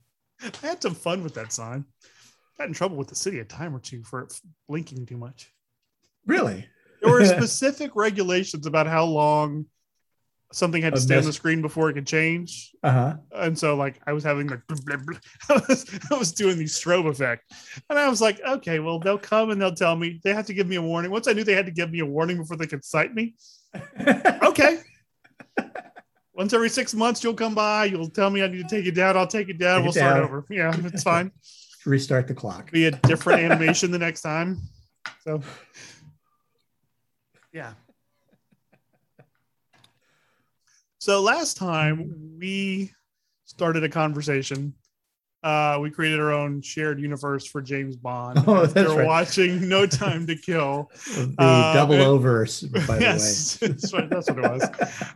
I 0.63 0.67
had 0.67 0.81
some 0.81 0.95
fun 0.95 1.23
with 1.23 1.35
that 1.35 1.51
sign. 1.53 1.85
Got 2.57 2.67
in 2.67 2.73
trouble 2.73 2.97
with 2.97 3.07
the 3.07 3.15
city 3.15 3.39
a 3.39 3.45
time 3.45 3.75
or 3.75 3.79
two 3.79 4.03
for 4.03 4.27
blinking 4.67 5.05
too 5.05 5.17
much. 5.17 5.51
really? 6.25 6.67
There 7.01 7.11
were 7.11 7.25
specific 7.37 7.95
regulations 7.95 8.67
about 8.67 8.85
how 8.87 9.05
long 9.05 9.65
something 10.51 10.81
had 10.81 10.95
to 10.95 11.01
stay 11.01 11.17
on 11.17 11.23
the 11.23 11.33
screen 11.33 11.61
before 11.61 11.89
it 11.89 11.93
could 11.93 12.07
change. 12.07 12.71
Uh 12.83 12.91
huh. 12.91 13.15
And 13.33 13.57
so, 13.57 13.75
like, 13.75 13.99
I 14.05 14.13
was 14.13 14.23
having 14.23 14.47
the 14.47 14.61
I 15.49 15.61
was, 15.67 15.99
I 16.11 16.15
was 16.15 16.31
doing 16.31 16.57
the 16.57 16.65
strobe 16.65 17.07
effect, 17.07 17.51
and 17.89 17.97
I 17.97 18.09
was 18.09 18.21
like, 18.21 18.39
okay, 18.41 18.79
well, 18.79 18.99
they'll 18.99 19.17
come 19.17 19.51
and 19.51 19.61
they'll 19.61 19.75
tell 19.75 19.95
me 19.95 20.19
they 20.23 20.33
have 20.33 20.45
to 20.47 20.53
give 20.53 20.67
me 20.67 20.75
a 20.75 20.81
warning. 20.81 21.11
Once 21.11 21.27
I 21.27 21.33
knew 21.33 21.43
they 21.43 21.55
had 21.55 21.65
to 21.65 21.71
give 21.71 21.91
me 21.91 21.99
a 21.99 22.05
warning 22.05 22.37
before 22.37 22.57
they 22.57 22.67
could 22.67 22.83
cite 22.83 23.13
me, 23.13 23.35
okay. 24.43 24.79
Once 26.33 26.53
every 26.53 26.69
six 26.69 26.93
months, 26.93 27.23
you'll 27.23 27.33
come 27.33 27.53
by. 27.53 27.85
You'll 27.85 28.09
tell 28.09 28.29
me 28.29 28.41
I 28.41 28.47
need 28.47 28.67
to 28.67 28.75
take 28.75 28.85
it 28.85 28.95
down. 28.95 29.17
I'll 29.17 29.27
take 29.27 29.49
it 29.49 29.57
down. 29.57 29.79
Take 29.79 29.83
we'll 29.83 29.93
start 29.93 30.15
down. 30.15 30.23
over. 30.23 30.45
Yeah, 30.49 30.73
it's 30.85 31.03
fine. 31.03 31.31
Restart 31.85 32.27
the 32.27 32.33
clock. 32.33 32.71
Be 32.71 32.85
a 32.85 32.91
different 32.91 33.41
animation 33.41 33.91
the 33.91 33.99
next 33.99 34.21
time. 34.21 34.61
So, 35.23 35.41
yeah. 37.53 37.73
So 41.01 41.19
last 41.19 41.57
time 41.57 42.37
we 42.39 42.91
started 43.45 43.83
a 43.83 43.89
conversation. 43.89 44.75
Uh, 45.43 45.79
we 45.81 45.89
created 45.89 46.19
our 46.19 46.31
own 46.31 46.61
shared 46.61 46.99
universe 47.01 47.47
for 47.47 47.59
James 47.59 47.95
Bond. 47.95 48.37
Oh, 48.47 48.65
After 48.65 48.83
that's 48.83 48.93
right. 48.93 49.07
watching 49.07 49.67
No 49.67 49.87
Time 49.87 50.27
to 50.27 50.35
Kill. 50.35 50.91
The 51.07 51.33
Uh, 51.39 51.73
double 51.73 51.95
and- 51.95 52.03
overs, 52.03 52.61
by 52.87 52.99
yes, 52.99 53.57
that's, 53.57 53.91
what, 53.91 54.11
that's 54.11 54.29
what 54.29 54.37
it 54.37 54.41
was. 54.43 54.69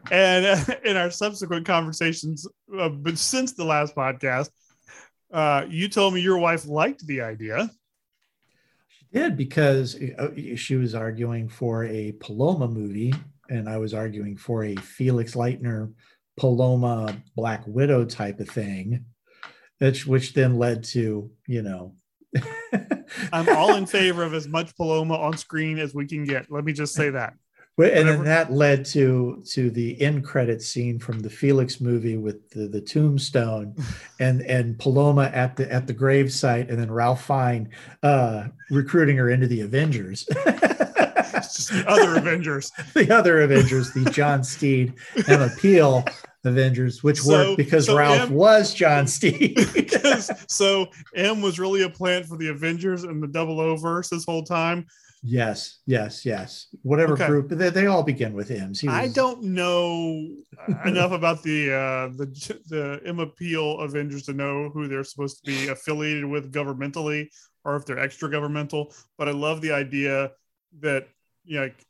And 0.09 0.47
uh, 0.47 0.75
in 0.85 0.97
our 0.97 1.11
subsequent 1.11 1.67
conversations, 1.67 2.47
uh, 2.75 2.89
but 2.89 3.19
since 3.19 3.53
the 3.53 3.63
last 3.65 3.95
podcast, 3.95 4.49
uh, 5.31 5.67
you 5.69 5.87
told 5.87 6.15
me 6.15 6.21
your 6.21 6.39
wife 6.39 6.65
liked 6.65 7.05
the 7.05 7.21
idea. 7.21 7.69
She. 8.89 9.05
Did 9.19 9.37
because 9.37 9.95
uh, 10.17 10.31
she 10.55 10.77
was 10.77 10.95
arguing 10.95 11.47
for 11.47 11.83
a 11.85 12.13
Paloma 12.13 12.67
movie, 12.67 13.13
and 13.49 13.69
I 13.69 13.77
was 13.77 13.93
arguing 13.93 14.37
for 14.37 14.63
a 14.63 14.75
Felix 14.75 15.35
Leiter 15.35 15.89
Paloma 16.37 17.15
Black 17.35 17.63
Widow 17.65 18.05
type 18.05 18.39
of 18.39 18.49
thing, 18.49 19.05
which 19.79 20.05
which 20.05 20.33
then 20.33 20.57
led 20.57 20.83
to 20.85 21.31
you 21.47 21.61
know. 21.61 21.95
I'm 23.31 23.47
all 23.49 23.75
in 23.75 23.85
favor 23.85 24.23
of 24.23 24.33
as 24.33 24.47
much 24.47 24.75
Paloma 24.75 25.15
on 25.15 25.37
screen 25.37 25.79
as 25.79 25.93
we 25.93 26.05
can 26.05 26.25
get. 26.25 26.51
Let 26.51 26.65
me 26.65 26.73
just 26.73 26.93
say 26.93 27.09
that. 27.11 27.33
And 27.77 27.89
Whatever. 27.89 28.11
then 28.11 28.23
that 28.23 28.53
led 28.53 28.85
to 28.87 29.43
to 29.51 29.69
the 29.69 30.01
end 30.01 30.23
credit 30.23 30.61
scene 30.61 30.97
from 30.97 31.19
the 31.19 31.29
Felix 31.29 31.81
movie 31.81 32.15
with 32.15 32.49
the, 32.51 32.67
the 32.67 32.79
tombstone 32.79 33.75
and 34.19 34.41
and 34.43 34.79
Paloma 34.79 35.29
at 35.33 35.57
the 35.57 35.69
at 35.71 35.85
the 35.85 35.93
grave 35.93 36.31
site 36.31 36.69
and 36.69 36.79
then 36.79 36.89
Ralph 36.89 37.25
Fiennes 37.25 37.67
uh 38.01 38.47
recruiting 38.69 39.17
her 39.17 39.29
into 39.29 39.47
the 39.47 39.61
Avengers. 39.61 40.27
It's 41.35 41.55
just 41.55 41.69
the 41.71 41.87
other 41.89 42.15
Avengers. 42.19 42.71
the 42.93 43.11
other 43.15 43.41
Avengers, 43.41 43.91
the 43.93 44.09
John 44.11 44.43
Steed 44.43 44.93
and 45.27 45.43
Appeal 45.43 46.05
Avengers, 46.43 47.03
which 47.03 47.21
So- 47.21 47.31
worked 47.49 47.57
because 47.57 47.85
so 47.87 47.97
Ralph 47.97 48.21
M- 48.29 48.33
was 48.33 48.73
John 48.73 49.07
Steed. 49.07 49.57
Because 49.73 50.31
so 50.47 50.87
M 51.15 51.41
was 51.41 51.59
really 51.59 51.83
a 51.83 51.89
plant 51.89 52.25
for 52.25 52.37
the 52.37 52.49
Avengers 52.49 53.03
and 53.03 53.21
the 53.21 53.27
double 53.27 53.59
O 53.59 53.75
verse 53.75 54.09
this 54.09 54.25
whole 54.25 54.43
time. 54.43 54.85
yes, 55.23 55.79
yes, 55.87 56.23
yes. 56.25 56.67
Whatever 56.83 57.13
Okay. 57.13 57.25
group, 57.27 57.49
they, 57.49 57.69
they 57.71 57.87
all 57.87 58.03
begin 58.03 58.33
with 58.33 58.51
M's. 58.51 58.79
He 58.79 58.87
I 58.87 59.07
don't 59.07 59.41
know 59.41 60.27
enough 60.85 61.11
about 61.11 61.41
the 61.41 61.71
uh, 61.73 62.07
the 62.15 62.27
the 62.67 63.01
Emma 63.05 63.25
Peel 63.25 63.79
Avengers 63.79 64.23
to 64.23 64.33
know 64.33 64.69
who 64.69 64.87
they're 64.87 65.03
supposed 65.03 65.43
to 65.43 65.45
be 65.51 65.67
affiliated 65.69 66.25
with 66.25 66.51
governmentally 66.53 67.27
or 67.63 67.75
if 67.75 67.85
they're 67.85 67.97
extra 67.99 68.29
governmental. 68.29 68.93
But 69.17 69.27
I 69.27 69.31
love 69.31 69.61
the 69.61 69.71
idea 69.71 70.31
that 70.81 71.07
you 71.45 71.57
know, 71.57 71.63
like 71.63 71.85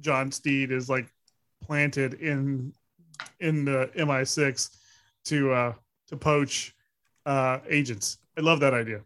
John 0.00 0.30
Steed 0.32 0.70
is 0.72 0.88
like 0.88 1.08
planted 1.62 2.14
in 2.14 2.72
in 3.40 3.64
the 3.64 3.90
MI6 3.96 4.70
to 5.26 5.52
uh, 5.52 5.72
to 6.08 6.16
poach 6.16 6.74
uh, 7.26 7.58
agents. 7.68 8.18
I 8.36 8.40
love 8.40 8.60
that 8.60 8.74
idea. 8.74 9.00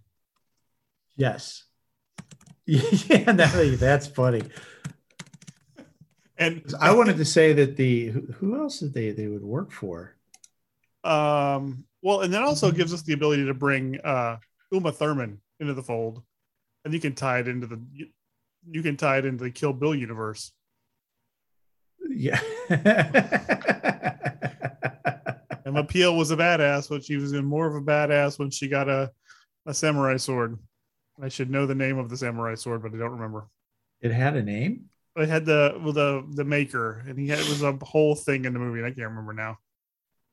Yes. 1.16 1.64
Yeah, 2.66 3.33
that- 3.33 3.77
that's 3.81 4.07
funny. 4.07 4.42
And 6.37 6.62
I 6.81 6.94
wanted 6.94 7.16
to 7.16 7.24
say 7.24 7.53
that 7.55 7.77
the 7.77 8.09
who, 8.09 8.20
who 8.33 8.61
else 8.61 8.81
did 8.81 8.92
they 8.94 9.11
they 9.12 9.27
would 9.27 9.42
work 9.42 9.72
for? 9.72 10.14
Um, 11.05 11.85
well, 12.03 12.20
and 12.20 12.33
that 12.35 12.42
also 12.42 12.70
gives 12.70 12.92
us 12.92 13.03
the 13.03 13.14
ability 13.14 13.46
to 13.46 13.55
bring 13.55 13.98
uh, 14.01 14.37
Uma 14.70 14.92
Thurman 14.92 15.40
into 15.61 15.72
the 15.74 15.83
fold, 15.83 16.22
and 16.85 16.92
you 16.92 17.01
can 17.01 17.14
tie 17.14 17.38
it 17.38 17.48
into 17.48 17.66
the 17.66 17.81
you, 18.71 18.83
can 18.83 18.97
tie 18.97 19.18
it 19.18 19.25
into 19.25 19.44
the 19.44 19.51
Kill 19.51 19.73
Bill 19.73 19.94
universe. 19.94 20.53
Yeah. 22.09 22.40
Emma 25.66 25.85
Peel 25.85 26.16
was 26.16 26.31
a 26.31 26.37
badass, 26.37 26.88
but 26.88 27.05
she 27.05 27.16
was 27.16 27.35
even 27.35 27.44
more 27.44 27.66
of 27.66 27.75
a 27.75 27.81
badass 27.81 28.38
when 28.38 28.51
she 28.51 28.68
got 28.68 28.88
a 28.88 29.11
a 29.66 29.75
samurai 29.75 30.16
sword. 30.16 30.59
I 31.23 31.29
should 31.29 31.51
know 31.51 31.66
the 31.66 31.75
name 31.75 31.99
of 31.99 32.09
the 32.09 32.16
samurai 32.16 32.55
sword, 32.55 32.83
but 32.83 32.94
I 32.94 32.99
don't 32.99 33.12
remember. 33.12 33.49
it 34.01 34.12
had 34.12 34.37
a 34.37 34.42
name. 34.42 34.87
It 35.16 35.29
had 35.29 35.44
the 35.44 35.79
well, 35.83 35.92
the 35.92 36.25
the 36.31 36.44
maker, 36.44 37.05
and 37.07 37.18
he 37.18 37.29
had 37.29 37.40
it 37.40 37.49
was 37.49 37.62
a 37.62 37.73
whole 37.83 38.14
thing 38.14 38.44
in 38.44 38.53
the 38.53 38.59
movie, 38.59 38.79
and 38.79 38.87
I 38.87 38.90
can't 38.90 39.09
remember 39.09 39.35
now. 39.35 39.59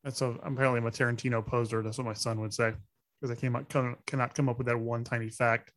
That's 0.03 0.21
apparently 0.21 0.77
I'm 0.77 0.85
a 0.85 0.91
Tarantino 0.91 1.45
poser. 1.45 1.81
That's 1.81 1.97
what 1.97 2.05
my 2.05 2.13
son 2.13 2.39
would 2.41 2.53
say 2.53 2.73
because 3.19 3.35
I 3.35 3.39
came 3.39 3.55
up 3.55 3.67
cannot 4.05 4.35
come 4.35 4.47
up 4.47 4.57
with 4.57 4.67
that 4.67 4.79
one 4.79 5.03
tiny 5.03 5.29
fact. 5.29 5.71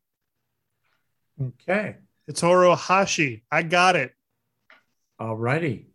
Okay. 1.40 1.96
It's 2.28 2.42
Horo 2.42 2.74
Hashi. 2.74 3.42
I 3.50 3.62
got 3.62 3.96
it. 3.96 4.12
Alrighty. 5.18 5.86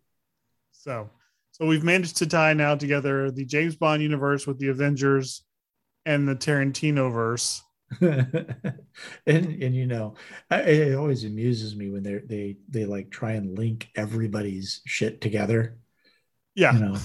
So, 0.71 1.11
so 1.51 1.67
we've 1.67 1.83
managed 1.83 2.17
to 2.17 2.25
tie 2.25 2.53
now 2.53 2.73
together 2.73 3.29
the 3.29 3.45
James 3.45 3.75
Bond 3.75 4.01
universe 4.01 4.47
with 4.47 4.57
the 4.57 4.69
Avengers 4.69 5.43
and 6.07 6.27
the 6.27 6.35
Tarantino 6.35 7.13
verse. 7.13 7.61
and 8.01 8.55
and 9.27 9.75
you 9.75 9.85
know, 9.85 10.15
I, 10.49 10.61
it 10.61 10.95
always 10.95 11.23
amuses 11.23 11.75
me 11.75 11.91
when 11.91 12.01
they 12.01 12.17
they 12.25 12.57
they 12.67 12.85
like 12.85 13.11
try 13.11 13.33
and 13.33 13.55
link 13.55 13.89
everybody's 13.95 14.81
shit 14.87 15.21
together. 15.21 15.77
Yeah, 16.55 16.73
You 16.73 16.79
know. 16.79 16.97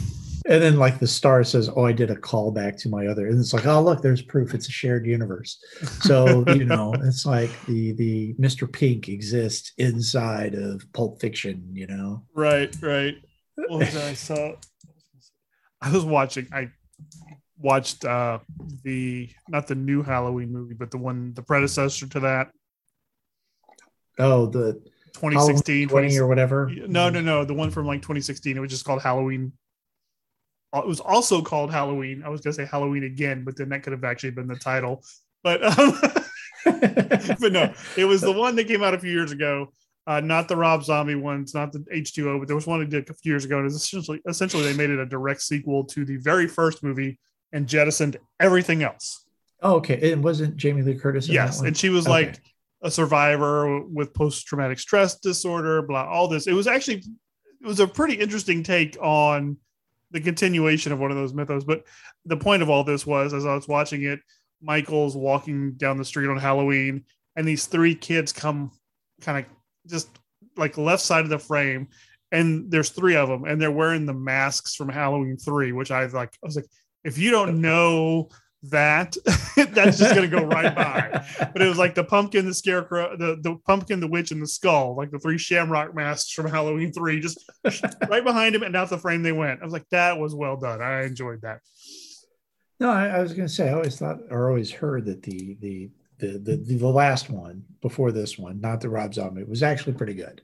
And 0.46 0.62
then 0.62 0.76
like 0.78 0.98
the 0.98 1.06
star 1.06 1.44
says, 1.44 1.68
"Oh, 1.68 1.84
I 1.84 1.92
did 1.92 2.10
a 2.10 2.16
callback 2.16 2.78
to 2.78 2.88
my 2.88 3.06
other," 3.06 3.26
and 3.26 3.38
it's 3.38 3.52
like, 3.52 3.66
"Oh, 3.66 3.82
look, 3.82 4.00
there's 4.00 4.22
proof. 4.22 4.54
It's 4.54 4.68
a 4.68 4.72
shared 4.72 5.04
universe." 5.04 5.62
So 6.00 6.44
you 6.54 6.64
know, 6.64 6.94
it's 7.02 7.26
like 7.26 7.50
the 7.66 7.92
the 7.92 8.34
Mr. 8.34 8.70
Pink 8.70 9.08
exists 9.08 9.72
inside 9.76 10.54
of 10.54 10.90
Pulp 10.94 11.20
Fiction. 11.20 11.68
You 11.74 11.86
know, 11.86 12.24
right, 12.34 12.74
right. 12.80 13.16
That 13.58 14.04
I 14.08 14.14
saw? 14.14 14.52
I 15.82 15.90
was 15.90 16.04
watching. 16.04 16.46
I 16.52 16.70
watched 17.58 18.04
uh 18.04 18.38
the 18.84 19.28
not 19.48 19.66
the 19.66 19.74
new 19.74 20.02
Halloween 20.02 20.50
movie, 20.50 20.74
but 20.74 20.90
the 20.90 20.98
one 20.98 21.34
the 21.34 21.42
predecessor 21.42 22.06
to 22.06 22.20
that, 22.20 22.50
oh, 24.18 24.46
the 24.46 24.80
2016, 25.20 25.88
20 25.88 26.18
or 26.18 26.26
whatever. 26.26 26.70
No, 26.86 27.10
no, 27.10 27.20
no. 27.20 27.44
The 27.44 27.54
one 27.54 27.70
from 27.70 27.86
like 27.86 28.00
2016. 28.02 28.56
It 28.56 28.60
was 28.60 28.70
just 28.70 28.84
called 28.84 29.02
Halloween. 29.02 29.52
Uh, 30.72 30.80
It 30.80 30.86
was 30.86 31.00
also 31.00 31.42
called 31.42 31.70
Halloween. 31.70 32.22
I 32.24 32.28
was 32.28 32.40
gonna 32.40 32.54
say 32.54 32.64
Halloween 32.66 33.04
again, 33.04 33.44
but 33.44 33.56
then 33.56 33.68
that 33.70 33.82
could 33.82 33.92
have 33.92 34.04
actually 34.04 34.30
been 34.32 34.46
the 34.48 34.56
title. 34.56 35.02
But 35.42 35.62
um, 35.64 36.00
but 37.40 37.52
no, 37.52 37.72
it 37.96 38.04
was 38.04 38.20
the 38.20 38.32
one 38.32 38.56
that 38.56 38.66
came 38.68 38.82
out 38.82 38.94
a 38.94 38.98
few 38.98 39.10
years 39.10 39.32
ago. 39.32 39.72
Uh, 40.06 40.20
not 40.20 40.48
the 40.48 40.56
Rob 40.56 40.82
Zombie 40.82 41.14
ones, 41.16 41.54
not 41.54 41.70
the 41.70 41.80
H2O, 41.94 42.38
but 42.38 42.48
there 42.48 42.56
was 42.56 42.66
one 42.66 42.80
that 42.80 42.88
did 42.88 43.10
a 43.10 43.14
few 43.14 43.32
years 43.32 43.44
ago. 43.44 43.56
And 43.56 43.64
it 43.64 43.64
was 43.64 43.76
essentially, 43.76 44.20
essentially, 44.26 44.62
they 44.64 44.72
made 44.72 44.88
it 44.88 44.98
a 44.98 45.04
direct 45.04 45.42
sequel 45.42 45.84
to 45.84 46.06
the 46.06 46.16
very 46.16 46.46
first 46.48 46.82
movie 46.82 47.18
and 47.52 47.66
jettisoned 47.68 48.16
everything 48.40 48.82
else. 48.82 49.26
Oh, 49.60 49.74
okay. 49.76 49.96
It 50.00 50.18
wasn't 50.18 50.56
Jamie 50.56 50.80
Lee 50.80 50.94
Curtis. 50.94 51.28
In 51.28 51.34
Yes, 51.34 51.56
that 51.56 51.60
one? 51.62 51.66
and 51.68 51.76
she 51.76 51.90
was 51.90 52.06
Okay. 52.06 52.12
like 52.12 52.40
a 52.82 52.90
survivor 52.90 53.82
with 53.82 54.14
post-traumatic 54.14 54.78
stress 54.78 55.18
disorder, 55.18 55.82
blah, 55.82 56.06
all 56.06 56.28
this. 56.28 56.46
It 56.46 56.52
was 56.52 56.66
actually 56.66 57.02
it 57.60 57.66
was 57.66 57.80
a 57.80 57.88
pretty 57.88 58.14
interesting 58.14 58.62
take 58.62 58.96
on 59.00 59.56
the 60.10 60.20
continuation 60.20 60.92
of 60.92 61.00
one 61.00 61.10
of 61.10 61.16
those 61.16 61.34
mythos. 61.34 61.64
But 61.64 61.84
the 62.24 62.36
point 62.36 62.62
of 62.62 62.70
all 62.70 62.84
this 62.84 63.06
was, 63.06 63.34
as 63.34 63.44
I 63.44 63.54
was 63.54 63.68
watching 63.68 64.04
it, 64.04 64.20
Michael's 64.62 65.16
walking 65.16 65.72
down 65.72 65.98
the 65.98 66.04
street 66.04 66.28
on 66.28 66.38
Halloween, 66.38 67.04
and 67.36 67.46
these 67.46 67.66
three 67.66 67.94
kids 67.94 68.32
come 68.32 68.70
kind 69.20 69.38
of 69.38 69.44
just 69.90 70.08
like 70.56 70.78
left 70.78 71.02
side 71.02 71.24
of 71.24 71.30
the 71.30 71.38
frame, 71.38 71.88
and 72.32 72.70
there's 72.70 72.90
three 72.90 73.16
of 73.16 73.28
them, 73.28 73.44
and 73.44 73.60
they're 73.60 73.70
wearing 73.70 74.06
the 74.06 74.14
masks 74.14 74.74
from 74.74 74.88
Halloween 74.88 75.36
three, 75.36 75.72
which 75.72 75.90
I 75.90 76.06
like. 76.06 76.30
I 76.42 76.46
was 76.46 76.56
like, 76.56 76.66
if 77.04 77.18
you 77.18 77.30
don't 77.30 77.60
know 77.60 78.28
that 78.64 79.16
that's 79.56 79.98
just 79.98 80.14
going 80.14 80.28
to 80.28 80.36
go 80.36 80.44
right 80.44 80.74
by. 80.74 81.24
But 81.52 81.62
it 81.62 81.68
was 81.68 81.78
like 81.78 81.94
the 81.94 82.04
pumpkin 82.04 82.46
the 82.46 82.54
scarecrow 82.54 83.16
the, 83.16 83.36
the 83.40 83.56
pumpkin 83.66 84.00
the 84.00 84.08
witch 84.08 84.30
and 84.32 84.42
the 84.42 84.46
skull 84.46 84.96
like 84.96 85.10
the 85.10 85.18
three 85.18 85.38
shamrock 85.38 85.94
masks 85.94 86.32
from 86.32 86.48
halloween 86.48 86.92
3 86.92 87.20
just 87.20 87.50
right 88.08 88.24
behind 88.24 88.54
him 88.54 88.62
and 88.62 88.76
out 88.76 88.90
the 88.90 88.98
frame 88.98 89.22
they 89.22 89.32
went. 89.32 89.60
I 89.60 89.64
was 89.64 89.72
like 89.72 89.88
that 89.90 90.18
was 90.18 90.34
well 90.34 90.56
done. 90.56 90.82
I 90.82 91.04
enjoyed 91.04 91.42
that. 91.42 91.60
No, 92.80 92.90
I, 92.90 93.06
I 93.06 93.20
was 93.20 93.32
going 93.32 93.48
to 93.48 93.52
say 93.52 93.68
I 93.68 93.74
always 93.74 93.98
thought 93.98 94.18
or 94.30 94.48
always 94.48 94.70
heard 94.70 95.04
that 95.06 95.22
the 95.22 95.56
the 95.60 95.90
the 96.18 96.38
the, 96.38 96.76
the 96.76 96.88
last 96.88 97.30
one 97.30 97.64
before 97.80 98.12
this 98.12 98.38
one, 98.38 98.60
not 98.60 98.80
the 98.80 98.88
Rob 98.88 99.14
Zombie, 99.14 99.44
was 99.44 99.62
actually 99.62 99.94
pretty 99.94 100.14
good. 100.14 100.42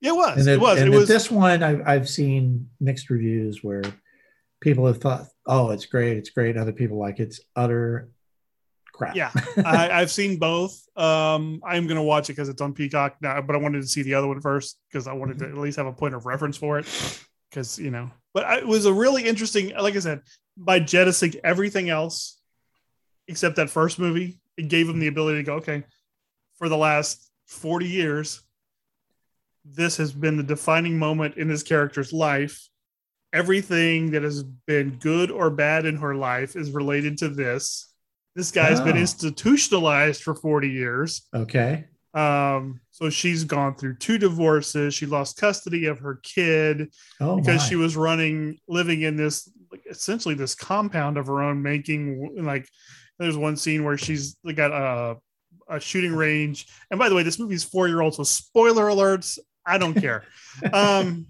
it 0.00 0.14
was 0.14 0.46
it 0.46 0.60
was 0.60 0.80
and 0.80 0.92
it 0.92 0.96
was 0.96 1.08
this 1.08 1.30
one 1.30 1.62
I've 1.62 1.82
I've 1.86 2.08
seen 2.08 2.68
mixed 2.80 3.10
reviews 3.10 3.62
where 3.62 3.82
people 4.62 4.86
have 4.86 4.98
thought, 4.98 5.26
oh, 5.46 5.70
it's 5.70 5.86
great, 5.86 6.16
it's 6.16 6.30
great. 6.30 6.56
Other 6.56 6.72
people 6.72 6.98
like 6.98 7.20
it's 7.20 7.40
utter 7.54 8.08
crap. 8.92 9.16
yeah 9.16 9.30
I, 9.64 9.90
i've 9.90 10.10
seen 10.10 10.38
both 10.38 10.80
um 10.96 11.60
i'm 11.66 11.86
gonna 11.86 12.02
watch 12.02 12.28
it 12.28 12.34
because 12.34 12.48
it's 12.48 12.60
on 12.60 12.72
peacock 12.74 13.16
now 13.20 13.40
but 13.40 13.56
i 13.56 13.58
wanted 13.58 13.80
to 13.80 13.88
see 13.88 14.02
the 14.02 14.14
other 14.14 14.28
one 14.28 14.40
first 14.40 14.78
because 14.88 15.08
i 15.08 15.12
wanted 15.12 15.38
to 15.40 15.46
at 15.46 15.56
least 15.56 15.78
have 15.78 15.86
a 15.86 15.92
point 15.92 16.14
of 16.14 16.26
reference 16.26 16.56
for 16.56 16.78
it 16.78 16.86
because 17.50 17.78
you 17.78 17.90
know 17.90 18.10
but 18.34 18.58
it 18.58 18.66
was 18.66 18.86
a 18.86 18.92
really 18.92 19.24
interesting 19.24 19.72
like 19.76 19.96
i 19.96 19.98
said 19.98 20.20
by 20.56 20.78
jettisoning 20.78 21.40
everything 21.42 21.88
else 21.88 22.38
except 23.28 23.56
that 23.56 23.70
first 23.70 23.98
movie 23.98 24.38
it 24.56 24.68
gave 24.68 24.88
him 24.88 24.98
the 24.98 25.08
ability 25.08 25.38
to 25.38 25.42
go 25.42 25.54
okay 25.54 25.82
for 26.58 26.68
the 26.68 26.76
last 26.76 27.30
40 27.46 27.86
years 27.86 28.42
this 29.64 29.96
has 29.96 30.12
been 30.12 30.36
the 30.36 30.42
defining 30.42 30.98
moment 30.98 31.36
in 31.36 31.48
this 31.48 31.62
character's 31.62 32.12
life 32.12 32.68
everything 33.32 34.10
that 34.12 34.22
has 34.22 34.42
been 34.66 34.90
good 35.00 35.30
or 35.30 35.50
bad 35.50 35.86
in 35.86 35.96
her 35.96 36.14
life 36.14 36.56
is 36.56 36.70
related 36.70 37.18
to 37.18 37.28
this 37.28 37.88
this 38.34 38.50
guy's 38.50 38.80
been 38.80 38.96
Oh. 38.96 39.00
institutionalized 39.00 40.22
for 40.22 40.34
40 40.34 40.68
years 40.70 41.22
Okay. 41.34 41.84
um 42.14 42.80
so 42.90 43.08
she's 43.10 43.44
gone 43.44 43.74
through 43.74 43.96
two 43.96 44.18
divorces 44.18 44.94
she 44.94 45.06
lost 45.06 45.36
custody 45.38 45.86
of 45.86 45.98
her 46.00 46.20
kid 46.22 46.92
Oh, 47.20 47.36
because 47.36 47.60
my. 47.62 47.66
she 47.68 47.76
was 47.76 47.96
running 47.96 48.58
living 48.68 49.02
in 49.02 49.16
this 49.16 49.50
like 49.70 49.82
essentially 49.90 50.34
this 50.34 50.54
compound 50.54 51.16
of 51.16 51.26
her 51.26 51.42
own 51.42 51.62
making 51.62 52.42
like 52.44 52.68
there's 53.18 53.36
one 53.36 53.56
scene 53.56 53.84
where 53.84 53.96
she's 53.98 54.36
got 54.54 54.70
a 54.72 55.16
a 55.68 55.80
shooting 55.80 56.14
range 56.14 56.66
and 56.90 56.98
by 56.98 57.08
the 57.08 57.14
way 57.14 57.22
this 57.22 57.38
movie's 57.38 57.64
four 57.64 57.88
year 57.88 58.02
old 58.02 58.14
so 58.14 58.22
spoiler 58.24 58.86
alerts 58.86 59.38
i 59.64 59.78
don't 59.78 59.94
care 59.94 60.24
um 60.72 61.24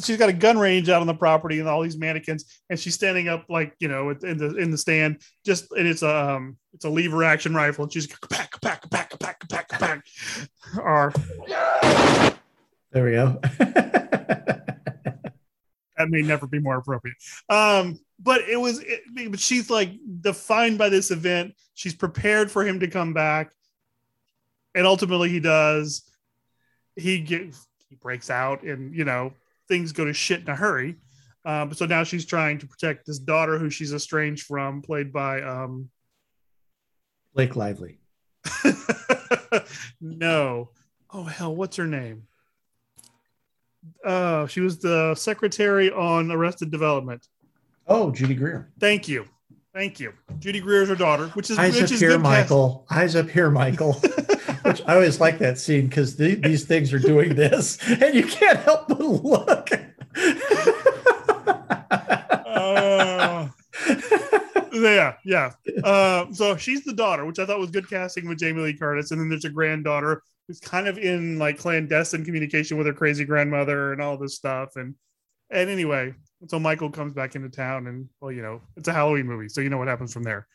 she's 0.00 0.16
got 0.16 0.28
a 0.28 0.32
gun 0.32 0.58
range 0.58 0.88
out 0.88 1.00
on 1.00 1.06
the 1.06 1.14
property 1.14 1.58
and 1.60 1.68
all 1.68 1.82
these 1.82 1.96
mannequins 1.96 2.60
and 2.68 2.78
she's 2.78 2.94
standing 2.94 3.28
up 3.28 3.46
like 3.48 3.74
you 3.78 3.88
know 3.88 4.10
in 4.10 4.38
the 4.38 4.56
in 4.56 4.70
the 4.70 4.78
stand 4.78 5.20
just 5.44 5.70
and 5.72 5.86
it's 5.86 6.02
a 6.02 6.16
um 6.34 6.56
it's 6.72 6.84
a 6.84 6.90
lever 6.90 7.24
action 7.24 7.54
rifle 7.54 7.84
and 7.84 7.92
she's 7.92 8.06
pack 8.30 8.60
pack 8.60 8.88
pack 8.90 9.18
pack 9.18 9.48
pack 9.48 9.68
pack 9.68 10.04
or 10.78 11.12
there 12.92 13.04
we 13.04 13.12
go. 13.12 13.38
that 15.96 16.08
may 16.08 16.22
never 16.22 16.46
be 16.46 16.58
more 16.58 16.76
appropriate. 16.76 17.16
Um, 17.48 18.00
but 18.18 18.40
it 18.42 18.56
was, 18.56 18.80
it, 18.80 19.02
but 19.30 19.38
she's 19.38 19.70
like 19.70 19.92
defined 20.20 20.78
by 20.78 20.88
this 20.88 21.10
event. 21.10 21.54
She's 21.74 21.94
prepared 21.94 22.50
for 22.50 22.66
him 22.66 22.80
to 22.80 22.88
come 22.88 23.14
back, 23.14 23.52
and 24.74 24.86
ultimately 24.86 25.28
he 25.28 25.40
does. 25.40 26.02
He 26.96 27.20
gets, 27.20 27.64
he 27.88 27.94
breaks 27.94 28.28
out, 28.28 28.62
and 28.64 28.94
you 28.94 29.04
know 29.04 29.32
things 29.70 29.92
go 29.92 30.04
to 30.04 30.12
shit 30.12 30.40
in 30.40 30.48
a 30.48 30.56
hurry. 30.56 30.96
Um, 31.46 31.72
so 31.72 31.86
now 31.86 32.04
she's 32.04 32.26
trying 32.26 32.58
to 32.58 32.66
protect 32.66 33.06
this 33.06 33.18
daughter 33.18 33.56
who 33.58 33.70
she's 33.70 33.94
estranged 33.94 34.44
from, 34.46 34.82
played 34.82 35.10
by 35.10 35.40
um, 35.40 35.88
Blake 37.34 37.56
Lively. 37.56 38.00
no, 40.00 40.70
oh 41.10 41.24
hell, 41.24 41.54
what's 41.54 41.76
her 41.76 41.86
name? 41.86 42.24
Uh, 44.04 44.46
she 44.46 44.60
was 44.60 44.78
the 44.78 45.14
secretary 45.14 45.90
on 45.90 46.30
Arrested 46.30 46.70
Development. 46.70 47.26
Oh, 47.86 48.10
Judy 48.10 48.34
Greer. 48.34 48.70
Thank 48.78 49.08
you. 49.08 49.24
Thank 49.74 50.00
you. 50.00 50.12
Judy 50.40 50.60
Greer 50.60 50.82
is 50.82 50.88
her 50.88 50.96
daughter, 50.96 51.28
which 51.28 51.48
is 51.48 51.58
Eyes 51.58 51.74
which 51.74 51.84
up 51.84 51.90
is 51.92 52.00
here, 52.00 52.10
good 52.10 52.22
cast- 52.22 52.50
Michael. 52.50 52.86
Eyes 52.90 53.16
up 53.16 53.30
here, 53.30 53.50
Michael. 53.50 54.00
Which 54.70 54.82
I 54.86 54.94
always 54.94 55.20
like 55.20 55.38
that 55.38 55.58
scene 55.58 55.88
because 55.88 56.14
the, 56.14 56.36
these 56.36 56.64
things 56.64 56.92
are 56.92 57.00
doing 57.00 57.34
this, 57.34 57.76
and 57.88 58.14
you 58.14 58.22
can't 58.22 58.60
help 58.60 58.86
but 58.86 59.00
look. 59.00 59.68
Uh, 62.46 63.48
yeah, 64.72 65.14
yeah. 65.24 65.50
Uh, 65.82 66.32
so 66.32 66.56
she's 66.56 66.84
the 66.84 66.92
daughter, 66.92 67.24
which 67.26 67.40
I 67.40 67.46
thought 67.46 67.58
was 67.58 67.72
good 67.72 67.90
casting 67.90 68.28
with 68.28 68.38
Jamie 68.38 68.62
Lee 68.62 68.74
Curtis, 68.74 69.10
and 69.10 69.20
then 69.20 69.28
there's 69.28 69.44
a 69.44 69.50
granddaughter 69.50 70.22
who's 70.46 70.60
kind 70.60 70.86
of 70.86 70.98
in 70.98 71.36
like 71.36 71.58
clandestine 71.58 72.24
communication 72.24 72.78
with 72.78 72.86
her 72.86 72.92
crazy 72.92 73.24
grandmother 73.24 73.92
and 73.92 74.00
all 74.00 74.16
this 74.18 74.36
stuff. 74.36 74.76
And 74.76 74.94
and 75.50 75.68
anyway, 75.68 76.14
so 76.46 76.60
Michael 76.60 76.90
comes 76.90 77.12
back 77.12 77.34
into 77.34 77.48
town, 77.48 77.88
and 77.88 78.08
well, 78.20 78.30
you 78.30 78.42
know, 78.42 78.60
it's 78.76 78.86
a 78.86 78.92
Halloween 78.92 79.26
movie, 79.26 79.48
so 79.48 79.60
you 79.60 79.68
know 79.68 79.78
what 79.78 79.88
happens 79.88 80.12
from 80.12 80.22
there. 80.22 80.46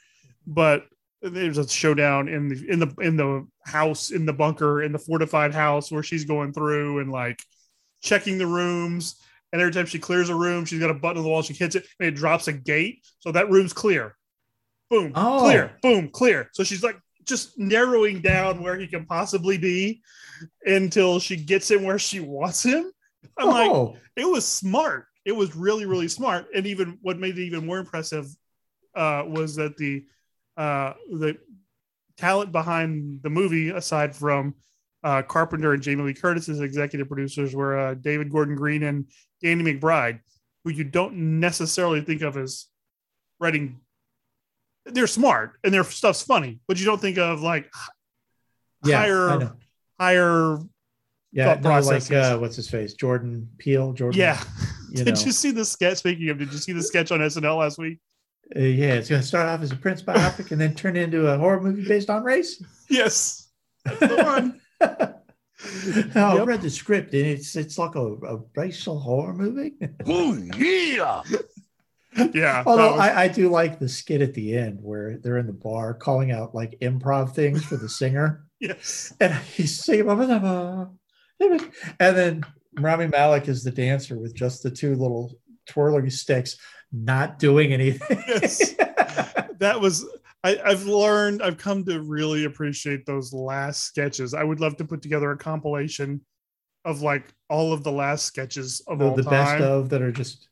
But 0.48 0.86
there's 1.34 1.58
a 1.58 1.68
showdown 1.68 2.28
in 2.28 2.48
the 2.50 2.66
in 2.70 2.80
the 2.80 2.94
in 3.02 3.18
the 3.18 3.48
house 3.66 4.12
in 4.12 4.26
the 4.26 4.34
bunker 4.34 4.84
in 4.84 4.92
the 4.92 5.00
fortified 5.00 5.54
house 5.54 5.92
where 5.92 6.04
she's 6.04 6.26
going 6.26 6.54
through 6.54 7.00
and 7.00 7.12
like 7.12 7.40
checking 8.02 8.38
the 8.38 8.48
rooms 8.48 9.16
and 9.52 9.62
every 9.62 9.74
time 9.74 9.86
she 9.86 10.00
clears 10.00 10.30
a 10.30 10.36
room 10.36 10.66
she's 10.66 10.80
got 10.80 10.90
a 10.92 10.94
button 10.94 11.18
on 11.18 11.24
the 11.24 11.30
wall 11.30 11.42
she 11.42 11.54
hits 11.54 11.76
it 11.76 11.86
and 12.00 12.08
it 12.08 12.16
drops 12.16 12.48
a 12.48 12.54
gate 12.54 13.06
so 13.20 13.32
that 13.32 13.50
room's 13.50 13.74
clear 13.74 14.16
boom 14.90 15.12
Oh. 15.16 15.40
clear 15.42 15.78
boom 15.82 16.10
clear 16.10 16.50
so 16.54 16.64
she's 16.64 16.84
like 16.84 17.00
just 17.26 17.58
narrowing 17.58 18.22
down 18.22 18.62
where 18.62 18.78
he 18.78 18.86
can 18.88 19.06
possibly 19.06 19.58
be 19.58 20.02
until 20.66 21.20
she 21.20 21.36
gets 21.36 21.72
him 21.72 21.84
where 21.84 21.98
she 21.98 22.20
wants 22.20 22.64
him 22.64 22.92
i'm 23.40 23.48
like 23.48 23.72
oh, 23.72 23.98
it 24.16 24.26
was 24.30 24.46
smart. 24.48 25.08
It 25.26 25.36
was 25.36 25.56
really, 25.56 25.86
really 25.86 26.08
smart. 26.08 26.46
And 26.56 26.68
even 26.68 27.00
what 27.02 27.18
made 27.18 27.38
it 27.38 27.42
even 27.44 27.66
more 27.66 27.80
impressive 27.80 28.28
uh, 28.96 29.24
was 29.28 29.56
that 29.56 29.76
the 29.76 30.06
uh, 30.58 30.94
the 31.10 31.38
talent 32.18 32.52
behind 32.52 33.22
the 33.24 33.30
movie, 33.30 33.70
aside 33.70 34.16
from 34.16 34.56
uh, 35.04 35.22
Carpenter 35.22 35.74
and 35.74 35.84
Jamie 35.84 36.04
Lee 36.04 36.14
Curtis 36.14 36.50
as 36.50 36.62
executive 36.62 37.08
producers, 37.08 37.56
were 37.56 37.78
uh, 37.78 37.94
David 37.96 38.32
Gordon 38.32 38.56
Green 38.56 38.84
and 38.84 39.06
Danny 39.42 39.64
McBride, 39.64 40.20
who 40.64 40.72
you 40.72 40.84
don't 40.84 41.40
necessarily 41.40 42.02
think 42.02 42.22
of 42.22 42.38
as 42.38 42.66
writing. 43.40 43.80
They're 44.86 45.08
smart 45.08 45.58
and 45.64 45.74
their 45.74 45.84
stuff's 45.84 46.22
funny, 46.22 46.60
but 46.68 46.80
you 46.80 46.86
don't 46.86 47.02
think 47.02 47.18
of 47.18 47.42
like 47.42 47.72
yeah. 48.86 48.98
Higher 48.98 49.52
higher. 50.00 50.60
Yeah, 51.32 51.60
no, 51.62 51.80
like 51.82 52.10
uh, 52.12 52.38
what's 52.38 52.56
his 52.56 52.70
face? 52.70 52.94
Jordan 52.94 53.50
Peele. 53.58 53.92
Jordan. 53.92 54.18
Yeah. 54.18 54.42
You 54.90 55.04
did 55.04 55.16
know. 55.16 55.22
you 55.22 55.32
see 55.34 55.52
the 55.52 55.66
sketch? 55.66 55.98
Speaking 55.98 56.30
of, 56.30 56.38
did 56.38 56.52
you 56.52 56.58
see 56.58 56.72
the 56.72 56.82
sketch 56.82 57.12
on 57.12 57.20
SNL 57.20 57.60
last 57.60 57.78
week? 57.78 58.00
Uh, 58.56 58.60
yeah, 58.60 58.94
it's 58.96 59.10
going 59.10 59.22
to 59.22 59.28
start 59.28 59.48
off 59.48 59.62
as 59.62 59.72
a 59.72 59.76
Prince 59.76 60.02
biopic 60.02 60.52
and 60.52 60.60
then 60.60 60.76
turn 60.76 60.96
into 60.98 61.28
a 61.28 61.38
horror 61.38 61.62
movie 61.62 61.88
based 61.88 62.10
on 62.10 62.24
race. 62.24 62.62
Yes. 62.90 63.50
That's 63.86 64.00
the 64.00 64.16
one. 64.24 64.62
I 64.82 66.36
Yep. 66.36 66.48
read 66.48 66.62
the 66.62 66.70
script 66.70 67.14
and 67.14 67.26
it's 67.26 67.56
it's 67.56 67.78
like 67.78 67.96
a, 67.96 68.14
a 68.16 68.40
racial 68.56 69.00
horror 69.00 69.34
movie. 69.34 69.74
Oh, 70.06 70.38
yeah. 70.58 71.22
Yeah. 72.34 72.64
Although 72.66 72.92
was- 72.92 73.00
I, 73.02 73.24
I 73.24 73.28
do 73.30 73.50
like 73.50 73.80
the 73.80 73.90
skit 73.90 74.22
at 74.22 74.34
the 74.34 74.56
end 74.58 74.80
where 74.82 75.18
they're 75.18 75.38
in 75.38 75.48
the 75.48 75.54
bar 75.54 75.94
calling 75.94 76.32
out 76.32 76.54
like 76.54 76.78
improv 76.82 77.34
things 77.34 77.64
for 77.64 77.78
the 77.78 77.90
singer, 77.90 78.46
yes. 78.60 79.14
and 79.20 79.34
he's 79.34 79.80
singing, 79.84 80.08
and 81.40 81.70
then 82.00 82.44
Rami 82.80 83.08
Malek 83.08 83.48
is 83.48 83.64
the 83.64 83.72
dancer 83.72 84.18
with 84.18 84.34
just 84.36 84.64
the 84.64 84.72
two 84.72 84.96
little 84.96 85.34
twirling 85.68 86.10
sticks, 86.10 86.58
not 86.92 87.40
doing 87.40 87.74
anything. 87.74 88.24
Yes. 88.28 88.74
That 89.60 89.80
was. 89.80 90.06
I, 90.44 90.60
I've 90.66 90.84
learned. 90.84 91.42
I've 91.42 91.58
come 91.58 91.86
to 91.86 92.02
really 92.02 92.44
appreciate 92.44 93.06
those 93.06 93.32
last 93.32 93.86
sketches. 93.86 94.34
I 94.34 94.44
would 94.44 94.60
love 94.60 94.76
to 94.78 94.86
put 94.86 95.02
together 95.02 95.32
a 95.32 95.38
compilation 95.38 96.20
of 96.84 97.02
like 97.02 97.24
all 97.50 97.72
of 97.72 97.84
the 97.84 97.92
last 97.92 98.26
sketches 98.26 98.82
of 98.86 99.00
the, 99.00 99.06
all 99.06 99.16
the 99.16 99.24
time. 99.24 99.32
best 99.32 99.64
of 99.64 99.90
that 99.90 100.02
are 100.02 100.12
just 100.12 100.50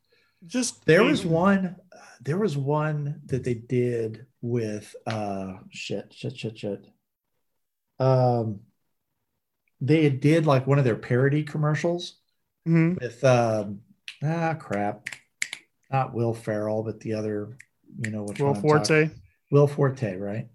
Just 0.48 0.86
There 0.86 1.04
was 1.04 1.26
one. 1.26 1.76
There 2.22 2.38
was 2.38 2.56
one 2.56 3.20
that 3.26 3.44
they 3.44 3.56
did 3.56 4.26
with 4.42 4.96
uh 5.06 5.56
shit 5.70 6.14
shit 6.14 6.38
shit 6.38 6.58
shit. 6.58 6.86
um, 8.00 8.62
they 9.82 10.10
did 10.10 10.46
like 10.46 10.66
one 10.66 10.80
of 10.80 10.86
their 10.86 10.96
parody 10.96 11.44
commercials 11.44 12.20
Mhm. 12.68 13.02
with 13.02 13.22
um, 13.26 13.82
ah 14.24 14.54
crap, 14.54 15.10
not 15.94 16.14
Will 16.14 16.34
Ferrell, 16.34 16.84
but 16.84 17.00
the 17.00 17.14
other, 17.14 17.56
you 18.04 18.12
know, 18.12 18.24
which 18.24 18.40
Will 18.40 18.56
Forte. 18.56 19.12
Will 19.52 19.68
Forte, 19.68 20.18
right? 20.18 20.48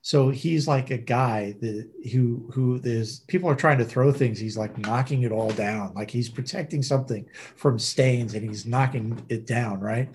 So 0.00 0.28
he's 0.30 0.68
like 0.68 0.90
a 0.92 0.98
guy 0.98 1.56
that 1.60 1.90
who 2.12 2.48
who 2.54 2.80
is 2.84 3.24
people 3.26 3.50
are 3.50 3.56
trying 3.56 3.78
to 3.78 3.84
throw 3.84 4.12
things. 4.12 4.38
He's 4.38 4.56
like 4.56 4.78
knocking 4.78 5.22
it 5.22 5.32
all 5.32 5.50
down, 5.50 5.92
like 5.94 6.12
he's 6.12 6.28
protecting 6.28 6.80
something 6.80 7.28
from 7.56 7.76
stains, 7.80 8.34
and 8.34 8.48
he's 8.48 8.64
knocking 8.66 9.20
it 9.28 9.46
down, 9.46 9.80
right? 9.80 10.08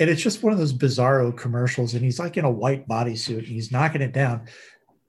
And 0.00 0.10
it's 0.10 0.22
just 0.22 0.42
one 0.42 0.52
of 0.52 0.58
those 0.58 0.72
bizarro 0.72 1.36
commercials, 1.36 1.94
and 1.94 2.02
he's 2.02 2.18
like 2.18 2.36
in 2.36 2.44
a 2.44 2.50
white 2.50 2.88
bodysuit, 2.88 3.38
and 3.38 3.46
he's 3.46 3.70
knocking 3.70 4.02
it 4.02 4.12
down. 4.12 4.46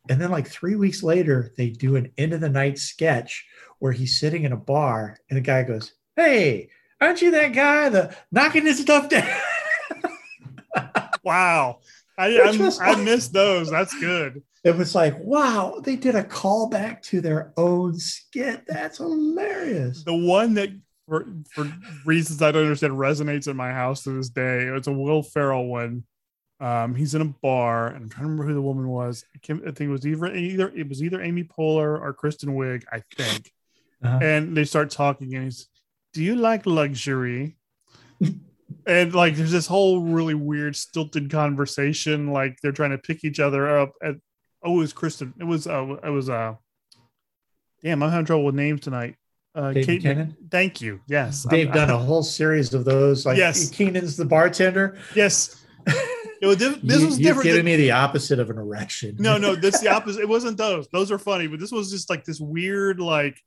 And 0.08 0.22
then 0.22 0.30
like 0.30 0.48
three 0.48 0.76
weeks 0.76 1.02
later, 1.02 1.52
they 1.58 1.70
do 1.70 1.96
an 1.96 2.12
end 2.20 2.34
of 2.34 2.42
the 2.42 2.50
night 2.50 2.78
sketch 2.78 3.48
where 3.80 3.92
he's 3.92 4.20
sitting 4.20 4.44
in 4.44 4.52
a 4.52 4.58
bar, 4.58 5.18
and 5.32 5.40
a 5.40 5.42
guy 5.42 5.64
goes, 5.64 5.94
"Hey, 6.16 6.70
aren't 7.02 7.22
you 7.22 7.32
that 7.32 7.50
guy 7.50 7.90
the 7.90 8.16
knocking 8.32 8.66
his 8.66 8.80
stuff 8.80 9.10
down?" 9.10 9.28
Wow. 11.24 11.80
I 12.18 12.30
was 12.58 12.80
I 12.80 12.96
missed 12.96 13.34
those. 13.34 13.70
That's 13.70 13.98
good. 14.00 14.44
it 14.64 14.76
was 14.76 14.94
like, 14.94 15.18
wow, 15.20 15.82
they 15.84 15.96
did 15.96 16.16
a 16.16 16.24
callback 16.24 17.02
to 17.04 17.20
their 17.22 17.52
own 17.58 17.98
skit. 17.98 18.64
That's 18.68 19.00
hilarious. 19.00 20.04
The 20.04 20.16
one 20.16 20.54
that 20.56 20.70
for, 21.08 21.26
for 21.52 21.72
reasons 22.06 22.42
I 22.42 22.52
don't 22.52 22.64
understand 22.64 22.94
resonates 22.94 23.48
in 23.48 23.58
my 23.58 23.72
house 23.72 24.04
to 24.04 24.12
this 24.12 24.30
day. 24.30 24.66
It's 24.66 24.88
a 24.88 24.92
Will 24.92 25.24
Ferrell 25.24 25.66
one. 25.68 26.04
Um, 26.60 26.94
he's 26.94 27.16
in 27.16 27.22
a 27.24 27.26
bar, 27.26 27.88
and 27.88 28.04
I'm 28.04 28.10
trying 28.10 28.26
to 28.26 28.30
remember 28.30 28.46
who 28.46 28.54
the 28.54 28.62
woman 28.62 28.88
was. 28.88 29.26
I, 29.36 29.54
I 29.54 29.72
think 29.72 29.82
it 29.82 29.88
was 29.90 30.06
either 30.06 30.28
either 30.28 30.70
it 30.70 30.88
was 30.88 31.02
either 31.02 31.22
Amy 31.22 31.44
Poehler 31.44 32.00
or 32.00 32.14
Kristen 32.14 32.56
Wiig, 32.56 32.84
I 32.92 33.02
think. 33.18 33.52
Uh-huh. 34.04 34.20
And 34.22 34.56
they 34.56 34.64
start 34.64 34.92
talking, 34.92 35.34
and 35.34 35.46
he's, 35.46 35.68
"Do 36.14 36.24
you 36.24 36.36
like 36.36 36.66
luxury?" 36.66 37.58
and 38.86 39.14
like, 39.14 39.36
there's 39.36 39.52
this 39.52 39.68
whole 39.68 40.02
really 40.02 40.34
weird 40.34 40.76
stilted 40.76 41.30
conversation. 41.30 42.32
Like 42.32 42.58
they're 42.62 42.72
trying 42.72 42.92
to 42.92 42.98
pick 42.98 43.24
each 43.24 43.40
other 43.40 43.78
up. 43.80 43.94
At 44.04 44.16
oh, 44.64 44.76
it 44.76 44.78
was 44.78 44.94
Kristen. 44.94 45.34
It 45.40 45.44
was 45.44 45.68
uh, 45.68 45.96
it 46.04 46.10
was 46.10 46.30
uh, 46.30 46.56
damn, 47.84 48.02
I'm 48.04 48.10
having 48.12 48.26
trouble 48.26 48.46
with 48.46 48.56
names 48.56 48.82
tonight. 48.82 49.16
Uh, 49.54 49.74
Dave 49.74 49.86
Kate, 49.86 50.28
thank 50.50 50.80
you. 50.80 51.02
Yes, 51.08 51.46
They've 51.50 51.68
I'm- 51.68 51.76
done 51.76 51.90
a 51.90 51.98
whole 52.06 52.24
series 52.24 52.74
of 52.74 52.86
those. 52.86 53.26
Like 53.26 53.38
Yes. 53.38 53.70
Keenan's 53.70 54.16
the 54.16 54.24
bartender. 54.26 54.98
Yes. 55.16 55.58
It 56.42 56.48
was, 56.48 56.58
this 56.58 57.00
you, 57.02 57.06
was 57.06 57.18
different. 57.20 57.52
than- 57.52 57.66
me 57.66 57.76
the 57.76 57.92
opposite 57.92 58.40
of 58.40 58.50
an 58.50 58.58
erection. 58.58 59.16
no, 59.20 59.38
no, 59.38 59.54
that's 59.56 59.80
the 59.82 59.90
opposite. 59.96 60.22
It 60.22 60.30
wasn't 60.30 60.58
those. 60.58 60.88
Those 60.92 61.12
are 61.12 61.20
funny, 61.20 61.46
but 61.48 61.60
this 61.60 61.72
was 61.72 61.92
just 61.92 62.10
like 62.10 62.24
this 62.26 62.40
weird, 62.40 63.00
like 63.00 63.38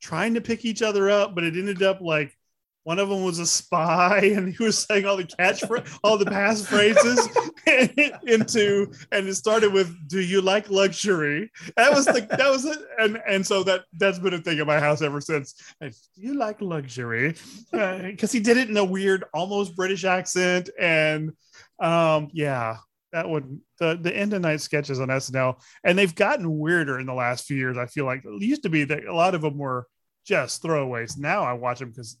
trying 0.00 0.34
to 0.34 0.40
pick 0.40 0.64
each 0.64 0.82
other 0.82 1.10
up, 1.10 1.34
but 1.34 1.44
it 1.44 1.56
ended 1.56 1.82
up 1.82 2.00
like 2.00 2.36
one 2.84 2.98
of 2.98 3.08
them 3.08 3.22
was 3.24 3.38
a 3.38 3.46
spy 3.46 4.18
and 4.34 4.54
he 4.54 4.64
was 4.64 4.78
saying 4.84 5.04
all 5.04 5.16
the 5.16 5.24
catch 5.24 5.62
all 6.02 6.16
the 6.16 6.24
passphrases 6.24 7.28
into 8.26 8.90
and 9.12 9.28
it 9.28 9.34
started 9.34 9.72
with 9.72 9.94
do 10.08 10.20
you 10.20 10.40
like 10.40 10.70
luxury? 10.70 11.50
That 11.76 11.92
was 11.92 12.06
the 12.06 12.26
that 12.30 12.50
was 12.50 12.64
it. 12.64 12.78
And 12.98 13.20
and 13.28 13.46
so 13.46 13.62
that 13.64 13.84
that's 13.98 14.18
been 14.18 14.34
a 14.34 14.38
thing 14.38 14.58
in 14.58 14.66
my 14.66 14.80
house 14.80 15.02
ever 15.02 15.20
since. 15.20 15.54
Do 15.80 15.90
you 16.16 16.34
like 16.34 16.60
luxury? 16.60 17.34
Because 17.70 18.32
he 18.32 18.40
did 18.40 18.56
it 18.56 18.68
in 18.68 18.76
a 18.76 18.84
weird 18.84 19.24
almost 19.34 19.76
british 19.76 20.04
accent 20.04 20.70
and 20.78 21.32
um 21.80 22.28
yeah 22.32 22.78
that 23.12 23.28
would 23.28 23.60
the 23.78 23.98
the 24.00 24.16
end 24.16 24.32
of 24.32 24.42
night 24.42 24.60
sketches 24.60 25.00
on 25.00 25.08
SNL, 25.08 25.60
and 25.84 25.98
they've 25.98 26.14
gotten 26.14 26.58
weirder 26.58 26.98
in 27.00 27.06
the 27.06 27.14
last 27.14 27.46
few 27.46 27.56
years. 27.56 27.76
I 27.76 27.86
feel 27.86 28.04
like 28.04 28.24
it 28.24 28.42
used 28.42 28.62
to 28.62 28.68
be 28.68 28.84
that 28.84 29.04
a 29.04 29.14
lot 29.14 29.34
of 29.34 29.42
them 29.42 29.58
were 29.58 29.86
just 30.24 30.62
throwaways. 30.62 31.18
Now 31.18 31.42
I 31.42 31.52
watch 31.54 31.80
them 31.80 31.90
because 31.90 32.18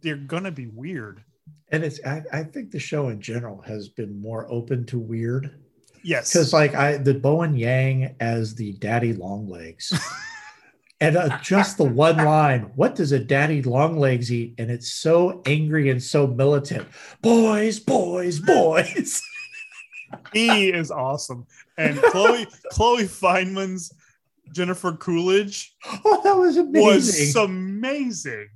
they're 0.00 0.16
gonna 0.16 0.50
be 0.50 0.66
weird. 0.66 1.22
And 1.70 1.84
it's 1.84 2.00
I, 2.04 2.22
I 2.32 2.42
think 2.44 2.70
the 2.70 2.78
show 2.78 3.08
in 3.08 3.20
general 3.20 3.60
has 3.62 3.88
been 3.88 4.20
more 4.20 4.50
open 4.50 4.86
to 4.86 4.98
weird. 4.98 5.58
Yes, 6.04 6.32
Because 6.32 6.52
like 6.52 6.74
I 6.74 6.96
the 6.96 7.14
Bowen 7.14 7.54
Yang 7.54 8.16
as 8.20 8.54
the 8.54 8.72
daddy 8.74 9.12
long 9.12 9.48
legs. 9.48 9.92
and 11.00 11.16
uh, 11.16 11.38
just 11.38 11.78
the 11.78 11.84
one 11.84 12.16
line, 12.16 12.72
what 12.74 12.94
does 12.94 13.12
a 13.12 13.18
daddy 13.18 13.62
long 13.62 13.98
legs 13.98 14.32
eat? 14.32 14.54
And 14.58 14.70
it's 14.70 14.92
so 14.92 15.42
angry 15.46 15.90
and 15.90 16.02
so 16.02 16.26
militant. 16.26 16.88
Boys, 17.20 17.78
boys, 17.78 18.40
boys. 18.40 19.22
he 20.32 20.70
is 20.70 20.90
awesome, 20.90 21.46
and 21.78 22.00
Chloe 22.02 22.46
Chloe 22.70 23.06
Fineman's 23.06 23.92
Jennifer 24.52 24.92
Coolidge 24.92 25.74
Oh, 26.04 26.20
that 26.24 26.36
was 26.36 26.56
amazing. 26.56 26.82
was 26.84 27.36
amazing. 27.36 28.48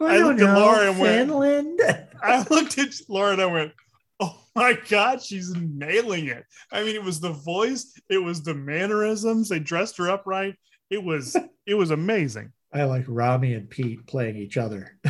Oh, 0.00 0.06
I 0.06 0.14
I 0.14 0.18
don't 0.18 0.26
looked 0.28 0.40
at 0.40 0.52
know, 0.54 0.58
Laura 0.60 0.90
and 0.90 0.98
went- 0.98 1.28
Finland. 1.28 1.80
I 2.22 2.44
looked 2.50 2.78
at 2.78 2.94
Laura 3.08 3.32
and 3.32 3.42
I 3.42 3.46
went, 3.46 3.72
"Oh 4.20 4.36
my 4.54 4.78
god, 4.88 5.22
she's 5.22 5.54
nailing 5.54 6.26
it!" 6.26 6.44
I 6.70 6.82
mean, 6.82 6.94
it 6.96 7.02
was 7.02 7.20
the 7.20 7.32
voice, 7.32 7.94
it 8.08 8.18
was 8.18 8.42
the 8.42 8.54
mannerisms. 8.54 9.48
They 9.48 9.58
dressed 9.60 9.96
her 9.98 10.10
up 10.10 10.24
right. 10.26 10.54
It 10.90 11.02
was 11.02 11.36
it 11.66 11.74
was 11.74 11.90
amazing. 11.90 12.52
I 12.74 12.84
like 12.84 13.04
Rami 13.06 13.54
and 13.54 13.68
Pete 13.68 14.06
playing 14.06 14.36
each 14.36 14.56
other. 14.56 14.96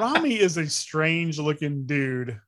Rami 0.00 0.38
is 0.40 0.56
a 0.56 0.66
strange 0.68 1.38
looking 1.38 1.86
dude. 1.86 2.40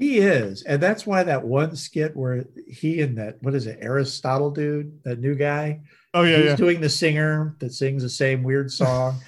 He 0.00 0.18
is. 0.18 0.62
And 0.62 0.82
that's 0.82 1.06
why 1.06 1.22
that 1.22 1.44
one 1.44 1.76
skit 1.76 2.16
where 2.16 2.44
he 2.66 3.02
and 3.02 3.18
that, 3.18 3.40
what 3.42 3.54
is 3.54 3.66
it, 3.66 3.78
Aristotle 3.82 4.50
dude, 4.50 5.02
that 5.04 5.20
new 5.20 5.34
guy, 5.34 5.82
Oh 6.14 6.22
yeah, 6.22 6.36
he's 6.38 6.46
yeah. 6.46 6.56
doing 6.56 6.80
the 6.80 6.88
singer 6.88 7.54
that 7.60 7.72
sings 7.72 8.02
the 8.02 8.08
same 8.08 8.42
weird 8.42 8.72
song. 8.72 9.20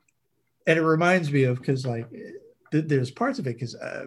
and 0.66 0.78
it 0.78 0.82
reminds 0.82 1.30
me 1.30 1.44
of 1.44 1.58
because 1.58 1.86
like 1.86 2.10
th- 2.72 2.86
there's 2.88 3.10
parts 3.12 3.38
of 3.38 3.46
it 3.46 3.54
because 3.54 3.76
uh, 3.76 4.06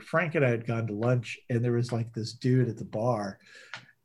Frank 0.00 0.34
and 0.34 0.44
I 0.44 0.48
had 0.50 0.66
gone 0.66 0.86
to 0.88 0.92
lunch 0.92 1.38
and 1.48 1.64
there 1.64 1.72
was 1.72 1.92
like 1.92 2.12
this 2.14 2.32
dude 2.32 2.68
at 2.68 2.78
the 2.78 2.84
bar. 2.84 3.38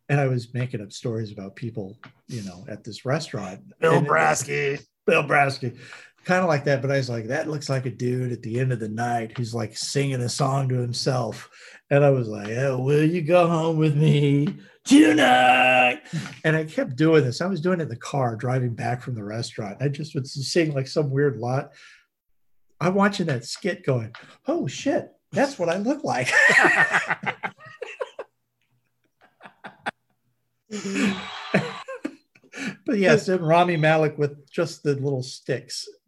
And 0.08 0.20
I 0.20 0.28
was 0.28 0.54
making 0.54 0.82
up 0.82 0.92
stories 0.92 1.32
about 1.32 1.56
people, 1.56 1.98
you 2.28 2.44
know, 2.44 2.64
at 2.68 2.84
this 2.84 3.06
restaurant. 3.06 3.62
Bill 3.80 3.94
And 3.96 4.08
Brasky. 4.08 4.86
Bill 5.08 5.24
Brasky, 5.24 5.78
kind 6.26 6.42
of 6.42 6.50
like 6.50 6.66
that. 6.66 6.82
But 6.82 6.92
I 6.92 6.98
was 6.98 7.10
like, 7.10 7.28
that 7.28 7.48
looks 7.48 7.70
like 7.70 7.86
a 7.86 7.92
dude 7.92 8.32
at 8.32 8.42
the 8.42 8.60
end 8.60 8.74
of 8.74 8.80
the 8.80 8.90
night 8.90 9.38
who's 9.38 9.54
like 9.54 9.78
singing 9.78 10.22
a 10.22 10.30
song 10.30 10.68
to 10.70 10.76
himself. 10.76 11.50
And 11.90 12.04
I 12.04 12.10
was 12.10 12.28
like, 12.28 12.50
oh, 12.50 12.80
will 12.80 13.06
you 13.06 13.22
go 13.22 13.48
home 13.48 13.78
with 13.78 13.96
me 13.96 14.58
tonight? 14.84 16.02
And 16.44 16.56
I 16.56 16.66
kept 16.66 16.96
doing 16.96 17.24
this. 17.24 17.42
I 17.42 17.46
was 17.46 17.62
doing 17.62 17.80
it 17.80 17.84
in 17.84 17.90
the 17.90 17.96
car 17.96 18.36
driving 18.36 18.74
back 18.74 19.02
from 19.02 19.16
the 19.16 19.24
restaurant. 19.24 19.78
I 19.80 19.88
just 19.88 20.16
would 20.16 20.28
sing 20.28 20.74
like 20.74 20.88
some 20.88 21.12
weird 21.12 21.38
lot. 21.38 21.72
I'm 22.82 22.96
watching 22.96 23.28
that 23.28 23.46
skit 23.46 23.86
going, 23.86 24.14
oh 24.48 24.68
shit, 24.68 25.12
that's 25.32 25.58
what 25.58 25.70
I 25.70 25.78
look 25.78 26.04
like. 26.04 26.32
but 32.86 32.98
yes, 32.98 33.28
and 33.28 33.46
Rami 33.46 33.78
Malek 33.78 34.18
with 34.18 34.50
just 34.50 34.84
the 34.84 34.96
little 34.96 35.24
sticks. 35.24 35.88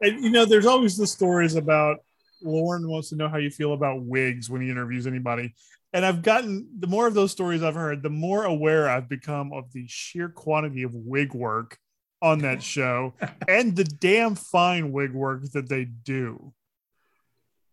And 0.00 0.22
you 0.22 0.30
know, 0.30 0.44
there's 0.44 0.66
always 0.66 0.96
the 0.96 1.06
stories 1.06 1.54
about 1.56 1.98
Lorne 2.42 2.88
wants 2.88 3.08
to 3.10 3.16
know 3.16 3.28
how 3.28 3.38
you 3.38 3.50
feel 3.50 3.72
about 3.72 4.02
wigs 4.02 4.48
when 4.48 4.62
he 4.62 4.70
interviews 4.70 5.06
anybody. 5.06 5.54
And 5.92 6.04
I've 6.04 6.22
gotten 6.22 6.68
the 6.78 6.86
more 6.86 7.06
of 7.06 7.14
those 7.14 7.32
stories 7.32 7.62
I've 7.62 7.74
heard, 7.74 8.02
the 8.02 8.10
more 8.10 8.44
aware 8.44 8.88
I've 8.88 9.08
become 9.08 9.52
of 9.52 9.72
the 9.72 9.86
sheer 9.88 10.28
quantity 10.28 10.82
of 10.82 10.94
wig 10.94 11.34
work 11.34 11.78
on 12.20 12.40
that 12.40 12.62
show 12.62 13.14
and 13.48 13.74
the 13.74 13.84
damn 13.84 14.34
fine 14.34 14.92
wig 14.92 15.12
work 15.12 15.50
that 15.52 15.68
they 15.68 15.84
do. 15.84 16.52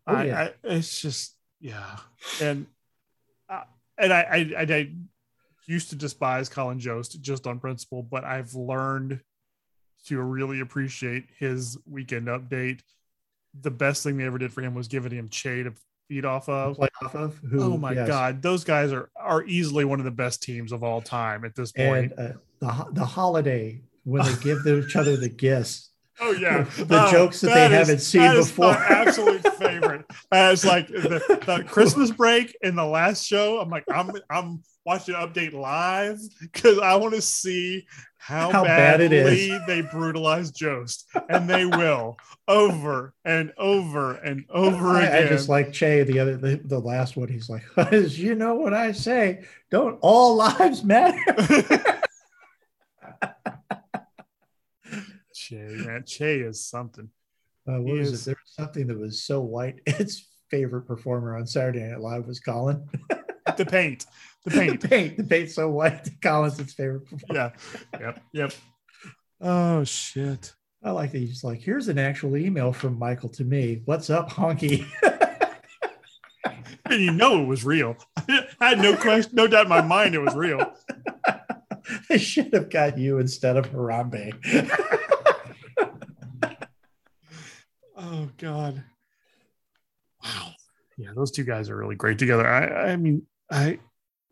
Oh, 0.08 0.16
I, 0.16 0.24
yeah. 0.24 0.40
I, 0.40 0.54
it's 0.64 1.02
just 1.02 1.36
yeah, 1.60 1.98
and 2.42 2.68
uh, 3.50 3.64
and 3.98 4.14
I, 4.14 4.22
I 4.22 4.38
I 4.58 4.62
I 4.62 4.92
used 5.68 5.90
to 5.90 5.96
despise 5.96 6.50
Colin 6.50 6.80
Jost 6.80 7.22
just 7.22 7.48
on 7.48 7.60
principle, 7.60 8.04
but 8.04 8.24
I've 8.24 8.54
learned 8.54 9.22
to 10.08 10.22
really 10.22 10.60
appreciate 10.60 11.26
his 11.40 11.78
weekend 11.90 12.28
update. 12.28 12.82
The 13.62 13.72
best 13.72 14.04
thing 14.04 14.18
they 14.18 14.26
ever 14.26 14.38
did 14.38 14.54
for 14.54 14.62
him 14.62 14.74
was 14.76 14.88
giving 14.88 15.12
him 15.12 15.30
Che 15.30 15.64
to 15.64 15.74
feed 16.08 16.26
off 16.26 16.48
of. 16.50 16.76
play 16.76 16.88
off 17.04 17.16
of. 17.16 17.38
Who, 17.50 17.74
oh 17.74 17.78
my 17.78 17.94
yes. 17.94 18.08
god, 18.08 18.42
those 18.42 18.64
guys 18.64 18.92
are 18.92 19.10
are 19.16 19.44
easily 19.46 19.86
one 19.86 20.00
of 20.00 20.06
the 20.06 20.12
best 20.12 20.44
teams 20.44 20.72
of 20.72 20.84
all 20.84 21.02
time 21.02 21.46
at 21.46 21.56
this 21.56 21.72
point. 21.72 22.12
And 22.18 22.32
uh, 22.32 22.34
the 22.60 22.86
the 22.92 23.06
holiday 23.06 23.82
when 24.04 24.24
they 24.26 24.36
give 24.42 24.60
each 24.68 24.96
other 24.96 25.18
the 25.18 25.30
gifts. 25.30 25.90
Oh 26.22 26.32
yeah, 26.32 26.64
The 26.78 27.08
Oh, 27.08 27.12
jokes 27.12 27.42
that 27.42 27.54
they 27.54 27.76
haven't 27.76 28.00
seen 28.00 28.22
that 28.22 28.38
is 28.38 28.48
before. 28.50 28.72
my 28.72 28.86
absolute 28.88 29.42
favorite. 29.58 30.06
It's 30.32 30.64
like 30.66 30.88
the, 30.88 31.20
the 31.46 31.64
Christmas 31.68 32.12
break 32.12 32.56
in 32.62 32.76
the 32.76 32.86
last 32.86 33.26
show. 33.26 33.60
I'm 33.60 33.70
like, 33.70 33.84
I'm 33.92 34.12
I'm 34.30 34.64
watch 34.86 35.10
an 35.10 35.16
update 35.16 35.54
live 35.54 36.20
because 36.40 36.78
I 36.80 36.96
want 36.96 37.16
to 37.16 37.22
see 37.22 37.86
how, 38.18 38.52
How 38.52 38.64
bad 38.64 39.02
it 39.02 39.12
badly 39.12 39.58
they 39.68 39.82
brutalize 39.82 40.52
Jost, 40.52 41.08
and 41.30 41.50
they 41.50 41.66
will 41.66 42.18
over 42.48 43.14
and 43.24 43.52
over 43.58 44.16
and 44.16 44.46
over 44.50 44.88
I, 44.88 45.04
again. 45.06 45.26
I 45.26 45.30
just 45.30 45.50
like 45.50 45.74
Che 45.74 46.04
the 46.04 46.20
other 46.20 46.38
the, 46.38 46.56
the 46.64 46.80
last 46.80 47.18
one. 47.18 47.28
He's 47.28 47.50
like, 47.50 47.64
you 47.92 48.36
know 48.36 48.56
what 48.56 48.74
I 48.74 48.94
say? 48.94 49.44
Don't 49.70 50.00
all 50.02 50.36
lives 50.38 50.84
matter? 50.84 51.20
Che, 55.34 55.56
man, 55.58 56.04
Che 56.06 56.40
is 56.40 56.64
something. 56.66 57.10
Uh, 57.68 57.82
what 57.82 57.98
was 57.98 58.12
is- 58.12 58.22
it? 58.22 58.26
There 58.26 58.38
was 58.44 58.54
something 58.56 58.88
that 58.88 58.98
was 58.98 59.22
so 59.22 59.42
white. 59.42 59.82
Its 59.86 60.26
favorite 60.50 60.84
performer 60.84 61.38
on 61.38 61.46
Saturday 61.46 61.84
Night 61.84 62.00
Live 62.00 62.26
was 62.26 62.40
Colin. 62.40 62.88
The 63.58 63.66
paint, 63.66 64.06
the 64.44 64.50
the 64.50 64.60
paint. 64.60 64.90
paint, 64.90 65.18
the 65.18 65.24
paint 65.24 65.52
so 65.52 65.70
white. 65.70 66.04
that 66.04 66.22
Colin's 66.22 66.60
its 66.60 66.74
favorite 66.74 67.06
performer. 67.10 67.54
yeah, 67.94 68.00
yep, 68.00 68.24
yep. 68.34 68.54
Oh 69.42 69.84
shit. 69.84 70.54
I 70.84 70.92
like 70.92 71.12
that 71.14 71.20
he's 71.20 71.44
like, 71.44 71.62
here's 71.62 71.88
an 71.88 71.98
actual 71.98 72.38
email 72.38 72.72
from 72.72 73.00
Michael 73.00 73.30
to 73.30 73.44
me. 73.44 73.82
What's 73.86 74.10
up, 74.10 74.30
honky? 74.32 74.86
And 76.88 77.02
you 77.02 77.12
know 77.12 77.42
it 77.42 77.48
was 77.48 77.66
real. 77.66 77.98
I 78.30 78.46
had 78.60 78.80
no 78.80 78.96
question, 78.96 79.32
no 79.34 79.48
doubt 79.48 79.64
in 79.66 79.70
my 79.70 79.82
mind 79.82 80.14
it 80.14 80.22
was 80.22 80.36
real. 80.36 80.72
I 82.12 82.18
should 82.18 82.54
have 82.54 82.70
got 82.70 82.98
you 83.00 83.18
instead 83.18 83.58
of 83.58 83.72
Harambe. 83.72 84.32
Oh 87.98 88.30
God. 88.38 88.84
Wow. 90.24 90.52
Yeah, 90.98 91.10
those 91.16 91.32
two 91.32 91.44
guys 91.44 91.70
are 91.70 91.76
really 91.78 91.96
great 91.96 92.20
together. 92.20 92.48
I 92.48 92.92
I 92.92 92.96
mean, 92.98 93.24
I 93.52 93.80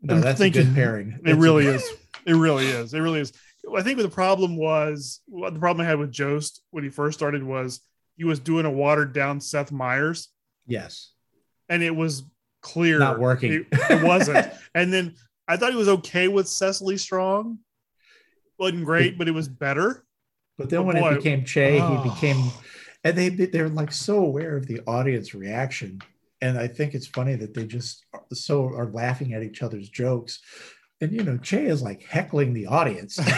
no, 0.01 0.15
I'm 0.15 0.21
that's 0.21 0.41
a 0.41 0.49
good 0.49 0.73
pairing. 0.75 1.09
it 1.13 1.23
That's 1.23 1.37
a- 1.37 1.39
really 1.39 1.65
is. 1.67 1.83
It 2.25 2.33
really 2.33 2.65
is. 2.67 2.93
It 2.93 2.99
really 2.99 3.19
is. 3.21 3.33
I 3.75 3.81
think 3.81 3.97
the 3.99 4.09
problem 4.09 4.57
was 4.57 5.21
what 5.27 5.53
the 5.53 5.59
problem 5.59 5.85
I 5.85 5.89
had 5.89 5.99
with 5.99 6.11
Jost 6.11 6.61
when 6.71 6.83
he 6.83 6.89
first 6.89 7.17
started 7.17 7.43
was 7.43 7.79
he 8.17 8.25
was 8.25 8.39
doing 8.39 8.65
a 8.65 8.71
watered 8.71 9.13
down 9.13 9.39
Seth 9.39 9.71
Meyers, 9.71 10.29
Yes. 10.67 11.11
and 11.69 11.81
it 11.81 11.95
was 11.95 12.23
clear 12.61 12.99
Not 12.99 13.19
working. 13.19 13.51
It, 13.53 13.67
it 13.71 14.03
wasn't. 14.03 14.51
and 14.75 14.91
then 14.93 15.15
I 15.47 15.57
thought 15.57 15.71
he 15.71 15.77
was 15.77 15.87
okay 15.89 16.27
with 16.27 16.47
Cecily 16.47 16.97
Strong. 16.97 17.59
wasn't 18.59 18.85
great, 18.85 19.17
but 19.17 19.27
it 19.27 19.31
was 19.33 19.47
better. 19.47 20.05
But 20.57 20.69
then 20.69 20.85
when 20.85 20.97
boy, 20.99 21.13
it 21.13 21.15
became 21.17 21.43
Che, 21.45 21.79
oh. 21.81 21.97
he 21.97 22.09
became, 22.09 22.35
oh. 22.39 22.61
and 23.03 23.17
they 23.17 23.29
they're 23.29 23.69
like 23.69 23.91
so 23.91 24.17
aware 24.19 24.55
of 24.55 24.67
the 24.67 24.81
audience 24.87 25.33
reaction, 25.33 26.01
and 26.43 26.59
I 26.59 26.67
think 26.67 26.93
it's 26.93 27.07
funny 27.07 27.35
that 27.35 27.53
they 27.53 27.65
just 27.65 28.05
so 28.33 28.65
are 28.65 28.91
laughing 28.91 29.33
at 29.33 29.43
each 29.43 29.63
other's 29.63 29.87
jokes, 29.89 30.39
and 30.99 31.11
you 31.13 31.23
know 31.23 31.37
Che 31.37 31.65
is 31.65 31.81
like 31.81 32.03
heckling 32.03 32.53
the 32.53 32.67
audience. 32.67 33.19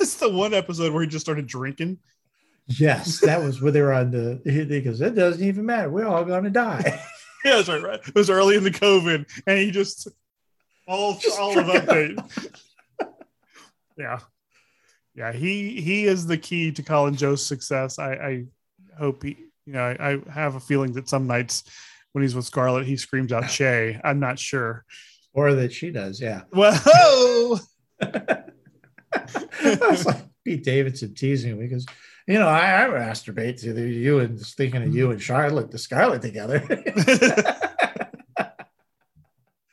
It's 0.00 0.16
the 0.16 0.28
one 0.28 0.52
episode 0.52 0.92
where 0.92 1.02
he 1.02 1.08
just 1.08 1.24
started 1.24 1.46
drinking. 1.46 1.98
yes, 2.66 3.20
that 3.20 3.40
was 3.40 3.62
where 3.62 3.70
they 3.70 3.80
were 3.80 3.92
on 3.92 4.10
the. 4.10 4.40
He 4.44 4.80
goes, 4.80 5.00
it 5.00 5.14
doesn't 5.14 5.44
even 5.46 5.64
matter. 5.64 5.88
We're 5.88 6.08
all 6.08 6.24
gonna 6.24 6.50
die. 6.50 7.00
Yeah, 7.44 7.56
that's 7.56 7.68
right, 7.68 7.82
right. 7.82 8.00
It 8.06 8.14
was 8.14 8.28
early 8.28 8.56
in 8.56 8.64
the 8.64 8.70
COVID, 8.70 9.24
and 9.46 9.58
he 9.58 9.70
just 9.70 10.08
all 10.86 11.16
Just 11.18 11.38
all 11.40 11.58
of 11.58 11.64
update. 11.66 12.18
yeah, 13.96 14.18
yeah. 15.14 15.32
He 15.32 15.80
he 15.80 16.04
is 16.04 16.26
the 16.26 16.36
key 16.36 16.70
to 16.72 16.82
Colin 16.82 17.14
Jost's 17.16 17.46
success. 17.46 17.98
I, 17.98 18.12
I 18.12 18.44
hope 18.98 19.22
he. 19.22 19.46
You 19.70 19.76
know, 19.76 19.84
I, 20.00 20.14
I 20.14 20.32
have 20.32 20.56
a 20.56 20.60
feeling 20.60 20.94
that 20.94 21.08
some 21.08 21.28
nights 21.28 21.62
when 22.10 22.22
he's 22.22 22.34
with 22.34 22.44
Scarlett, 22.44 22.88
he 22.88 22.96
screams 22.96 23.30
out 23.30 23.48
Che. 23.48 24.00
I'm 24.02 24.18
not 24.18 24.36
sure. 24.36 24.84
or 25.32 25.54
that 25.54 25.72
she 25.72 25.92
does. 25.92 26.20
Yeah. 26.20 26.42
Well, 26.52 27.60
It's 29.62 30.06
like 30.06 30.24
Pete 30.44 30.64
Davidson 30.64 31.14
teasing 31.14 31.56
me 31.56 31.68
because, 31.68 31.86
you 32.26 32.40
know, 32.40 32.48
I, 32.48 32.84
I 32.84 32.88
masturbate 32.88 33.60
to 33.60 33.72
the, 33.72 33.82
you 33.88 34.18
and 34.18 34.40
thinking 34.40 34.82
of 34.82 34.92
you 34.92 35.12
and 35.12 35.22
Charlotte, 35.22 35.70
the 35.70 35.78
Scarlet 35.78 36.20
together. 36.20 36.66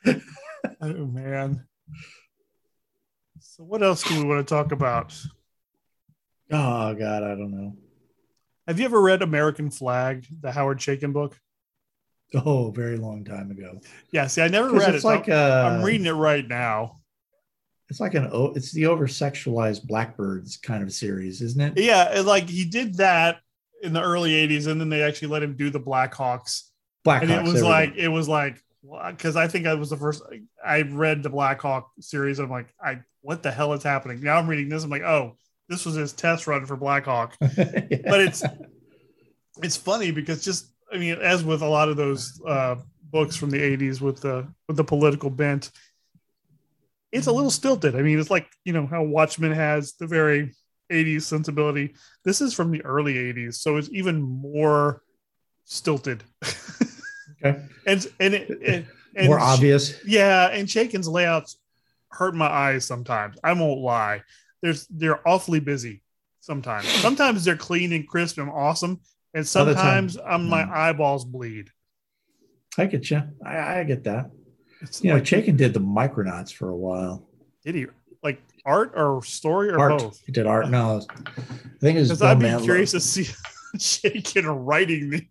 oh 0.80 1.06
man. 1.06 1.66
So 3.40 3.64
what 3.64 3.82
else 3.82 4.04
do 4.04 4.16
we 4.16 4.28
want 4.28 4.46
to 4.46 4.54
talk 4.54 4.70
about? 4.70 5.20
oh 6.52 6.94
God, 6.94 7.24
I 7.24 7.30
don't 7.30 7.50
know. 7.50 7.76
Have 8.68 8.78
you 8.78 8.84
ever 8.84 9.00
read 9.00 9.22
American 9.22 9.70
Flag, 9.70 10.26
the 10.42 10.52
Howard 10.52 10.78
Chaykin 10.78 11.14
book? 11.14 11.40
Oh, 12.34 12.70
very 12.70 12.98
long 12.98 13.24
time 13.24 13.50
ago. 13.50 13.80
Yeah, 14.12 14.26
see, 14.26 14.42
I 14.42 14.48
never 14.48 14.70
read 14.70 14.94
it's 14.94 15.02
it. 15.02 15.06
like 15.06 15.26
I'm, 15.30 15.34
uh, 15.34 15.68
I'm 15.70 15.82
reading 15.82 16.04
it 16.04 16.10
right 16.10 16.46
now. 16.46 16.96
It's 17.88 17.98
like 18.00 18.12
an 18.12 18.28
it's 18.54 18.70
the 18.72 18.84
over 18.84 19.06
sexualized 19.06 19.86
Blackbirds 19.86 20.58
kind 20.58 20.82
of 20.82 20.92
series, 20.92 21.40
isn't 21.40 21.78
it? 21.78 21.82
Yeah, 21.82 22.20
like 22.26 22.50
he 22.50 22.66
did 22.66 22.98
that 22.98 23.38
in 23.82 23.94
the 23.94 24.02
early 24.02 24.32
'80s, 24.32 24.66
and 24.66 24.78
then 24.78 24.90
they 24.90 25.02
actually 25.02 25.28
let 25.28 25.42
him 25.42 25.56
do 25.56 25.70
the 25.70 25.80
Blackhawks, 25.80 26.64
Blackhawks. 27.06 27.22
and 27.22 27.30
it 27.30 27.42
was 27.44 27.62
like 27.62 27.96
go. 27.96 28.02
it 28.02 28.08
was 28.08 28.28
like 28.28 28.62
because 29.08 29.36
I 29.36 29.48
think 29.48 29.66
I 29.66 29.72
was 29.72 29.88
the 29.88 29.96
first 29.96 30.22
I 30.62 30.82
read 30.82 31.22
the 31.22 31.30
Blackhawk 31.30 31.88
series. 32.00 32.38
I'm 32.38 32.50
like, 32.50 32.68
I 32.78 32.98
what 33.22 33.42
the 33.42 33.50
hell 33.50 33.72
is 33.72 33.82
happening? 33.82 34.20
Now 34.20 34.36
I'm 34.36 34.46
reading 34.46 34.68
this. 34.68 34.84
I'm 34.84 34.90
like, 34.90 35.00
oh, 35.00 35.38
this 35.68 35.84
was 35.84 35.94
his 35.94 36.12
test 36.12 36.46
run 36.46 36.66
for 36.66 36.76
Blackhawk. 36.76 37.36
Yeah. 37.56 37.98
But 38.04 38.20
it's 38.20 38.42
it's 39.62 39.76
funny 39.76 40.10
because 40.10 40.44
just 40.44 40.72
I 40.92 40.98
mean, 40.98 41.18
as 41.20 41.44
with 41.44 41.62
a 41.62 41.68
lot 41.68 41.88
of 41.88 41.96
those 41.96 42.40
uh, 42.46 42.76
books 43.10 43.36
from 43.36 43.50
the 43.50 43.58
'80s 43.60 44.00
with 44.00 44.20
the 44.20 44.46
with 44.66 44.76
the 44.76 44.84
political 44.84 45.30
bent, 45.30 45.70
it's 47.12 47.26
a 47.26 47.32
little 47.32 47.50
stilted. 47.50 47.96
I 47.96 48.02
mean, 48.02 48.18
it's 48.18 48.30
like 48.30 48.48
you 48.64 48.72
know 48.72 48.86
how 48.86 49.02
Watchmen 49.02 49.52
has 49.52 49.94
the 49.94 50.06
very 50.06 50.52
'80s 50.90 51.22
sensibility. 51.22 51.94
This 52.24 52.40
is 52.40 52.54
from 52.54 52.70
the 52.70 52.84
early 52.84 53.14
'80s, 53.14 53.54
so 53.54 53.76
it's 53.76 53.90
even 53.92 54.20
more 54.20 55.02
stilted. 55.64 56.24
Okay. 57.40 57.62
and 57.86 58.04
and 58.18 58.34
it, 58.34 58.50
it 58.50 58.84
and 59.14 59.28
more 59.28 59.38
obvious. 59.38 60.04
yeah, 60.04 60.48
and 60.48 60.66
Chaykin's 60.66 61.06
layouts 61.06 61.56
hurt 62.10 62.34
my 62.34 62.48
eyes 62.48 62.84
sometimes. 62.84 63.38
I 63.44 63.52
won't 63.52 63.78
lie. 63.80 64.22
There's 64.62 64.86
they're 64.88 65.26
awfully 65.26 65.60
busy 65.60 66.02
sometimes. 66.40 66.86
Sometimes 66.88 67.44
they're 67.44 67.56
clean 67.56 67.92
and 67.92 68.06
crisp 68.08 68.38
and 68.38 68.50
awesome, 68.50 69.00
and 69.34 69.46
sometimes 69.46 70.16
time- 70.16 70.24
um, 70.42 70.48
my 70.48 70.62
Mm. 70.64 70.70
eyeballs 70.72 71.24
bleed. 71.24 71.70
I 72.76 72.86
get 72.86 73.10
you. 73.10 73.22
I, 73.44 73.80
I 73.80 73.84
get 73.84 74.04
that. 74.04 74.30
It's 74.80 75.02
You 75.02 75.10
know, 75.10 75.14
like, 75.16 75.24
Chaykin 75.24 75.56
did 75.56 75.74
the 75.74 75.80
Micronauts 75.80 76.52
for 76.52 76.68
a 76.70 76.76
while. 76.76 77.28
did 77.64 77.74
he 77.74 77.86
like 78.22 78.40
art 78.64 78.92
or 78.96 79.22
story 79.24 79.70
or 79.70 79.78
art. 79.80 79.98
both? 80.00 80.20
He 80.24 80.32
did 80.32 80.46
art. 80.46 80.70
No, 80.70 80.98
I 80.98 81.30
think 81.80 81.96
it 81.96 82.00
was 82.00 82.08
Because 82.08 82.22
I'd 82.22 82.38
be 82.38 82.64
curious 82.64 82.92
to 82.92 83.00
see 83.00 83.24
Chaykin 83.76 84.44
writing 84.66 85.10
the 85.10 85.26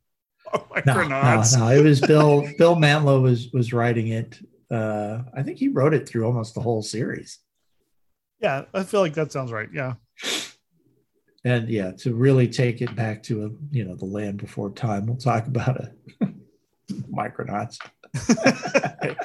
No, 0.53 0.63
no, 0.75 0.93
Micronauts. 0.93 1.57
no, 1.57 1.67
it 1.69 1.83
was 1.83 1.99
Bill. 2.01 2.47
Bill 2.57 2.75
Mantlo 2.75 3.21
was 3.21 3.49
was 3.51 3.73
writing 3.73 4.09
it. 4.09 4.39
Uh, 4.71 5.19
I 5.35 5.43
think 5.43 5.57
he 5.57 5.67
wrote 5.69 5.93
it 5.93 6.07
through 6.07 6.25
almost 6.25 6.53
the 6.55 6.61
whole 6.61 6.81
series. 6.81 7.39
Yeah, 8.39 8.65
I 8.73 8.83
feel 8.83 9.01
like 9.01 9.13
that 9.13 9.31
sounds 9.31 9.51
right. 9.51 9.69
Yeah. 9.73 9.95
And 11.43 11.69
yeah, 11.69 11.91
to 11.99 12.13
really 12.13 12.47
take 12.47 12.81
it 12.81 12.93
back 12.95 13.23
to 13.23 13.45
a 13.45 13.49
you 13.71 13.85
know 13.85 13.95
the 13.95 14.05
land 14.05 14.37
before 14.37 14.71
time, 14.71 15.05
we'll 15.05 15.17
talk 15.17 15.47
about 15.47 15.79
it. 15.79 15.93
Micronauts. 17.11 17.77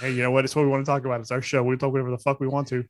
hey, 0.00 0.10
you 0.12 0.22
know 0.22 0.30
what? 0.30 0.44
It's 0.44 0.54
what 0.54 0.62
we 0.62 0.68
want 0.68 0.84
to 0.84 0.90
talk 0.90 1.04
about. 1.04 1.20
It's 1.20 1.30
our 1.30 1.42
show. 1.42 1.62
We 1.62 1.76
talk 1.76 1.92
whatever 1.92 2.10
the 2.10 2.18
fuck 2.18 2.40
we 2.40 2.48
want 2.48 2.68
to. 2.68 2.84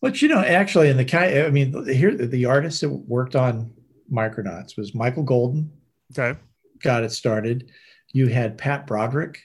But 0.00 0.22
you 0.22 0.28
know, 0.28 0.40
actually, 0.40 0.88
in 0.88 0.96
the 0.96 1.04
kind, 1.04 1.38
I 1.38 1.50
mean, 1.50 1.86
here 1.86 2.14
the 2.14 2.44
artist 2.44 2.82
that 2.82 2.90
worked 2.90 3.34
on 3.34 3.72
Micronauts 4.12 4.76
was 4.76 4.94
Michael 4.94 5.22
Golden. 5.22 5.70
Okay. 6.16 6.38
Got 6.82 7.04
it 7.04 7.12
started. 7.12 7.70
You 8.12 8.28
had 8.28 8.58
Pat 8.58 8.86
Broderick 8.86 9.40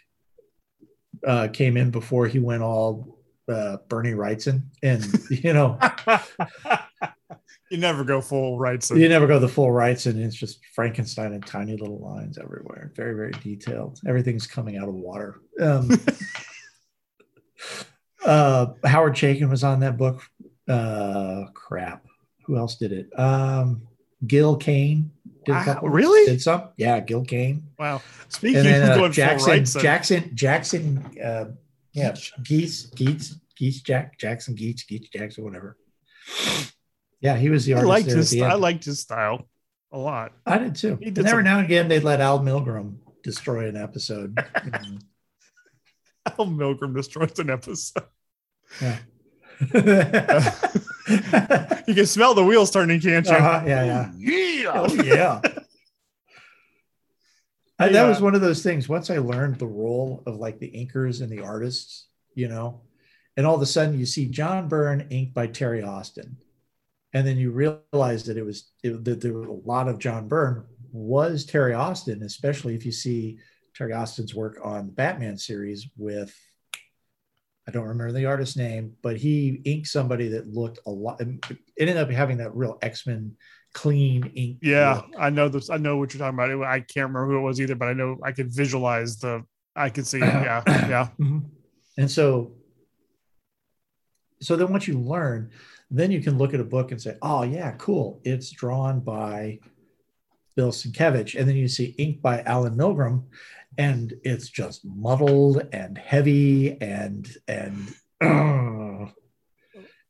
uh, 1.25 1.47
came 1.47 1.77
in 1.77 1.89
before 1.91 2.27
he 2.27 2.39
went 2.39 2.63
all 2.63 3.20
uh, 3.51 3.77
Bernie 3.87 4.13
Wrightson, 4.13 4.63
and 4.81 5.05
you 5.29 5.53
know, 5.53 5.77
you 7.69 7.77
never 7.77 8.03
go 8.03 8.21
full 8.21 8.59
right. 8.59 8.83
So 8.83 8.95
you 8.95 9.09
never 9.09 9.27
go 9.27 9.39
the 9.39 9.47
full 9.47 9.67
Wrightson. 9.67 10.17
It's 10.17 10.35
just 10.35 10.65
Frankenstein 10.73 11.33
and 11.33 11.45
tiny 11.45 11.77
little 11.77 11.99
lines 11.99 12.37
everywhere. 12.37 12.91
Very, 12.95 13.15
very 13.15 13.31
detailed. 13.31 13.99
Everything's 14.05 14.47
coming 14.47 14.77
out 14.77 14.89
of 14.89 14.93
water. 14.93 15.39
Um, 15.59 15.89
uh, 18.25 18.67
Howard 18.83 19.13
Chaykin 19.13 19.49
was 19.49 19.63
on 19.63 19.79
that 19.79 19.97
book. 19.97 20.21
Uh, 20.67 21.45
crap. 21.53 22.05
Who 22.45 22.57
else 22.57 22.75
did 22.75 22.91
it? 22.91 23.17
Um, 23.17 23.87
Gil 24.27 24.57
Kane. 24.57 25.11
Did 25.45 25.53
Wow, 25.53 25.79
really? 25.83 26.25
Did 26.25 26.41
some? 26.41 26.69
Yeah, 26.77 26.99
Gil 26.99 27.23
Kane. 27.23 27.63
wow. 27.79 28.01
Speaking 28.29 28.57
And 28.57 28.65
then 28.67 28.91
uh, 28.91 28.95
going 28.95 29.11
full 29.11 29.15
Jackson, 29.15 29.81
Jackson, 29.81 30.31
Jackson, 30.35 31.19
uh, 31.23 31.45
yeah, 31.93 32.15
Guice, 32.43 32.85
Guice, 32.87 33.35
Guice, 33.57 33.81
Jack, 33.81 34.17
Jackson, 34.17 34.55
Guice, 34.55 34.83
Guice, 34.83 35.09
Jackson, 35.13 35.43
whatever. 35.43 35.77
Yeah, 37.19 37.37
he 37.37 37.49
was 37.49 37.65
the 37.65 37.73
I 37.73 37.77
artist. 37.77 37.89
liked 37.89 38.07
his. 38.11 38.29
the. 38.31 38.43
I 38.43 38.53
liked 38.53 38.83
his 38.85 38.99
style 38.99 39.47
a 39.91 39.97
lot. 39.97 40.31
I 40.45 40.57
did 40.57 40.75
too. 40.75 40.97
He 41.01 41.07
And 41.09 41.17
every 41.19 41.29
some- 41.29 41.43
now 41.43 41.57
and 41.57 41.65
again, 41.65 41.87
they'd 41.87 42.03
let 42.03 42.21
Al 42.21 42.39
Milgrom 42.39 42.95
destroy 43.23 43.67
an 43.67 43.77
episode. 43.77 44.37
you 44.65 44.71
know. 44.71 44.97
I 46.25 46.33
Allen 46.37 46.55
Milgrom 46.57 46.95
destroys 46.95 47.37
an 47.39 47.49
episode. 47.49 48.03
Yeah. 48.81 48.97
You 51.87 51.95
can 51.95 52.05
smell 52.05 52.33
the 52.35 52.43
wheels 52.43 52.71
turning, 52.71 53.01
can't 53.01 53.25
you? 53.25 53.33
Uh-huh, 53.33 53.63
yeah, 53.65 53.83
yeah. 53.83 54.11
Yeah. 54.15 54.71
Oh 54.75 54.93
yeah. 55.03 55.41
I, 57.81 57.87
that 57.89 57.93
Yeah. 57.93 58.07
was 58.09 58.21
uh, 58.21 58.23
one 58.23 58.35
of 58.35 58.41
those 58.41 58.63
things. 58.63 58.87
Once 58.89 59.09
I 59.09 59.17
learned 59.17 59.57
the 59.57 59.67
role 59.67 60.23
of 60.25 60.35
like 60.37 60.59
the 60.59 60.71
inkers 60.71 61.21
and 61.21 61.29
the 61.31 61.41
artists, 61.41 62.07
you 62.35 62.47
know, 62.47 62.81
and 63.37 63.45
all 63.45 63.55
of 63.55 63.61
a 63.61 63.65
sudden 63.65 63.97
you 63.97 64.05
see 64.05 64.27
John 64.27 64.67
Byrne 64.67 65.07
inked 65.09 65.33
by 65.33 65.47
Terry 65.47 65.81
Austin, 65.83 66.37
and 67.13 67.25
then 67.25 67.37
you 67.37 67.51
realize 67.51 68.25
that 68.25 68.37
it 68.37 68.45
was 68.45 68.71
it, 68.83 69.03
that 69.05 69.21
there 69.21 69.33
was 69.33 69.47
a 69.49 69.67
lot 69.67 69.87
of 69.87 69.99
John 69.99 70.27
Byrne 70.27 70.65
was 70.91 71.45
Terry 71.45 71.73
Austin, 71.73 72.23
especially 72.23 72.75
if 72.75 72.85
you 72.85 72.91
see 72.91 73.39
Terry 73.73 73.93
Austin's 73.93 74.35
work 74.35 74.59
on 74.63 74.87
the 74.87 74.93
Batman 74.93 75.37
series 75.37 75.87
with. 75.97 76.35
I 77.67 77.71
don't 77.71 77.87
remember 77.87 78.11
the 78.11 78.25
artist's 78.25 78.57
name, 78.57 78.93
but 79.03 79.17
he 79.17 79.61
inked 79.65 79.87
somebody 79.87 80.29
that 80.29 80.51
looked 80.51 80.79
a 80.87 80.89
lot. 80.89 81.21
It 81.21 81.37
ended 81.77 81.95
up 81.97 82.09
having 82.09 82.37
that 82.37 82.55
real 82.55 82.79
X 82.81 83.05
Men 83.05 83.35
clean 83.73 84.31
ink. 84.35 84.57
Yeah, 84.61 84.95
look. 84.95 85.05
I 85.17 85.29
know 85.29 85.49
this. 85.49 85.69
I 85.69 85.77
know 85.77 85.97
what 85.97 86.13
you're 86.13 86.19
talking 86.19 86.37
about. 86.37 86.67
I 86.67 86.79
can't 86.79 87.07
remember 87.09 87.27
who 87.27 87.37
it 87.37 87.41
was 87.41 87.59
either, 87.61 87.75
but 87.75 87.87
I 87.87 87.93
know 87.93 88.17
I 88.23 88.31
could 88.31 88.53
visualize 88.53 89.17
the. 89.17 89.43
I 89.75 89.89
could 89.89 90.05
see. 90.05 90.17
it. 90.17 90.21
Yeah, 90.23 90.63
yeah. 90.67 91.07
Mhm. 91.19 91.45
And 91.97 92.09
so, 92.09 92.53
so 94.41 94.55
then 94.55 94.71
once 94.71 94.87
you 94.87 94.99
learn, 94.99 95.51
then 95.89 96.11
you 96.11 96.21
can 96.21 96.37
look 96.37 96.53
at 96.53 96.59
a 96.59 96.63
book 96.65 96.91
and 96.91 97.01
say, 97.01 97.17
"Oh 97.21 97.43
yeah, 97.43 97.71
cool. 97.77 98.21
It's 98.23 98.49
drawn 98.51 98.99
by 98.99 99.59
Bill 100.55 100.71
Sienkiewicz," 100.71 101.39
and 101.39 101.47
then 101.47 101.55
you 101.55 101.67
see 101.67 101.95
ink 101.97 102.21
by 102.21 102.41
Allen 102.43 102.75
Milgrom, 102.75 103.23
and 103.77 104.13
it's 104.23 104.49
just 104.49 104.85
muddled 104.85 105.67
and 105.71 105.97
heavy 105.97 106.79
and 106.81 107.29
and. 107.47 107.93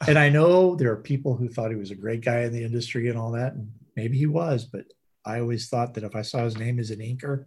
and 0.07 0.17
I 0.17 0.29
know 0.29 0.75
there 0.75 0.91
are 0.91 0.97
people 0.97 1.35
who 1.35 1.49
thought 1.49 1.71
he 1.71 1.77
was 1.77 1.91
a 1.91 1.95
great 1.95 2.21
guy 2.21 2.41
in 2.41 2.53
the 2.53 2.63
industry 2.63 3.09
and 3.09 3.17
all 3.17 3.31
that, 3.31 3.53
and 3.53 3.71
maybe 3.95 4.17
he 4.17 4.27
was, 4.27 4.65
but 4.65 4.85
I 5.25 5.39
always 5.39 5.69
thought 5.69 5.93
that 5.95 6.03
if 6.03 6.15
I 6.15 6.21
saw 6.21 6.43
his 6.43 6.57
name 6.57 6.79
as 6.79 6.91
an 6.91 6.99
inker, 6.99 7.45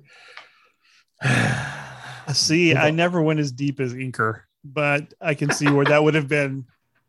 See, 2.32 2.74
I 2.74 2.90
never 2.90 3.20
went 3.20 3.40
as 3.40 3.52
deep 3.52 3.80
as 3.80 3.92
Inker, 3.92 4.42
but 4.64 5.12
I 5.20 5.34
can 5.34 5.50
see 5.50 5.70
where 5.70 5.84
that 5.84 6.02
would 6.02 6.14
have 6.14 6.28
been. 6.28 6.64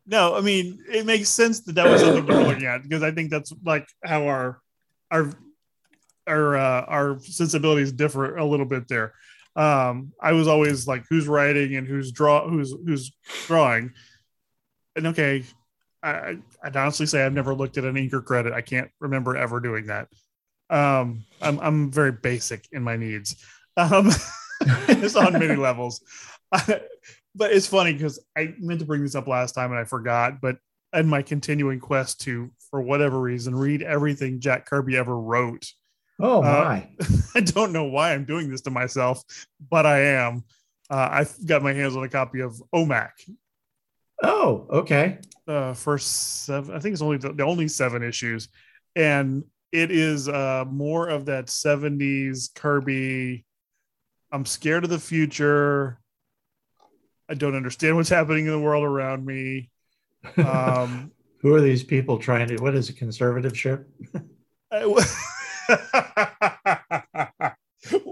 No, 0.05 0.35
I 0.35 0.41
mean 0.41 0.83
it 0.91 1.05
makes 1.05 1.29
sense 1.29 1.61
that 1.61 1.75
that 1.75 1.89
was 1.89 2.01
something 2.01 2.25
were 2.25 2.43
looking 2.43 2.65
at 2.65 2.83
because 2.83 3.01
I 3.01 3.11
think 3.11 3.31
that's 3.31 3.53
like 3.63 3.87
how 4.03 4.27
our 4.27 4.61
our 5.09 5.31
our 6.27 6.57
uh, 6.57 6.81
our 6.81 7.19
sensibilities 7.21 7.91
differ 7.91 8.35
a 8.37 8.45
little 8.45 8.65
bit 8.65 8.87
there. 8.87 9.13
Um, 9.55 10.11
I 10.21 10.33
was 10.33 10.47
always 10.47 10.85
like, 10.85 11.05
who's 11.09 11.27
writing 11.27 11.75
and 11.75 11.87
who's 11.87 12.11
draw 12.11 12.47
who's 12.47 12.73
who's 12.85 13.11
drawing, 13.47 13.93
and 14.95 15.07
okay, 15.07 15.43
I 16.03 16.37
I'd 16.63 16.75
honestly 16.75 17.05
say 17.05 17.25
I've 17.25 17.33
never 17.33 17.53
looked 17.53 17.77
at 17.77 17.85
an 17.85 17.95
Inker 17.95 18.23
credit. 18.23 18.53
I 18.53 18.61
can't 18.61 18.89
remember 18.99 19.35
ever 19.35 19.59
doing 19.59 19.87
that. 19.87 20.07
Um, 20.69 21.23
I'm 21.41 21.59
I'm 21.59 21.91
very 21.91 22.11
basic 22.11 22.67
in 22.71 22.83
my 22.83 22.95
needs. 22.97 23.35
Um, 23.77 24.09
it's 24.87 25.15
on 25.15 25.33
many 25.33 25.55
levels. 25.55 26.01
but 27.35 27.51
it's 27.51 27.67
funny 27.67 27.93
because 27.93 28.19
I 28.37 28.53
meant 28.59 28.79
to 28.79 28.85
bring 28.85 29.03
this 29.03 29.15
up 29.15 29.27
last 29.27 29.53
time 29.53 29.71
and 29.71 29.79
I 29.79 29.83
forgot. 29.83 30.39
But 30.41 30.57
in 30.93 31.07
my 31.07 31.21
continuing 31.21 31.79
quest 31.79 32.21
to, 32.21 32.51
for 32.71 32.81
whatever 32.81 33.19
reason, 33.19 33.55
read 33.55 33.81
everything 33.81 34.39
Jack 34.39 34.65
Kirby 34.65 34.97
ever 34.97 35.19
wrote, 35.19 35.65
oh 36.19 36.39
Uh, 36.39 36.41
my, 36.41 36.89
I 37.35 37.41
don't 37.41 37.73
know 37.73 37.85
why 37.85 38.13
I'm 38.13 38.25
doing 38.25 38.49
this 38.49 38.61
to 38.61 38.71
myself, 38.71 39.23
but 39.69 39.85
I 39.85 39.99
am. 40.01 40.43
Uh, 40.89 41.09
I've 41.11 41.45
got 41.45 41.63
my 41.63 41.73
hands 41.73 41.95
on 41.95 42.03
a 42.03 42.09
copy 42.09 42.41
of 42.41 42.61
OMAC, 42.73 43.09
oh 44.23 44.67
okay, 44.69 45.19
the 45.45 45.73
first 45.75 46.45
seven. 46.45 46.75
I 46.75 46.79
think 46.79 46.93
it's 46.93 47.01
only 47.01 47.17
the, 47.17 47.33
the 47.33 47.43
only 47.43 47.67
seven 47.67 48.03
issues, 48.03 48.49
and 48.95 49.43
it 49.71 49.91
is 49.91 50.29
uh, 50.29 50.65
more 50.67 51.09
of 51.09 51.25
that 51.25 51.47
'70s 51.47 52.53
Kirby. 52.53 53.45
I'm 54.31 54.45
scared 54.45 54.83
of 54.83 54.89
the 54.89 54.99
future. 54.99 55.99
I 57.29 57.33
don't 57.33 57.55
understand 57.55 57.95
what's 57.95 58.09
happening 58.09 58.45
in 58.45 58.51
the 58.51 58.59
world 58.59 58.83
around 58.83 59.25
me. 59.25 59.69
Um, 60.37 61.11
Who 61.41 61.53
are 61.53 61.61
these 61.61 61.83
people 61.83 62.17
trying 62.17 62.47
to? 62.47 62.57
What 62.57 62.75
is 62.75 62.89
a 62.89 62.93
conservative 62.93 63.57
ship? 63.57 63.87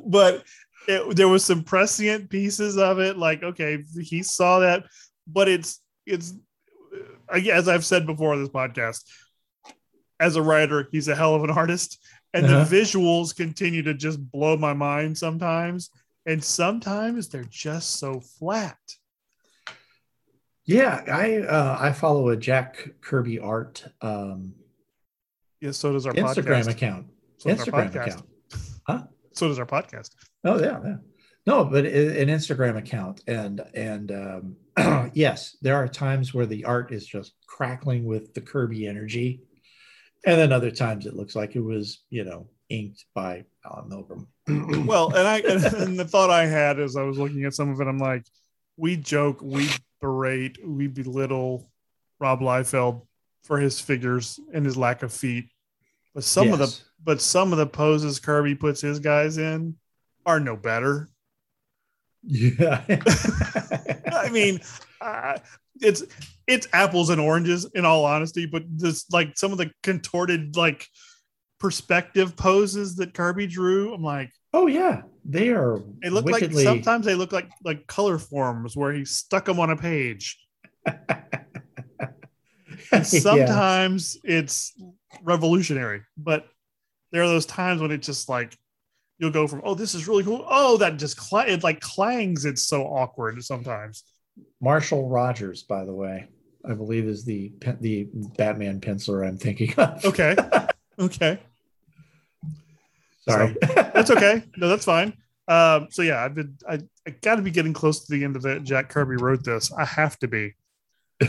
but 0.06 0.44
it, 0.88 1.16
there 1.16 1.28
was 1.28 1.44
some 1.44 1.64
prescient 1.64 2.30
pieces 2.30 2.78
of 2.78 3.00
it 3.00 3.18
like 3.18 3.44
okay 3.44 3.84
he 4.02 4.24
saw 4.24 4.60
that 4.60 4.84
but 5.28 5.48
it's 5.48 5.82
it's 6.06 6.34
as 7.30 7.68
i've 7.68 7.86
said 7.86 8.06
before 8.06 8.34
on 8.34 8.40
this 8.42 8.50
podcast 8.50 9.04
as 10.20 10.36
a 10.36 10.42
writer 10.42 10.88
he's 10.92 11.08
a 11.08 11.16
hell 11.16 11.36
of 11.36 11.44
an 11.44 11.50
artist 11.50 12.00
and 12.34 12.46
Uh-huh. 12.46 12.64
the 12.64 12.76
visuals 12.76 13.36
continue 13.36 13.82
to 13.84 13.94
just 13.94 14.20
blow 14.32 14.58
my 14.58 14.74
mind 14.74 15.18
sometimes 15.18 15.90
and 16.26 16.44
sometimes 16.44 17.30
they're 17.30 17.44
just 17.50 17.98
so 18.00 18.20
flat 18.20 18.78
Yeah, 20.66 21.04
I 21.08 21.38
uh, 21.40 21.78
I 21.80 21.92
follow 21.92 22.30
a 22.30 22.38
Jack 22.38 22.88
Kirby 23.02 23.40
art 23.40 23.86
um, 24.02 24.54
yeah 25.62 25.72
so 25.72 25.92
does 25.94 26.06
our 26.06 26.14
Instagram 26.14 26.62
podcast 26.64 26.68
account. 26.70 27.08
so 27.38 27.50
Instagram 27.50 27.92
podcast 27.92 28.24
account. 28.88 29.10
so 29.34 29.48
does 29.48 29.60
our 29.60 29.66
podcast 29.66 30.10
Oh 30.46 30.60
yeah, 30.60 30.80
yeah. 30.84 30.96
No, 31.46 31.66
but 31.66 31.86
an 31.86 32.28
Instagram 32.28 32.78
account, 32.78 33.22
and 33.28 33.62
and 33.74 34.56
um, 34.78 35.12
yes, 35.14 35.58
there 35.62 35.76
are 35.76 35.88
times 35.88 36.34
where 36.34 36.46
the 36.46 36.64
art 36.66 36.92
is 36.92 37.06
just 37.06 37.34
crackling 37.48 38.06
with 38.06 38.34
the 38.34 38.42
Kirby 38.42 38.88
energy, 38.88 39.42
and 40.26 40.40
then 40.40 40.54
other 40.54 40.72
times 40.72 41.06
it 41.06 41.16
looks 41.16 41.36
like 41.36 41.56
it 41.56 41.62
was 41.62 42.04
you 42.10 42.24
know 42.24 42.48
inked 42.70 43.06
by 43.14 43.44
Allen 43.66 43.90
Milgrom. 43.90 44.28
well 44.88 45.08
and 45.16 45.26
i 45.26 45.40
and 45.40 45.98
the 45.98 46.04
thought 46.04 46.30
i 46.30 46.46
had 46.46 46.78
as 46.78 46.98
i 46.98 47.02
was 47.02 47.18
looking 47.18 47.46
at 47.46 47.54
some 47.54 47.70
of 47.70 47.80
it 47.80 47.88
i'm 47.88 47.98
like 47.98 48.26
we 48.76 48.98
joke 48.98 49.42
we 49.42 49.70
berate 50.02 50.58
we 50.66 50.86
belittle 50.88 51.72
rob 52.20 52.42
liefeld 52.42 53.04
for 53.44 53.60
his 53.60 53.80
figures 53.80 54.40
and 54.54 54.66
his 54.66 54.78
lack 54.78 55.04
of 55.04 55.14
feet. 55.14 55.50
But 56.16 56.24
some 56.24 56.54
of 56.54 56.60
the 56.60 56.80
but 57.04 57.22
some 57.22 57.52
of 57.52 57.58
the 57.58 57.68
poses 57.68 58.20
kirby 58.20 58.56
puts 58.56 58.82
his 58.82 59.00
guys 59.00 59.38
in 59.38 59.76
are 60.26 60.40
no 60.40 60.56
better 60.56 61.10
yeah. 62.26 62.84
i 64.12 64.30
mean 64.32 64.60
uh, 65.02 65.38
it's 65.82 66.04
it's 66.48 66.68
apples 66.74 67.10
and 67.10 67.20
oranges 67.20 67.70
in 67.76 67.86
all 67.86 68.06
honesty 68.06 68.46
but 68.46 68.64
this 68.70 69.10
like 69.12 69.38
some 69.38 69.52
of 69.52 69.58
the 69.58 69.70
contorted 69.84 70.56
like 70.56 70.88
perspective 71.60 72.36
poses 72.36 72.96
that 72.96 73.14
kirby 73.14 73.48
drew 73.48 73.94
i'm 73.94 74.04
like 74.04 74.32
oh 74.54 74.68
yeah, 74.68 75.02
they 75.26 75.50
are. 75.50 75.82
They 76.02 76.10
look 76.10 76.26
wickedly, 76.26 76.64
like 76.64 76.64
sometimes 76.64 77.06
they 77.06 77.16
look 77.16 77.32
like 77.32 77.50
like 77.64 77.88
color 77.88 78.18
forms 78.20 78.78
where 78.78 78.94
he 78.94 79.04
stuck 79.06 79.46
them 79.46 79.60
on 79.60 79.70
a 79.72 79.76
page. 79.76 80.40
And 82.92 83.02
Yeah. 83.02 83.06
sometimes 83.06 84.18
it's 84.24 84.74
revolutionary, 85.24 86.02
but 86.18 86.46
there 87.12 87.24
are 87.24 87.28
those 87.28 87.46
times 87.46 87.82
when 87.82 87.92
it's 87.92 88.06
just 88.06 88.30
like 88.30 88.56
you'll 89.24 89.32
go 89.32 89.48
from 89.48 89.62
oh 89.64 89.74
this 89.74 89.96
is 89.96 90.06
really 90.06 90.24
cool 90.24 90.46
oh 90.50 90.76
that 90.76 90.98
just 90.98 91.18
cl- 91.18 91.48
it 91.48 91.64
like 91.64 91.80
clangs 91.80 92.44
it's 92.44 92.62
so 92.62 92.84
awkward 92.84 93.42
sometimes. 93.44 94.04
Marshall 94.60 95.08
Rogers, 95.08 95.64
by 95.64 95.86
the 95.86 95.94
way, 95.94 96.28
I 96.68 96.74
believe 96.74 97.06
is 97.06 97.24
the 97.24 97.54
the 97.80 98.10
Batman 98.38 98.82
penciler 98.82 99.26
I'm 99.26 99.38
thinking 99.38 99.74
of. 99.76 100.04
Okay, 100.04 100.36
okay, 101.00 101.40
Sorry. 103.30 103.56
that's 103.62 104.12
okay. 104.12 104.44
No, 104.58 104.68
that's 104.68 104.86
fine. 104.86 105.14
Um, 105.48 105.88
so 105.92 106.02
yeah, 106.02 106.24
I've 106.24 106.36
been 106.36 106.58
I, 106.68 106.80
I 107.08 107.12
got 107.22 107.36
to 107.36 107.42
be 107.42 107.52
getting 107.52 107.74
close 107.74 108.06
to 108.06 108.12
the 108.12 108.24
end 108.24 108.36
of 108.36 108.46
it. 108.46 108.64
Jack 108.64 108.90
Kirby 108.90 109.16
wrote 109.16 109.44
this. 109.44 109.72
I 109.72 109.86
have 109.86 110.18
to 110.20 110.28
be. 110.28 110.56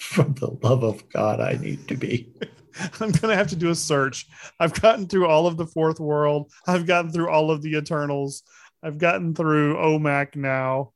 for 0.00 0.22
the 0.24 0.56
love 0.62 0.84
of 0.84 1.08
God, 1.10 1.40
I 1.40 1.54
need 1.54 1.88
to 1.88 1.96
be. 1.96 2.32
I'm 3.00 3.12
gonna 3.12 3.36
have 3.36 3.48
to 3.48 3.56
do 3.56 3.70
a 3.70 3.74
search. 3.74 4.26
I've 4.58 4.80
gotten 4.80 5.06
through 5.06 5.26
all 5.26 5.46
of 5.46 5.56
the 5.56 5.66
fourth 5.66 6.00
world. 6.00 6.52
I've 6.66 6.86
gotten 6.86 7.10
through 7.10 7.30
all 7.30 7.50
of 7.50 7.62
the 7.62 7.76
Eternals. 7.76 8.42
I've 8.82 8.98
gotten 8.98 9.34
through 9.34 9.76
OMAC 9.76 10.36
now. 10.36 10.92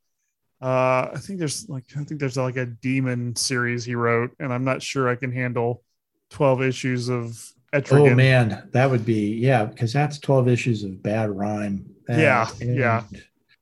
Uh, 0.60 1.08
I 1.14 1.18
think 1.18 1.38
there's 1.38 1.68
like 1.68 1.84
I 1.96 2.04
think 2.04 2.20
there's 2.20 2.36
like 2.36 2.56
a 2.56 2.66
demon 2.66 3.36
series 3.36 3.84
he 3.84 3.94
wrote, 3.94 4.34
and 4.40 4.52
I'm 4.52 4.64
not 4.64 4.82
sure 4.82 5.08
I 5.08 5.14
can 5.14 5.32
handle 5.32 5.82
12 6.30 6.62
issues 6.62 7.08
of 7.08 7.40
Etrigan. 7.72 8.12
Oh 8.12 8.14
man, 8.14 8.68
that 8.72 8.90
would 8.90 9.04
be 9.04 9.34
yeah, 9.34 9.64
because 9.64 9.92
that's 9.92 10.18
12 10.18 10.48
issues 10.48 10.82
of 10.84 11.02
bad 11.02 11.30
rhyme. 11.30 11.86
Yeah, 12.08 12.48
and, 12.60 12.76
yeah. 12.76 13.04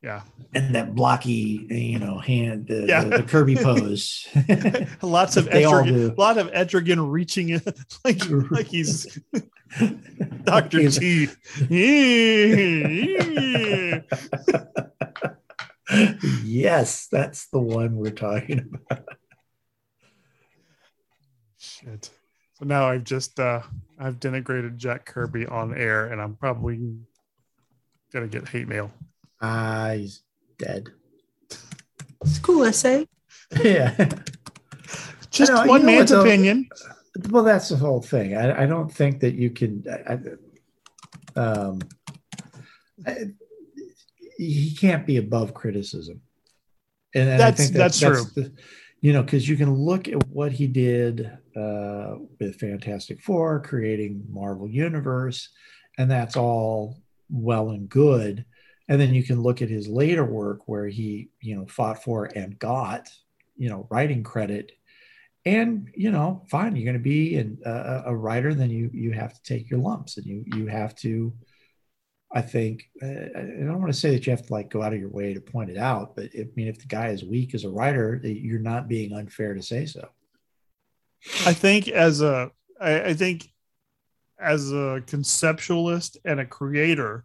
Yeah. 0.03 0.23
And 0.55 0.75
that 0.75 0.95
blocky, 0.95 1.67
you 1.69 1.99
know, 1.99 2.19
hand, 2.19 2.69
the, 2.69 2.87
Yeah. 2.87 3.05
the, 3.05 3.19
the 3.19 3.23
Kirby 3.23 3.57
pose. 3.63 4.29
Lots 5.03 5.37
of 5.37 5.47
Etrigan, 5.49 6.17
a 6.17 6.21
lot 6.21 6.39
of 6.39 6.51
Etrigan 6.53 7.11
reaching 7.11 7.49
in 7.51 7.63
like 8.05 8.21
like 8.51 8.67
he's 8.67 9.19
Dr. 10.45 10.91
T. 10.91 11.29
yes, 16.45 17.09
that's 17.11 17.49
the 17.49 17.61
one 17.61 17.97
we're 17.97 18.11
talking 18.11 18.79
about. 18.89 19.05
Shit. 21.59 22.11
So 22.55 22.65
now 22.65 22.89
I've 22.89 23.05
just 23.05 23.39
uh 23.39 23.63
I've 23.99 24.19
denigrated 24.21 24.77
Jack 24.77 25.05
Kirby 25.07 25.47
on 25.47 25.77
air, 25.77 26.07
and 26.07 26.21
I'm 26.21 26.35
probably 26.37 26.97
gonna 28.13 28.29
get 28.29 28.49
hate 28.49 28.69
mail. 28.69 28.91
Ah, 29.41 29.93
he's 29.97 30.23
dead. 30.59 30.89
It's 32.23 32.39
a 32.39 32.41
cool 32.41 32.65
essay. 32.65 33.07
yeah. 33.63 33.95
Just 35.31 35.53
know, 35.53 35.63
you 35.65 35.69
one 35.69 35.81
know 35.83 35.87
man's 35.87 36.11
what, 36.11 36.17
though? 36.19 36.23
opinion. 36.23 36.69
Well, 37.31 37.45
that's 37.45 37.69
the 37.69 37.77
whole 37.77 38.01
thing. 38.03 38.37
I, 38.37 38.63
I 38.63 38.67
don't 38.67 38.93
think 38.93 39.21
that 39.21 39.35
you 39.35 39.51
can. 39.51 39.85
I, 40.07 40.13
I- 40.15 40.21
um, 41.39 41.81
I, 43.07 43.15
he 44.39 44.75
can't 44.75 45.07
be 45.07 45.19
above 45.19 45.53
criticism, 45.53 46.23
and, 47.15 47.29
and 47.29 47.41
That's- 47.41 47.61
I 47.61 47.63
think 47.65 47.77
that's 47.77 48.01
true. 48.01 48.25
the- 48.35 48.53
you 49.03 49.13
know, 49.13 49.23
because 49.23 49.47
you 49.47 49.57
can 49.57 49.73
look 49.75 50.09
at 50.09 50.27
what 50.29 50.51
he 50.53 50.67
did 50.67 51.27
uh, 51.55 52.15
with 52.41 52.59
Fantastic 52.59 53.21
Four, 53.21 53.61
creating 53.61 54.25
Marvel 54.31 54.69
Universe, 54.69 55.51
and 55.99 56.11
that's 56.11 56.37
all 56.37 56.97
well 57.31 57.71
and 57.71 57.89
good. 57.89 58.47
And 58.89 59.01
then 59.01 59.15
you 59.15 59.23
can 59.23 59.43
look 59.43 59.63
at 59.63 59.69
his 59.69 59.89
later 59.89 60.25
work 60.25 60.69
where 60.69 60.87
he, 60.87 61.31
you 61.41 61.57
know, 61.57 61.67
fought 61.67 62.03
for 62.03 62.27
and 62.27 62.59
got, 62.59 63.09
you 63.57 63.69
know, 63.69 63.87
writing 63.91 64.23
credit. 64.23 64.73
And 65.45 65.89
you 65.95 66.11
know 66.11 66.43
fine 66.51 66.75
you're 66.75 66.85
going 66.85 66.95
to 66.95 66.99
be 66.99 67.37
an, 67.37 67.59
a, 67.65 68.03
a 68.07 68.17
writer 68.17 68.53
then 68.53 68.69
you 68.69 68.91
you 68.93 69.13
have 69.13 69.33
to 69.33 69.43
take 69.45 69.71
your 69.71 69.79
lumps 69.79 70.17
and 70.17 70.27
you 70.27 70.45
you 70.45 70.67
have 70.67 70.93
to 70.97 71.33
i 72.33 72.41
think 72.41 72.91
uh, 73.01 73.29
i 73.37 73.43
don't 73.61 73.79
want 73.81 73.93
to 73.93 73.97
say 73.97 74.11
that 74.11 74.27
you 74.27 74.33
have 74.33 74.45
to 74.45 74.53
like 74.53 74.71
go 74.71 74.83
out 74.83 74.93
of 74.93 74.99
your 74.99 75.09
way 75.09 75.33
to 75.33 75.41
point 75.41 75.71
it 75.71 75.77
out 75.77 76.17
but 76.17 76.31
i 76.37 76.49
mean 76.57 76.67
if 76.67 76.81
the 76.81 76.87
guy 76.87 77.11
is 77.11 77.23
weak 77.23 77.55
as 77.55 77.63
a 77.63 77.71
writer 77.71 78.21
you're 78.25 78.59
not 78.59 78.89
being 78.89 79.13
unfair 79.13 79.55
to 79.55 79.63
say 79.63 79.87
so. 79.87 80.09
I 81.45 81.53
think 81.53 81.89
as 81.89 82.21
a 82.21 82.51
I, 82.81 83.01
I 83.01 83.15
think 83.15 83.49
as 84.39 84.71
a 84.71 85.03
conceptualist 85.07 86.17
and 86.25 86.41
a 86.41 86.47
creator, 86.47 87.25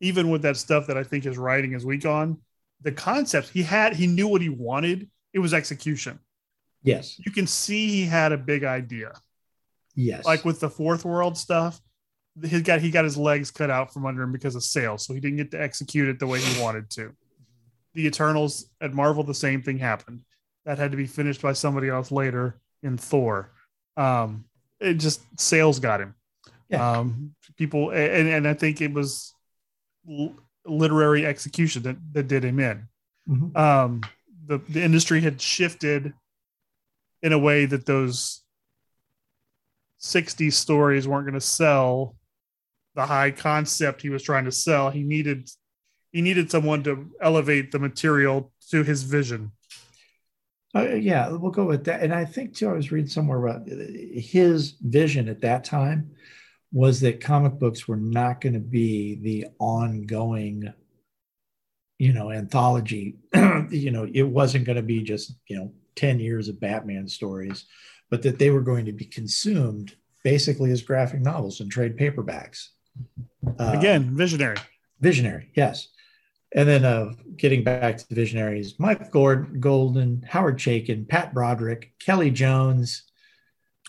even 0.00 0.30
with 0.30 0.42
that 0.42 0.56
stuff 0.56 0.86
that 0.86 0.96
I 0.96 1.04
think 1.04 1.24
his 1.24 1.38
writing 1.38 1.72
is 1.72 1.84
weak 1.84 2.06
on, 2.06 2.38
the 2.82 2.92
concepts 2.92 3.50
he 3.50 3.62
had, 3.62 3.94
he 3.94 4.06
knew 4.06 4.28
what 4.28 4.40
he 4.40 4.48
wanted. 4.48 5.08
It 5.32 5.40
was 5.40 5.52
execution. 5.52 6.18
yes 6.82 7.20
You 7.24 7.32
can 7.32 7.46
see 7.46 7.88
he 7.88 8.04
had 8.06 8.32
a 8.32 8.38
big 8.38 8.64
idea. 8.64 9.12
yes 9.94 10.24
Like 10.24 10.44
with 10.44 10.60
the 10.60 10.70
fourth 10.70 11.04
world 11.04 11.36
stuff, 11.36 11.80
he 12.46 12.60
got 12.60 12.80
he 12.80 12.90
got 12.90 13.04
his 13.04 13.16
legs 13.16 13.50
cut 13.50 13.70
out 13.70 13.92
from 13.92 14.06
under 14.06 14.22
him 14.22 14.32
because 14.32 14.54
of 14.54 14.62
sales, 14.62 15.04
so 15.04 15.12
he 15.14 15.20
didn't 15.20 15.38
get 15.38 15.50
to 15.50 15.60
execute 15.60 16.08
it 16.08 16.18
the 16.18 16.26
way 16.26 16.40
he 16.40 16.62
wanted 16.62 16.88
to. 16.90 17.12
The 17.94 18.06
Eternals 18.06 18.70
at 18.80 18.94
Marvel, 18.94 19.24
the 19.24 19.34
same 19.34 19.60
thing 19.62 19.78
happened. 19.78 20.22
That 20.64 20.78
had 20.78 20.92
to 20.92 20.96
be 20.96 21.06
finished 21.06 21.42
by 21.42 21.52
somebody 21.54 21.88
else 21.88 22.12
later 22.12 22.60
in 22.82 22.96
Thor. 22.96 23.50
Um, 23.96 24.44
it 24.78 24.94
just 24.94 25.20
sales 25.40 25.80
got 25.80 26.00
him. 26.00 26.14
Yeah. 26.68 26.98
Um, 26.98 27.34
people 27.56 27.90
and 27.90 28.28
and 28.28 28.46
I 28.46 28.54
think 28.54 28.80
it 28.80 28.92
was 28.92 29.34
l- 30.08 30.36
literary 30.66 31.24
execution 31.26 31.82
that 31.82 31.96
that 32.12 32.28
did 32.28 32.44
him 32.44 32.60
in. 32.60 32.88
Mhm. 33.28 33.56
Um, 33.56 34.00
the 34.46 34.58
the 34.68 34.82
industry 34.82 35.20
had 35.20 35.40
shifted 35.40 36.12
in 37.22 37.32
a 37.32 37.38
way 37.38 37.66
that 37.66 37.84
those 37.86 38.42
60 39.98 40.50
stories 40.50 41.08
weren't 41.08 41.26
going 41.26 41.34
to 41.34 41.40
sell 41.40 42.16
the 42.94 43.04
high 43.06 43.30
concept 43.30 44.02
he 44.02 44.08
was 44.10 44.22
trying 44.22 44.44
to 44.44 44.52
sell 44.52 44.90
he 44.90 45.02
needed 45.02 45.50
he 46.12 46.22
needed 46.22 46.50
someone 46.50 46.82
to 46.84 47.10
elevate 47.20 47.72
the 47.72 47.78
material 47.78 48.52
to 48.70 48.82
his 48.84 49.02
vision 49.02 49.50
Uh, 50.74 50.94
yeah, 50.94 51.28
we'll 51.30 51.50
go 51.50 51.64
with 51.64 51.84
that. 51.86 52.02
And 52.02 52.12
I 52.12 52.24
think 52.26 52.54
too, 52.54 52.68
I 52.68 52.74
was 52.74 52.92
reading 52.92 53.08
somewhere 53.08 53.42
about 53.44 53.66
his 53.66 54.72
vision 54.82 55.28
at 55.28 55.40
that 55.40 55.64
time 55.64 56.10
was 56.72 57.00
that 57.00 57.20
comic 57.20 57.58
books 57.58 57.88
were 57.88 57.96
not 57.96 58.40
going 58.40 58.52
to 58.52 58.60
be 58.60 59.16
the 59.16 59.46
ongoing, 59.58 60.72
you 61.98 62.12
know, 62.12 62.30
anthology. 62.30 63.16
you 63.70 63.90
know, 63.90 64.08
it 64.12 64.22
wasn't 64.22 64.64
going 64.64 64.76
to 64.76 64.82
be 64.82 65.02
just 65.02 65.34
you 65.48 65.56
know 65.56 65.72
ten 65.94 66.20
years 66.20 66.48
of 66.48 66.60
Batman 66.60 67.08
stories, 67.08 67.66
but 68.10 68.22
that 68.22 68.38
they 68.38 68.50
were 68.50 68.60
going 68.60 68.86
to 68.86 68.92
be 68.92 69.04
consumed 69.04 69.94
basically 70.24 70.70
as 70.70 70.82
graphic 70.82 71.20
novels 71.20 71.60
and 71.60 71.70
trade 71.70 71.96
paperbacks. 71.96 72.68
Uh, 73.58 73.72
again 73.76 74.16
visionary 74.16 74.56
Visionary, 75.00 75.50
yes. 75.54 75.88
And 76.54 76.68
then 76.68 76.84
uh, 76.84 77.12
getting 77.36 77.62
back 77.62 77.98
to 77.98 78.08
the 78.08 78.14
visionaries, 78.14 78.74
Mike 78.78 79.10
Gord, 79.12 79.60
Golden, 79.60 80.24
Howard 80.28 80.58
Chaykin, 80.58 81.06
Pat 81.06 81.34
Broderick, 81.34 81.92
Kelly 82.00 82.30
Jones, 82.30 83.04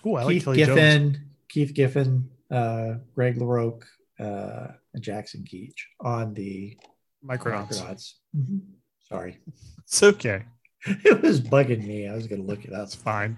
oh 0.05 0.15
i 0.15 0.23
like 0.23 0.33
Keith 0.33 0.45
kelly 0.45 0.57
Giffen, 0.57 1.13
jones 1.13 1.17
Keith 1.47 1.73
Giffen, 1.73 2.29
uh, 2.51 2.95
Greg 3.15 3.37
LaRocque, 3.37 3.83
uh, 4.19 4.67
and 4.93 5.03
Jackson 5.03 5.43
Keach 5.43 5.73
on 6.01 6.33
the 6.33 6.77
micronauts 7.25 7.81
Micronauts. 7.81 8.13
Mhm. 8.35 8.61
Sorry. 9.07 9.37
it's 9.79 10.03
okay 10.03 10.45
It 10.85 11.21
was 11.21 11.41
bugging 11.41 11.85
me. 11.85 12.07
I 12.07 12.13
was 12.15 12.27
going 12.27 12.41
to 12.41 12.47
look 12.47 12.63
it 12.65 12.71
up. 12.73 12.79
that's 12.79 12.95
fine 12.95 13.37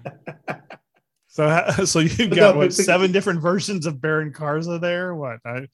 so 1.28 1.64
so 1.84 1.98
you've 2.00 2.30
got 2.30 2.36
no, 2.36 2.46
what 2.48 2.54
but- 2.54 2.60
but- 2.68 2.72
seven 2.74 3.10
different 3.12 3.40
versions 3.42 3.86
of 3.86 4.00
baron 4.00 4.32
karza 4.32 4.80
there 4.80 5.14
what 5.14 5.38
I, 5.46 5.66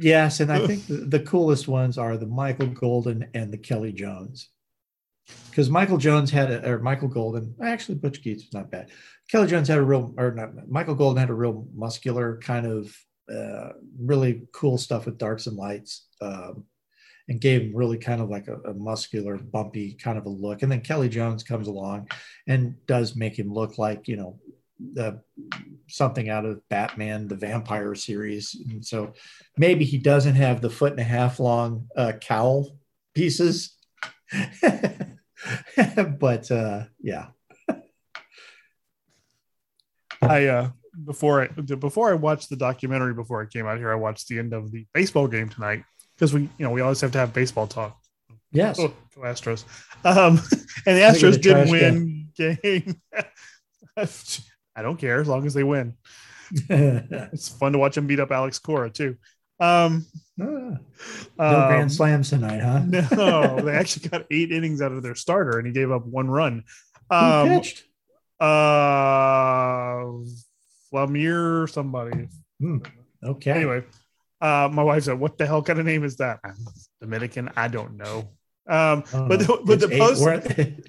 Yes, 0.00 0.38
and 0.38 0.52
I 0.52 0.64
think 0.64 0.86
the, 0.86 0.94
the 0.94 1.20
coolest 1.20 1.66
ones 1.66 1.98
are 1.98 2.16
the 2.16 2.24
Michael 2.26 2.68
Golden 2.68 3.26
and 3.34 3.52
the 3.52 3.58
Kelly 3.58 3.90
Jones. 3.90 4.48
Because 5.50 5.70
Michael 5.70 5.98
Jones 5.98 6.30
had 6.30 6.50
a, 6.50 6.70
or 6.70 6.78
Michael 6.78 7.08
Golden, 7.08 7.54
actually 7.62 7.96
Butch 7.96 8.22
Keats 8.22 8.44
was 8.44 8.54
not 8.54 8.70
bad. 8.70 8.90
Kelly 9.30 9.48
Jones 9.48 9.68
had 9.68 9.78
a 9.78 9.82
real, 9.82 10.14
or 10.16 10.32
not, 10.32 10.68
Michael 10.68 10.94
Golden 10.94 11.20
had 11.20 11.30
a 11.30 11.34
real 11.34 11.66
muscular 11.74 12.38
kind 12.38 12.66
of 12.66 12.96
uh, 13.32 13.72
really 13.98 14.42
cool 14.52 14.78
stuff 14.78 15.06
with 15.06 15.18
darks 15.18 15.46
and 15.46 15.56
lights, 15.56 16.06
um, 16.20 16.64
and 17.28 17.40
gave 17.40 17.62
him 17.62 17.76
really 17.76 17.98
kind 17.98 18.22
of 18.22 18.30
like 18.30 18.48
a, 18.48 18.54
a 18.70 18.74
muscular, 18.74 19.36
bumpy 19.36 19.92
kind 19.92 20.16
of 20.16 20.24
a 20.24 20.30
look. 20.30 20.62
And 20.62 20.72
then 20.72 20.80
Kelly 20.80 21.10
Jones 21.10 21.42
comes 21.42 21.68
along 21.68 22.08
and 22.46 22.74
does 22.86 23.16
make 23.16 23.38
him 23.38 23.52
look 23.52 23.76
like 23.76 24.08
you 24.08 24.16
know 24.16 24.38
the 24.94 25.20
something 25.88 26.28
out 26.28 26.44
of 26.44 26.66
Batman, 26.68 27.28
the 27.28 27.36
Vampire 27.36 27.94
series. 27.94 28.56
And 28.70 28.84
so 28.84 29.12
maybe 29.56 29.84
he 29.84 29.98
doesn't 29.98 30.34
have 30.34 30.60
the 30.60 30.70
foot 30.70 30.92
and 30.92 31.00
a 31.00 31.04
half 31.04 31.40
long 31.40 31.88
uh, 31.96 32.12
cowl 32.20 32.78
pieces. 33.14 33.76
but 36.18 36.50
uh, 36.50 36.84
yeah, 37.00 37.26
I 40.22 40.46
uh 40.46 40.70
before 41.04 41.42
I 41.42 41.46
before 41.48 42.10
I 42.10 42.14
watched 42.14 42.50
the 42.50 42.56
documentary 42.56 43.14
before 43.14 43.42
I 43.42 43.46
came 43.46 43.66
out 43.66 43.78
here, 43.78 43.92
I 43.92 43.96
watched 43.96 44.28
the 44.28 44.38
end 44.38 44.52
of 44.52 44.72
the 44.72 44.86
baseball 44.92 45.28
game 45.28 45.48
tonight 45.48 45.84
because 46.14 46.32
we 46.32 46.42
you 46.42 46.50
know 46.58 46.70
we 46.70 46.80
always 46.80 47.00
have 47.00 47.12
to 47.12 47.18
have 47.18 47.32
baseball 47.32 47.66
talk. 47.66 47.98
yes, 48.52 48.78
Oh, 48.78 48.92
go 49.14 49.22
Astros. 49.22 49.64
Um, 50.04 50.40
and 50.86 50.96
the 50.96 51.02
Astros 51.02 51.40
did 51.40 51.52
trash 51.52 51.70
win 51.70 52.30
game. 52.36 53.00
I 54.76 54.82
don't 54.82 54.96
care 54.96 55.20
as 55.20 55.28
long 55.28 55.46
as 55.46 55.54
they 55.54 55.64
win. 55.64 55.94
It's 56.50 57.48
fun 57.48 57.72
to 57.72 57.78
watch 57.78 57.96
them 57.96 58.06
beat 58.06 58.20
up 58.20 58.30
Alex 58.30 58.58
Cora 58.58 58.90
too. 58.90 59.16
Um, 59.60 60.06
no 60.36 60.78
um, 61.38 61.66
grand 61.68 61.92
slams 61.92 62.30
tonight, 62.30 62.60
huh? 62.60 62.82
No, 63.16 63.60
they 63.60 63.72
actually 63.72 64.08
got 64.08 64.24
eight 64.30 64.52
innings 64.52 64.80
out 64.80 64.92
of 64.92 65.02
their 65.02 65.14
starter, 65.16 65.58
and 65.58 65.66
he 65.66 65.72
gave 65.72 65.90
up 65.90 66.06
one 66.06 66.28
run. 66.30 66.64
Who 67.10 67.16
Um, 67.16 67.48
pitched? 67.48 67.84
uh, 68.40 70.04
Framber, 70.92 71.68
somebody. 71.70 72.28
Hmm, 72.60 72.78
Okay. 73.24 73.50
Anyway, 73.50 73.82
uh, 74.40 74.68
my 74.72 74.82
wife 74.82 75.04
said, 75.04 75.18
"What 75.18 75.38
the 75.38 75.46
hell 75.46 75.62
kind 75.62 75.78
of 75.80 75.86
name 75.86 76.04
is 76.04 76.16
that?" 76.18 76.38
I'm 76.44 76.54
Dominican. 77.00 77.50
I 77.56 77.66
don't 77.68 77.96
know. 77.96 78.28
Um, 78.68 79.02
Oh, 79.12 79.26
but 79.28 79.40
the, 79.40 79.62
but 79.64 79.80
the 79.80 79.88
post 79.88 80.22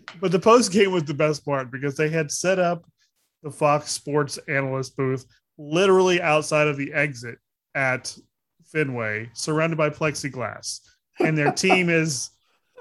but 0.22 0.32
the 0.32 0.40
post 0.40 0.72
game 0.72 0.92
was 0.92 1.04
the 1.06 1.14
best 1.14 1.44
part 1.46 1.72
because 1.72 1.96
they 1.98 2.10
had 2.10 2.30
set 2.32 2.60
up 2.60 2.86
the 3.42 3.50
Fox 3.50 3.92
Sports 3.92 4.38
analyst 4.48 4.96
booth 4.98 5.26
literally 5.58 6.22
outside 6.22 6.68
of 6.68 6.78
the 6.78 6.94
exit 6.94 7.38
at 7.74 8.16
Fenway, 8.72 9.30
surrounded 9.34 9.78
by 9.78 9.90
plexiglass, 9.90 10.80
and 11.20 11.38
their 11.38 11.52
team 11.52 11.90
is, 11.90 12.30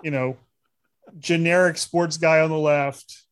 you 0.03 0.11
know, 0.11 0.37
generic 1.19 1.79
sports 1.79 2.17
guy 2.17 2.41
on 2.41 2.51
the 2.51 2.59
left, 2.59 3.23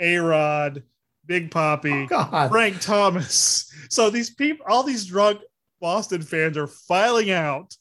A 0.00 0.16
Rod, 0.16 0.82
Big 1.26 1.50
Poppy, 1.50 2.08
Oh, 2.10 2.48
Frank 2.48 2.80
Thomas. 2.80 3.68
So 3.92 4.08
these 4.08 4.30
people, 4.30 4.64
all 4.66 4.84
these 4.84 5.04
drunk 5.04 5.40
Boston 5.78 6.22
fans 6.22 6.56
are 6.56 6.66
filing 6.66 7.30
out. 7.30 7.76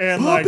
And 0.00 0.24
like, 0.24 0.46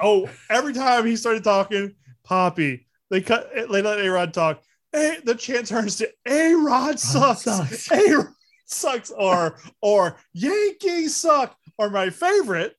oh, 0.00 0.30
every 0.48 0.74
time 0.74 1.06
he 1.06 1.16
started 1.16 1.42
talking, 1.42 1.96
Poppy, 2.22 2.86
they 3.10 3.20
cut, 3.20 3.50
they 3.52 3.66
let 3.82 3.98
A 3.98 4.08
Rod 4.08 4.32
talk. 4.32 4.62
Hey, 4.92 5.18
the 5.24 5.34
chant 5.34 5.66
turns 5.66 5.96
to 5.96 6.08
A 6.24 6.54
Rod 6.54 7.00
sucks. 7.00 7.90
A 7.90 8.34
sucks. 8.66 9.10
Or, 9.10 9.58
or 9.80 10.16
Yankees 10.32 11.16
suck. 11.16 11.56
Or 11.78 11.90
my 11.90 12.10
favorite, 12.10 12.74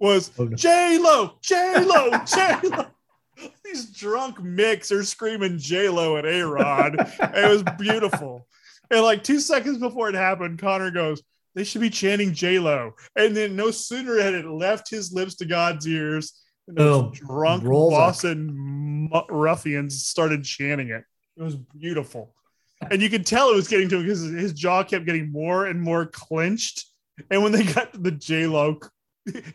was 0.00 0.30
Oh, 0.38 0.44
no. 0.44 0.56
J 0.56 0.98
Lo, 0.98 1.34
J 1.42 1.84
Lo, 1.84 2.10
J 2.24 2.58
Lo. 2.64 2.86
These 3.64 3.86
drunk 3.86 4.42
micks 4.42 4.90
are 4.90 5.04
screaming 5.04 5.58
J 5.58 5.88
Lo 5.88 6.16
at 6.16 6.26
A 6.26 6.42
Rod. 6.42 6.96
it 6.98 7.48
was 7.48 7.62
beautiful. 7.78 8.46
And 8.90 9.02
like 9.02 9.22
two 9.22 9.40
seconds 9.40 9.78
before 9.78 10.08
it 10.08 10.14
happened, 10.14 10.58
Connor 10.58 10.90
goes, 10.90 11.22
"They 11.54 11.64
should 11.64 11.80
be 11.80 11.90
chanting 11.90 12.34
J 12.34 12.58
Lo." 12.58 12.94
And 13.14 13.36
then 13.36 13.54
no 13.56 13.70
sooner 13.70 14.20
had 14.20 14.34
it 14.34 14.46
left 14.46 14.90
his 14.90 15.12
lips 15.12 15.36
to 15.36 15.46
God's 15.46 15.86
ears, 15.86 16.32
than 16.66 16.74
those 16.74 17.02
oh, 17.02 17.12
drunk 17.14 17.62
up. 17.62 17.70
Boston 17.70 19.10
ruffians 19.28 20.04
started 20.04 20.44
chanting 20.44 20.88
it. 20.90 21.04
It 21.36 21.42
was 21.42 21.56
beautiful, 21.56 22.34
and 22.90 23.02
you 23.02 23.10
could 23.10 23.26
tell 23.26 23.50
it 23.50 23.56
was 23.56 23.68
getting 23.68 23.88
to 23.90 23.96
him 23.96 24.02
because 24.02 24.22
his 24.22 24.52
jaw 24.52 24.82
kept 24.82 25.06
getting 25.06 25.30
more 25.30 25.66
and 25.66 25.80
more 25.80 26.06
clenched. 26.06 26.86
And 27.30 27.42
when 27.42 27.52
they 27.52 27.64
got 27.64 27.92
to 27.92 27.98
the 27.98 28.12
J 28.12 28.46
Lo, 28.46 28.78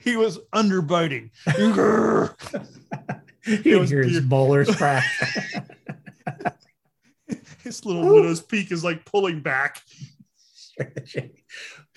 he 0.02 0.16
was 0.16 0.40
underbiting. 0.54 1.32
Was 3.48 3.90
hear 3.90 4.04
his 4.04 4.22
molars 4.24 4.76
crack. 4.76 5.04
His 7.64 7.84
little 7.86 8.06
widow's 8.06 8.42
peak 8.42 8.72
is 8.72 8.84
like 8.84 9.06
pulling 9.06 9.42
back. 9.42 9.82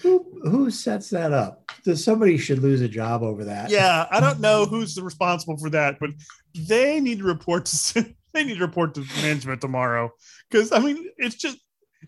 who, 0.00 0.40
who 0.42 0.70
sets 0.70 1.10
that 1.10 1.32
up? 1.32 1.70
Does 1.84 2.02
somebody 2.02 2.38
should 2.38 2.60
lose 2.60 2.80
a 2.80 2.88
job 2.88 3.22
over 3.22 3.44
that? 3.44 3.70
Yeah, 3.70 4.06
I 4.10 4.20
don't 4.20 4.40
know 4.40 4.64
who's 4.64 4.98
responsible 5.00 5.58
for 5.58 5.68
that, 5.70 5.98
but 6.00 6.10
they 6.54 7.00
need 7.00 7.18
to 7.18 7.24
report 7.24 7.66
to 7.66 8.14
they 8.32 8.44
need 8.44 8.58
to 8.58 8.64
report 8.64 8.94
to 8.94 9.04
management 9.22 9.60
tomorrow 9.60 10.10
because 10.50 10.72
I 10.72 10.78
mean 10.78 11.10
it's 11.18 11.36
just 11.36 11.58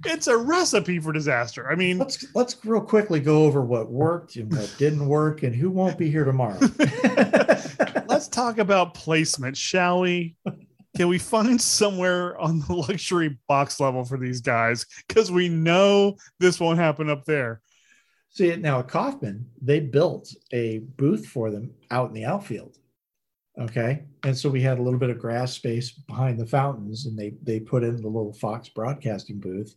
it's 0.05 0.29
a 0.29 0.37
recipe 0.37 0.99
for 0.99 1.13
disaster. 1.13 1.71
I 1.71 1.75
mean, 1.75 1.99
Let's 1.99 2.35
let's 2.35 2.65
real 2.65 2.81
quickly 2.81 3.21
go 3.21 3.45
over 3.45 3.63
what 3.63 3.91
worked 3.91 4.37
and 4.37 4.51
what 4.51 4.75
didn't 4.79 5.07
work 5.07 5.43
and 5.43 5.55
who 5.55 5.71
won't 5.71 5.99
be 5.99 6.11
here 6.11 6.25
tomorrow. 6.25 6.59
let's 8.09 8.29
talk 8.29 8.59
about 8.59 8.95
placement, 8.95 9.57
shall 9.57 10.01
we? 10.01 10.37
Can 10.97 11.09
we 11.09 11.19
find 11.19 11.61
somewhere 11.61 12.39
on 12.39 12.61
the 12.61 12.75
luxury 12.75 13.39
box 13.49 13.81
level 13.81 14.05
for 14.05 14.19
these 14.19 14.41
guys? 14.41 14.87
Because 15.07 15.31
we 15.31 15.49
know 15.49 16.17
this 16.39 16.61
won't 16.61 16.79
happen 16.79 17.11
up 17.11 17.25
there. 17.25 17.61
See 18.31 18.55
now 18.57 18.79
at 18.81 18.89
Kauffman, 18.89 19.47
they 19.61 19.81
built 19.81 20.33
a 20.53 20.79
booth 20.79 21.27
for 21.27 21.51
them 21.51 21.73
out 21.91 22.09
in 22.09 22.15
the 22.15 22.25
outfield. 22.25 22.77
Okay. 23.61 24.05
And 24.25 24.37
so 24.37 24.49
we 24.49 24.63
had 24.63 24.79
a 24.79 24.83
little 24.83 24.99
bit 24.99 25.11
of 25.11 25.19
grass 25.19 25.53
space 25.53 25.91
behind 25.91 26.39
the 26.39 26.47
fountains, 26.47 27.07
and 27.07 27.19
they 27.19 27.35
they 27.43 27.61
put 27.61 27.85
in 27.85 27.97
the 27.97 28.09
little 28.09 28.33
Fox 28.33 28.69
broadcasting 28.69 29.39
booth. 29.39 29.75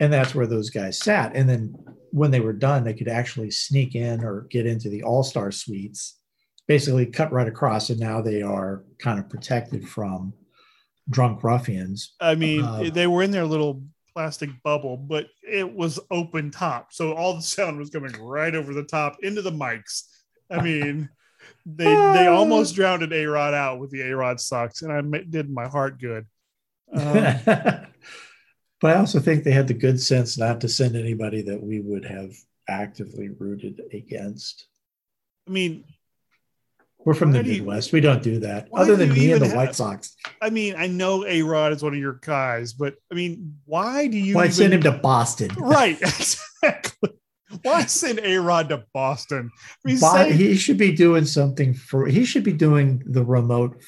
And 0.00 0.12
that's 0.12 0.34
where 0.34 0.46
those 0.46 0.70
guys 0.70 0.98
sat. 0.98 1.36
And 1.36 1.48
then 1.48 1.76
when 2.10 2.32
they 2.32 2.40
were 2.40 2.52
done, 2.52 2.82
they 2.82 2.94
could 2.94 3.08
actually 3.08 3.52
sneak 3.52 3.94
in 3.94 4.24
or 4.24 4.48
get 4.50 4.66
into 4.66 4.88
the 4.88 5.04
all-star 5.04 5.52
suites, 5.52 6.18
basically 6.66 7.06
cut 7.06 7.30
right 7.30 7.46
across. 7.46 7.90
And 7.90 8.00
now 8.00 8.20
they 8.20 8.42
are 8.42 8.84
kind 8.98 9.20
of 9.20 9.28
protected 9.28 9.88
from 9.88 10.32
drunk 11.08 11.44
ruffians. 11.44 12.14
I 12.20 12.34
mean, 12.34 12.64
Uh, 12.64 12.90
they 12.92 13.06
were 13.06 13.22
in 13.22 13.30
their 13.30 13.46
little 13.46 13.84
plastic 14.12 14.50
bubble, 14.64 14.96
but 14.96 15.28
it 15.42 15.72
was 15.72 16.00
open 16.10 16.50
top. 16.50 16.92
So 16.92 17.12
all 17.12 17.34
the 17.34 17.42
sound 17.42 17.78
was 17.78 17.90
coming 17.90 18.12
right 18.20 18.54
over 18.54 18.74
the 18.74 18.84
top 18.84 19.18
into 19.22 19.42
the 19.42 19.52
mics. 19.52 20.08
I 20.50 20.60
mean, 20.60 21.08
they 21.66 21.84
they 21.84 22.26
almost 22.26 22.74
drowned 22.74 23.10
A 23.12 23.26
Rod 23.26 23.54
out 23.54 23.78
with 23.78 23.90
the 23.90 24.02
A 24.02 24.16
Rod 24.16 24.40
sucks, 24.40 24.82
and 24.82 24.92
I 24.92 25.00
did 25.28 25.50
my 25.50 25.66
heart 25.68 26.00
good. 26.00 26.26
Um, 26.92 27.04
but 28.80 28.90
I 28.90 28.94
also 28.96 29.20
think 29.20 29.44
they 29.44 29.50
had 29.52 29.68
the 29.68 29.74
good 29.74 30.00
sense 30.00 30.36
not 30.38 30.60
to 30.62 30.68
send 30.68 30.96
anybody 30.96 31.42
that 31.42 31.62
we 31.62 31.80
would 31.80 32.04
have 32.04 32.30
actively 32.68 33.28
rooted 33.28 33.80
against. 33.92 34.66
I 35.48 35.50
mean, 35.50 35.84
We're 36.98 37.14
from 37.14 37.32
the 37.32 37.42
do 37.42 37.50
you- 37.50 37.58
Midwest. 37.62 37.92
we 37.92 38.00
don't 38.00 38.22
do 38.22 38.40
that. 38.40 38.68
Other 38.72 38.96
do 38.96 39.06
than 39.06 39.12
me 39.14 39.32
and 39.32 39.42
the 39.42 39.54
White 39.54 39.74
Sox. 39.74 40.14
I 40.40 40.50
mean, 40.50 40.74
I 40.76 40.86
know 40.86 41.24
A 41.26 41.42
Rod 41.42 41.72
is 41.72 41.82
one 41.82 41.92
of 41.94 41.98
your 41.98 42.18
guys, 42.22 42.72
but 42.72 42.94
I 43.10 43.14
mean, 43.14 43.58
why 43.64 44.06
do 44.06 44.16
you 44.18 44.34
Why 44.36 44.44
even- 44.44 44.54
send 44.54 44.74
him 44.74 44.82
to 44.82 44.92
Boston? 44.92 45.50
right? 45.58 45.98
Exactly. 46.64 47.10
Why 47.64 47.86
send 47.86 48.20
A 48.22 48.36
Rod 48.36 48.68
to 48.68 48.84
Boston? 48.92 49.50
I 49.84 49.88
mean, 49.88 49.98
Bo- 49.98 50.30
he 50.30 50.54
should 50.54 50.76
be 50.76 50.92
doing 50.94 51.24
something 51.24 51.72
for. 51.72 52.06
He 52.06 52.26
should 52.26 52.44
be 52.44 52.52
doing 52.52 53.02
the 53.06 53.24
remote 53.24 53.82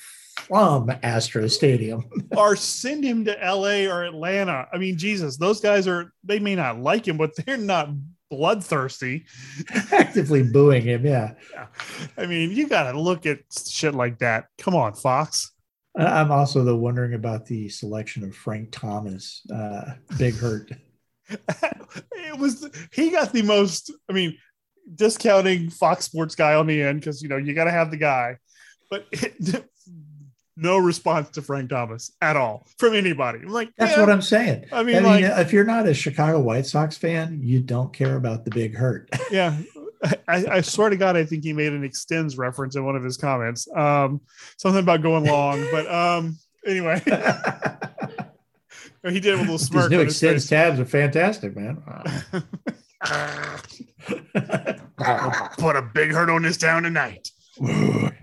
from 0.48 0.90
Astro 1.02 1.46
Stadium. 1.48 2.08
or 2.36 2.56
send 2.56 3.04
him 3.04 3.26
to 3.26 3.32
LA 3.32 3.84
or 3.92 4.04
Atlanta. 4.04 4.66
I 4.72 4.78
mean, 4.78 4.96
Jesus, 4.96 5.36
those 5.36 5.60
guys 5.60 5.86
are 5.86 6.12
they 6.24 6.38
may 6.38 6.54
not 6.54 6.80
like 6.80 7.06
him, 7.06 7.18
but 7.18 7.36
they're 7.36 7.58
not 7.58 7.90
bloodthirsty. 8.30 9.26
Actively 9.92 10.42
booing 10.42 10.82
him. 10.82 11.04
Yeah, 11.04 11.34
I 12.16 12.24
mean, 12.24 12.52
you 12.52 12.68
got 12.68 12.90
to 12.92 12.98
look 12.98 13.26
at 13.26 13.40
shit 13.68 13.94
like 13.94 14.20
that. 14.20 14.46
Come 14.56 14.74
on, 14.74 14.94
Fox. 14.94 15.52
I'm 15.98 16.30
also 16.30 16.64
though 16.64 16.76
wondering 16.76 17.14
about 17.14 17.46
the 17.46 17.68
selection 17.68 18.24
of 18.24 18.34
Frank 18.34 18.70
Thomas, 18.70 19.42
uh, 19.52 19.94
Big 20.18 20.34
Hurt. 20.34 20.70
It 21.28 22.38
was 22.38 22.68
he 22.92 23.10
got 23.10 23.32
the 23.32 23.42
most. 23.42 23.90
I 24.08 24.12
mean, 24.12 24.36
discounting 24.94 25.70
Fox 25.70 26.04
Sports 26.04 26.34
guy 26.34 26.54
on 26.54 26.66
the 26.66 26.82
end 26.82 27.00
because 27.00 27.22
you 27.22 27.28
know 27.28 27.36
you 27.36 27.54
got 27.54 27.64
to 27.64 27.70
have 27.70 27.90
the 27.90 27.96
guy, 27.96 28.38
but 28.90 29.06
it, 29.12 29.64
no 30.56 30.78
response 30.78 31.30
to 31.30 31.42
Frank 31.42 31.70
Thomas 31.70 32.12
at 32.20 32.36
all 32.36 32.66
from 32.78 32.94
anybody. 32.94 33.40
I'm 33.40 33.48
like, 33.48 33.70
That's 33.76 33.92
yeah, 33.92 34.00
what 34.00 34.10
I'm 34.10 34.22
saying. 34.22 34.66
I 34.72 34.82
mean, 34.82 34.96
I 34.96 35.00
like, 35.00 35.24
if 35.24 35.52
you're 35.52 35.64
not 35.64 35.86
a 35.86 35.94
Chicago 35.94 36.40
White 36.40 36.66
Sox 36.66 36.96
fan, 36.96 37.40
you 37.42 37.60
don't 37.60 37.92
care 37.92 38.16
about 38.16 38.44
the 38.44 38.50
Big 38.50 38.74
Hurt. 38.74 39.10
yeah 39.30 39.56
I, 40.28 40.46
I 40.46 40.60
swear 40.60 40.90
to 40.90 40.96
god 40.96 41.16
i 41.16 41.24
think 41.24 41.42
he 41.42 41.52
made 41.52 41.72
an 41.72 41.82
extends 41.82 42.36
reference 42.36 42.76
in 42.76 42.84
one 42.84 42.96
of 42.96 43.02
his 43.02 43.16
comments 43.16 43.66
um 43.74 44.20
something 44.58 44.82
about 44.82 45.02
going 45.02 45.24
long 45.24 45.66
but 45.70 45.90
um 45.90 46.38
anyway 46.66 47.02
he 49.10 49.20
did 49.20 49.34
it 49.34 49.38
with 49.38 49.48
a 49.48 49.52
little 49.52 49.58
These 49.58 49.66
smirk 49.68 49.90
new 49.90 50.00
on 50.00 50.06
extends 50.06 50.48
tabs 50.48 50.80
are 50.80 50.84
fantastic, 50.84 51.56
man. 51.56 51.82
put 55.58 55.76
a 55.76 55.82
big 55.94 56.12
hurt 56.12 56.30
on 56.30 56.42
this 56.42 56.56
town 56.56 56.82
tonight 56.82 57.28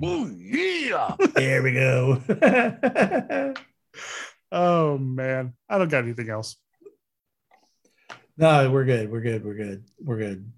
Oh, 0.05 0.29
yeah. 0.37 1.15
there 1.35 1.63
we 1.63 1.73
go. 1.73 2.21
oh 4.51 4.97
man 4.97 5.53
i 5.69 5.77
don't 5.77 5.89
got 5.89 6.03
anything 6.03 6.29
else 6.29 6.57
no, 8.37 8.71
we're 8.71 8.85
good. 8.85 9.11
We're 9.11 9.21
good. 9.21 9.45
We're 9.45 9.53
good. 9.53 9.83
We're 10.03 10.17
good. 10.17 10.51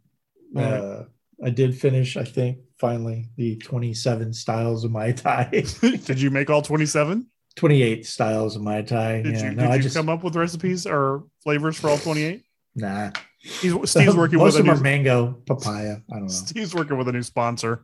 All 0.56 0.62
right. 0.62 0.74
Uh, 0.74 1.04
I 1.44 1.50
did 1.50 1.78
finish, 1.78 2.16
I 2.16 2.24
think, 2.24 2.60
finally 2.80 3.28
the 3.36 3.58
27 3.58 4.32
styles 4.34 4.86
of 4.86 4.92
Mai 4.92 5.12
Tai. 5.12 5.50
did 5.82 6.22
you 6.22 6.32
make 6.32 6.50
all 6.50 6.62
27 6.62 7.28
28 7.56 8.06
styles 8.06 8.56
of 8.56 8.62
Mai 8.62 8.82
Tai. 8.82 9.22
did 9.22 9.36
yeah, 9.36 9.50
you, 9.50 9.56
no, 9.56 9.64
did 9.64 9.72
I 9.72 9.76
you 9.76 9.84
just, 9.84 9.96
come 9.96 10.10
up 10.10 10.24
with 10.24 10.36
recipes 10.36 10.86
or 10.86 11.24
flavors 11.44 11.78
for 11.78 11.90
all 11.90 11.98
28 11.98 12.44
nah. 12.76 13.12
He's, 13.40 13.74
steve's 13.90 14.16
working 14.16 14.40
Most 14.40 14.58
with 14.58 14.68
a 14.68 14.74
new, 14.74 14.82
mango, 14.82 15.42
papaya. 15.46 15.98
I 16.12 16.16
don't 16.16 16.24
know. 16.24 16.28
steve's 16.28 16.76
working 16.76 16.98
with 16.98 17.08
a 17.08 17.12
new 17.12 17.24
sponsor 17.24 17.84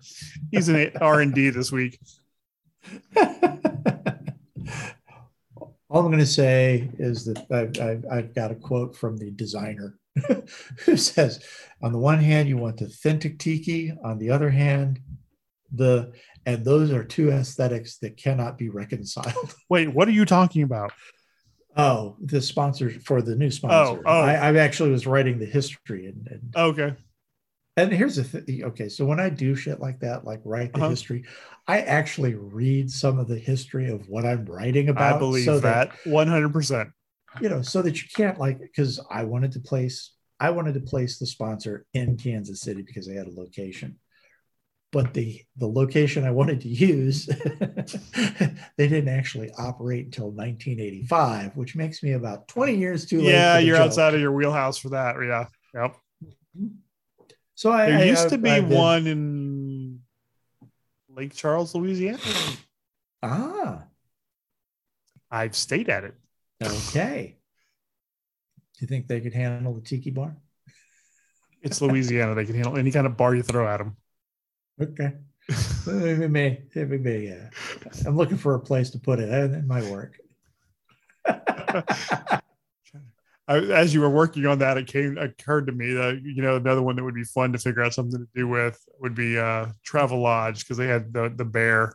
he's 0.51 0.69
in 0.69 0.91
r&d 1.01 1.49
this 1.51 1.71
week 1.71 1.99
All 5.91 6.05
I'm 6.05 6.07
going 6.07 6.19
to 6.19 6.25
say 6.25 6.89
is 6.99 7.25
that 7.25 7.51
I've, 7.51 7.77
I've, 7.81 8.05
I've 8.09 8.33
got 8.33 8.51
a 8.51 8.55
quote 8.55 8.95
from 8.95 9.17
the 9.17 9.29
designer 9.31 9.99
who 10.85 10.95
says, 10.95 11.43
on 11.81 11.91
the 11.91 11.99
one 11.99 12.19
hand, 12.19 12.47
you 12.47 12.55
want 12.55 12.79
authentic 12.79 13.39
tiki. 13.39 13.91
On 14.01 14.17
the 14.17 14.29
other 14.29 14.49
hand, 14.49 15.01
the, 15.69 16.13
and 16.45 16.65
those 16.65 16.91
are 16.91 17.03
two 17.03 17.29
aesthetics 17.31 17.97
that 17.99 18.17
cannot 18.17 18.57
be 18.57 18.69
reconciled. 18.69 19.53
wait 19.69 19.93
what 19.93 20.07
are 20.07 20.11
you 20.11 20.25
talking 20.25 20.63
about 20.63 20.91
Oh, 21.77 22.17
the 22.19 22.41
sponsor 22.41 22.89
for 22.89 23.21
the 23.21 23.33
new 23.33 23.49
sponsor. 23.49 24.01
oh. 24.05 24.09
I, 24.09 24.33
I 24.33 24.55
actually 24.57 24.91
was 24.91 25.07
writing 25.07 25.39
the 25.39 25.45
history 25.45 26.07
and, 26.07 26.27
and, 26.29 26.53
okay 26.55 26.95
and 27.77 27.89
here's 27.93 28.17
the 28.17 28.25
thing. 28.25 28.63
Okay. 28.65 28.89
So 28.89 29.05
when 29.05 29.21
I 29.21 29.29
do 29.29 29.55
shit 29.55 29.79
like 29.79 30.01
that, 30.01 30.25
like 30.25 30.41
write 30.43 30.73
the 30.73 30.79
Uh-huh. 30.81 30.89
history, 30.89 31.23
I 31.69 31.79
actually 31.79 32.35
read 32.35 32.91
some 32.91 33.17
of 33.17 33.29
the 33.29 33.39
history 33.39 33.89
of 33.89 34.09
what 34.09 34.25
I'm 34.25 34.43
writing 34.45 34.89
about. 34.89 35.15
I 35.15 35.17
believe 35.19 35.45
so 35.45 35.59
that 35.61 35.91
100%. 36.05 36.91
you 37.39 37.47
know, 37.47 37.61
so 37.61 37.81
that 37.81 38.01
you 38.01 38.09
can't 38.13 38.37
like 38.37 38.59
because 38.59 38.99
I 39.09 39.23
wanted 39.23 39.53
to 39.53 39.61
place 39.61 40.11
I 40.41 40.49
wanted 40.49 40.73
to 40.73 40.81
place 40.81 41.17
the 41.19 41.25
sponsor 41.25 41.85
in 41.93 42.17
Kansas 42.17 42.59
City 42.59 42.81
because 42.81 43.07
they 43.07 43.13
had 43.15 43.27
a 43.27 43.31
location. 43.39 43.97
But 44.91 45.13
the 45.13 45.41
the 45.55 45.67
location 45.67 46.25
I 46.25 46.31
wanted 46.31 46.59
to 46.61 46.67
use, 46.67 47.25
they 48.77 48.87
didn't 48.89 49.07
actually 49.07 49.49
operate 49.57 50.05
until 50.05 50.25
1985, 50.31 51.55
which 51.55 51.75
makes 51.77 52.03
me 52.03 52.11
about 52.11 52.47
20 52.49 52.75
years 52.75 53.05
too 53.05 53.21
late. 53.21 53.31
Yeah, 53.31 53.57
you're 53.59 53.77
joke. 53.77 53.85
outside 53.85 54.13
of 54.13 54.19
your 54.19 54.33
wheelhouse 54.33 54.77
for 54.77 54.89
that. 54.89 55.15
Yeah. 55.21 55.45
Yep. 55.73 55.95
So 57.55 57.71
I, 57.71 57.85
There 57.89 57.99
I- 57.99 58.03
used 58.03 58.29
to 58.29 58.35
I've- 58.35 58.67
be 58.67 58.75
one 58.75 59.07
in 59.07 59.99
Lake 61.09 61.33
Charles, 61.33 61.73
Louisiana. 61.73 62.19
Ah, 63.23 63.83
I've 65.29 65.55
stayed 65.55 65.87
at 65.89 66.03
it. 66.03 66.15
okay. 66.61 67.37
Do 68.73 68.79
you 68.81 68.87
think 68.87 69.07
they 69.07 69.21
could 69.21 69.33
handle 69.33 69.73
the 69.73 69.81
tiki 69.81 70.09
bar? 70.09 70.35
It's 71.61 71.81
Louisiana. 71.81 72.33
they 72.35 72.45
can 72.45 72.55
handle 72.55 72.75
any 72.77 72.91
kind 72.91 73.05
of 73.05 73.15
bar 73.15 73.35
you 73.35 73.43
throw 73.43 73.67
at 73.67 73.77
them. 73.77 73.95
Okay. 74.81 75.13
it 75.87 76.31
may, 76.31 76.61
it 76.73 77.01
may, 77.01 77.19
yeah. 77.19 77.49
I'm 78.05 78.15
looking 78.15 78.37
for 78.37 78.55
a 78.55 78.59
place 78.59 78.89
to 78.91 78.99
put 78.99 79.19
it. 79.19 79.29
It 79.29 79.65
might 79.65 79.83
work. 79.85 80.17
As 83.47 83.93
you 83.93 84.01
were 84.01 84.09
working 84.09 84.45
on 84.45 84.59
that, 84.59 84.77
it 84.77 84.87
came 84.87 85.17
occurred 85.17 85.67
to 85.67 85.73
me 85.73 85.93
that 85.93 86.21
you 86.23 86.41
know 86.41 86.55
another 86.55 86.81
one 86.81 86.95
that 86.95 87.03
would 87.03 87.15
be 87.15 87.25
fun 87.25 87.51
to 87.51 87.59
figure 87.59 87.83
out 87.83 87.93
something 87.93 88.19
to 88.19 88.27
do 88.33 88.47
with 88.47 88.81
would 88.99 89.13
be 89.13 89.37
uh 89.37 89.67
Travelodge 89.85 90.59
because 90.59 90.77
they 90.77 90.87
had 90.87 91.11
the 91.11 91.33
the 91.35 91.43
bear. 91.43 91.93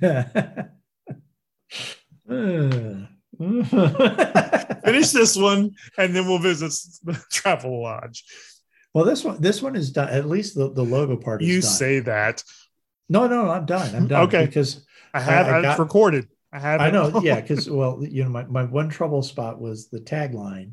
Finish 4.84 5.10
this 5.10 5.36
one, 5.36 5.72
and 5.98 6.14
then 6.14 6.28
we'll 6.28 6.38
visit 6.38 6.70
the 7.02 7.14
Travelodge. 7.32 8.22
Well, 8.94 9.04
this 9.04 9.24
one, 9.24 9.40
this 9.40 9.62
one 9.62 9.76
is 9.76 9.90
done. 9.92 10.08
At 10.08 10.28
least 10.28 10.54
the, 10.54 10.70
the 10.72 10.82
logo 10.84 11.16
part 11.16 11.42
is 11.42 11.48
You 11.48 11.60
done. 11.60 11.70
say 11.70 12.00
that. 12.00 12.42
no, 13.08 13.26
no, 13.26 13.48
I'm 13.50 13.66
done. 13.66 13.94
I'm 13.94 14.06
done. 14.12 14.22
Okay. 14.28 14.46
because 14.46 14.84
I 15.14 15.20
have 15.20 15.46
I 15.48 15.58
I, 15.58 15.62
got- 15.62 15.78
recorded. 15.78 16.28
I 16.52 16.58
have. 16.58 16.80
I 16.80 16.90
know, 16.90 17.20
yeah, 17.22 17.40
because 17.40 17.70
well, 17.80 18.02
you 18.02 18.24
know, 18.24 18.30
my, 18.30 18.44
my 18.44 18.64
one 18.64 18.88
trouble 18.88 19.22
spot 19.22 19.60
was 19.60 19.88
the 19.88 20.00
tagline 20.00 20.72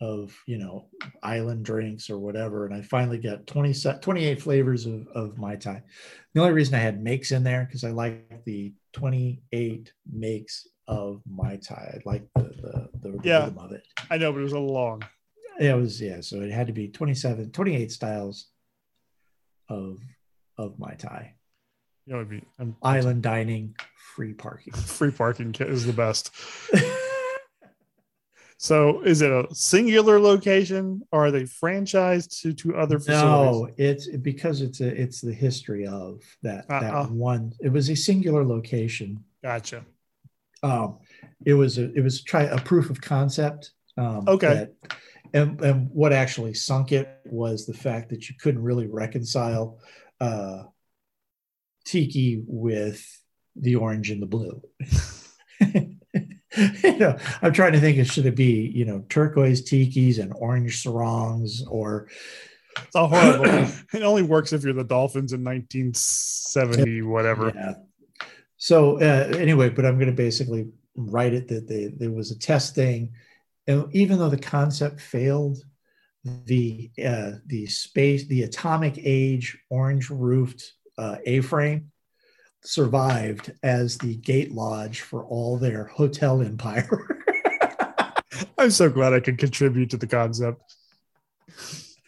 of 0.00 0.36
you 0.46 0.58
know 0.58 0.86
island 1.22 1.64
drinks 1.64 2.08
or 2.10 2.18
whatever, 2.18 2.66
and 2.66 2.74
I 2.74 2.82
finally 2.82 3.18
got 3.18 3.46
20, 3.46 3.72
28 4.00 4.40
flavors 4.40 4.86
of 4.86 5.08
of 5.08 5.38
mai 5.38 5.56
tai. 5.56 5.82
The 6.34 6.40
only 6.42 6.52
reason 6.52 6.74
I 6.74 6.78
had 6.78 7.02
makes 7.02 7.32
in 7.32 7.42
there 7.42 7.64
because 7.64 7.84
I 7.84 7.90
like 7.90 8.44
the 8.44 8.74
twenty 8.92 9.40
eight 9.52 9.92
makes 10.12 10.68
of 10.86 11.22
mai 11.26 11.56
tai. 11.56 11.94
I 11.96 12.00
like 12.04 12.24
the 12.34 12.88
the, 13.02 13.10
the 13.10 13.18
Yeah. 13.24 13.44
rhythm 13.44 13.58
of 13.58 13.72
it. 13.72 13.82
I 14.10 14.18
know, 14.18 14.30
but 14.32 14.40
it 14.40 14.44
was 14.44 14.52
a 14.52 14.58
long. 14.58 15.02
Yeah, 15.58 15.74
it 15.74 15.80
was 15.80 16.00
yeah. 16.00 16.20
So 16.20 16.40
it 16.42 16.50
had 16.50 16.66
to 16.68 16.72
be 16.72 16.88
27, 16.88 17.50
28 17.50 17.92
styles 17.92 18.46
of 19.68 19.98
of 20.56 20.78
mai 20.78 20.94
tai. 20.94 21.34
You 22.06 22.12
know, 22.14 22.20
it'd 22.20 22.30
be 22.30 22.42
I'm, 22.58 22.76
Island 22.82 23.22
dining, 23.22 23.74
free 24.14 24.32
parking. 24.32 24.72
free 24.74 25.10
parking 25.10 25.54
is 25.58 25.84
the 25.86 25.92
best. 25.92 26.30
So, 28.60 29.02
is 29.02 29.22
it 29.22 29.30
a 29.30 29.46
singular 29.54 30.18
location, 30.18 31.02
or 31.12 31.26
are 31.26 31.30
they 31.30 31.42
franchised 31.44 32.40
to 32.40 32.52
to 32.54 32.76
other 32.76 32.98
facilities? 32.98 33.22
No, 33.22 33.68
it's 33.76 34.08
because 34.16 34.62
it's 34.62 34.80
a 34.80 35.00
it's 35.00 35.20
the 35.20 35.32
history 35.32 35.86
of 35.86 36.22
that 36.42 36.66
Uh-uh. 36.68 36.80
that 36.80 37.10
one. 37.12 37.52
It 37.60 37.68
was 37.68 37.88
a 37.88 37.94
singular 37.94 38.44
location. 38.44 39.22
Gotcha. 39.44 39.84
Um, 40.64 40.98
it 41.46 41.54
was 41.54 41.78
a 41.78 41.92
it 41.94 42.00
was 42.02 42.24
try 42.24 42.42
a 42.44 42.58
proof 42.60 42.90
of 42.90 43.00
concept. 43.00 43.70
Um, 43.96 44.24
Okay. 44.26 44.54
that- 44.54 44.74
and 45.34 45.60
and 45.60 45.90
what 45.90 46.12
actually 46.12 46.54
sunk 46.54 46.92
it 46.92 47.08
was 47.24 47.66
the 47.66 47.74
fact 47.74 48.10
that 48.10 48.28
you 48.28 48.34
couldn't 48.40 48.62
really 48.62 48.86
reconcile 48.86 49.78
uh, 50.20 50.64
tiki 51.84 52.42
with 52.46 53.04
the 53.56 53.76
orange 53.76 54.10
and 54.10 54.22
the 54.22 54.26
blue. 54.26 54.62
you 56.82 56.98
know, 56.98 57.16
I'm 57.42 57.52
trying 57.52 57.72
to 57.72 57.80
think 57.80 58.04
should 58.06 58.26
it 58.26 58.36
be 58.36 58.70
you 58.74 58.84
know 58.84 59.04
turquoise 59.08 59.62
tikis 59.62 60.18
and 60.18 60.32
orange 60.36 60.82
sarongs 60.82 61.64
or 61.68 62.08
It's 62.86 62.96
all 62.96 63.08
horrible. 63.08 63.46
it 63.92 64.02
only 64.02 64.22
works 64.22 64.52
if 64.52 64.62
you're 64.62 64.72
the 64.72 64.84
Dolphins 64.84 65.32
in 65.32 65.44
1970, 65.44 67.02
whatever. 67.02 67.52
Yeah. 67.54 67.74
So 68.56 68.96
uh, 69.00 69.36
anyway, 69.36 69.68
but 69.68 69.86
I'm 69.86 69.96
going 69.96 70.10
to 70.10 70.12
basically 70.12 70.68
write 70.96 71.32
it 71.32 71.48
that 71.48 71.68
they, 71.68 71.86
there 71.96 72.10
was 72.10 72.30
a 72.30 72.38
test 72.38 72.74
thing, 72.74 73.12
and 73.68 73.94
even 73.94 74.18
though 74.18 74.30
the 74.30 74.38
concept 74.38 75.00
failed, 75.00 75.58
the 76.24 76.90
uh, 77.04 77.32
the 77.46 77.66
space, 77.66 78.26
the 78.26 78.42
atomic 78.42 78.94
age 78.98 79.56
orange 79.70 80.10
roofed 80.10 80.72
uh, 80.96 81.16
A-frame 81.26 81.92
survived 82.64 83.52
as 83.62 83.96
the 83.98 84.16
gate 84.16 84.52
lodge 84.52 85.02
for 85.02 85.24
all 85.24 85.56
their 85.58 85.84
hotel 85.84 86.42
empire. 86.42 87.22
I'm 88.58 88.70
so 88.70 88.90
glad 88.90 89.12
I 89.12 89.20
could 89.20 89.38
contribute 89.38 89.90
to 89.90 89.96
the 89.96 90.06
concept. 90.06 90.60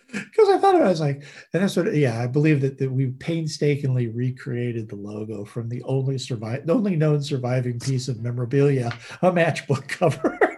because 0.09 0.49
I 0.49 0.59
thought 0.59 0.75
about 0.75 0.83
it, 0.83 0.87
I 0.87 0.89
was 0.89 1.01
like, 1.01 1.23
and 1.53 1.63
that's 1.63 1.77
what, 1.77 1.95
yeah, 1.95 2.21
I 2.21 2.27
believe 2.27 2.61
that, 2.63 2.79
that 2.79 2.91
we 2.91 3.07
painstakingly 3.07 4.09
recreated 4.09 4.89
the 4.89 4.97
logo 4.97 5.45
from 5.45 5.69
the 5.69 5.83
only 5.85 6.19
survive, 6.19 6.67
the 6.67 6.75
only 6.75 6.97
known 6.97 7.23
surviving 7.23 7.79
piece 7.79 8.09
of 8.09 8.21
memorabilia, 8.21 8.93
a 9.23 9.31
matchbook 9.31 9.87
cover. 9.89 10.39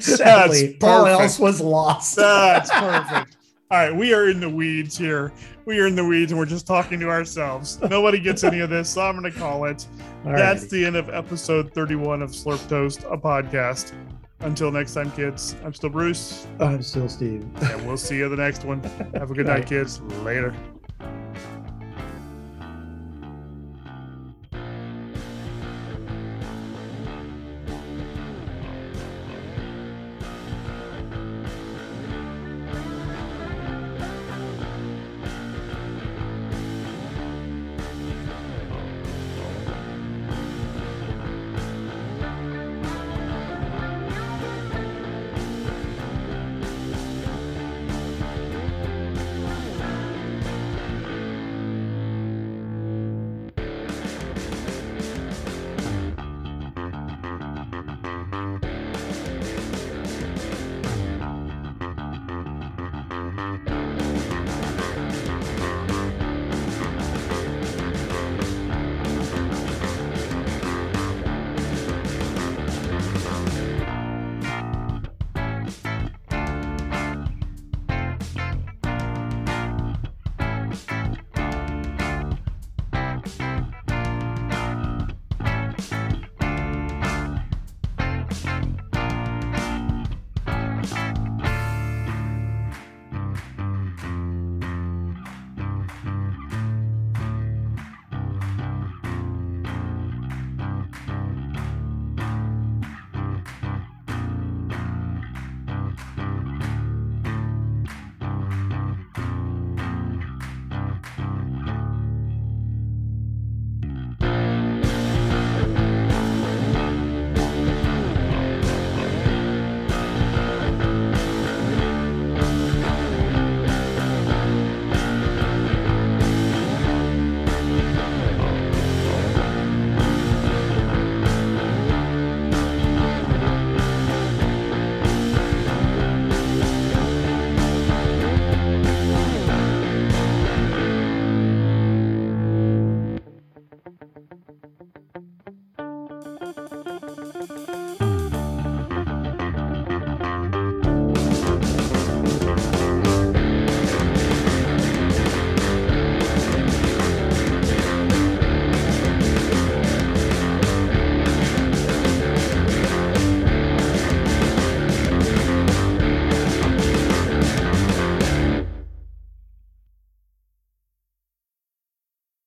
Sadly, 0.00 0.78
all 0.82 1.06
else 1.06 1.38
was 1.38 1.60
lost. 1.60 2.16
That's 2.16 2.70
perfect. 2.72 3.36
All 3.70 3.78
right, 3.78 3.94
we 3.94 4.12
are 4.12 4.28
in 4.28 4.38
the 4.40 4.48
weeds 4.50 4.98
here. 4.98 5.32
We 5.64 5.80
are 5.80 5.86
in 5.86 5.94
the 5.94 6.04
weeds 6.04 6.30
and 6.32 6.38
we're 6.38 6.44
just 6.46 6.66
talking 6.66 7.00
to 7.00 7.08
ourselves. 7.08 7.80
Nobody 7.80 8.18
gets 8.20 8.44
any 8.44 8.60
of 8.60 8.68
this, 8.68 8.90
so 8.90 9.00
I'm 9.02 9.18
going 9.18 9.32
to 9.32 9.38
call 9.38 9.64
it. 9.64 9.86
All 10.26 10.32
That's 10.32 10.66
the 10.66 10.84
end 10.84 10.96
of 10.96 11.08
episode 11.08 11.72
31 11.72 12.20
of 12.20 12.30
Slurp 12.30 12.68
Toast, 12.68 13.04
a 13.04 13.16
podcast. 13.16 13.92
Until 14.40 14.70
next 14.72 14.92
time, 14.94 15.10
kids, 15.12 15.54
I'm 15.64 15.72
still 15.72 15.88
Bruce, 15.88 16.46
I'm 16.58 16.82
still 16.82 17.08
Steve. 17.08 17.46
and 17.62 17.86
we'll 17.86 17.96
see 17.96 18.16
you 18.16 18.28
the 18.28 18.36
next 18.36 18.64
one. 18.64 18.82
Have 19.14 19.30
a 19.30 19.34
good 19.34 19.46
Night. 19.46 19.66
kids. 19.66 20.00
Later. 20.24 20.52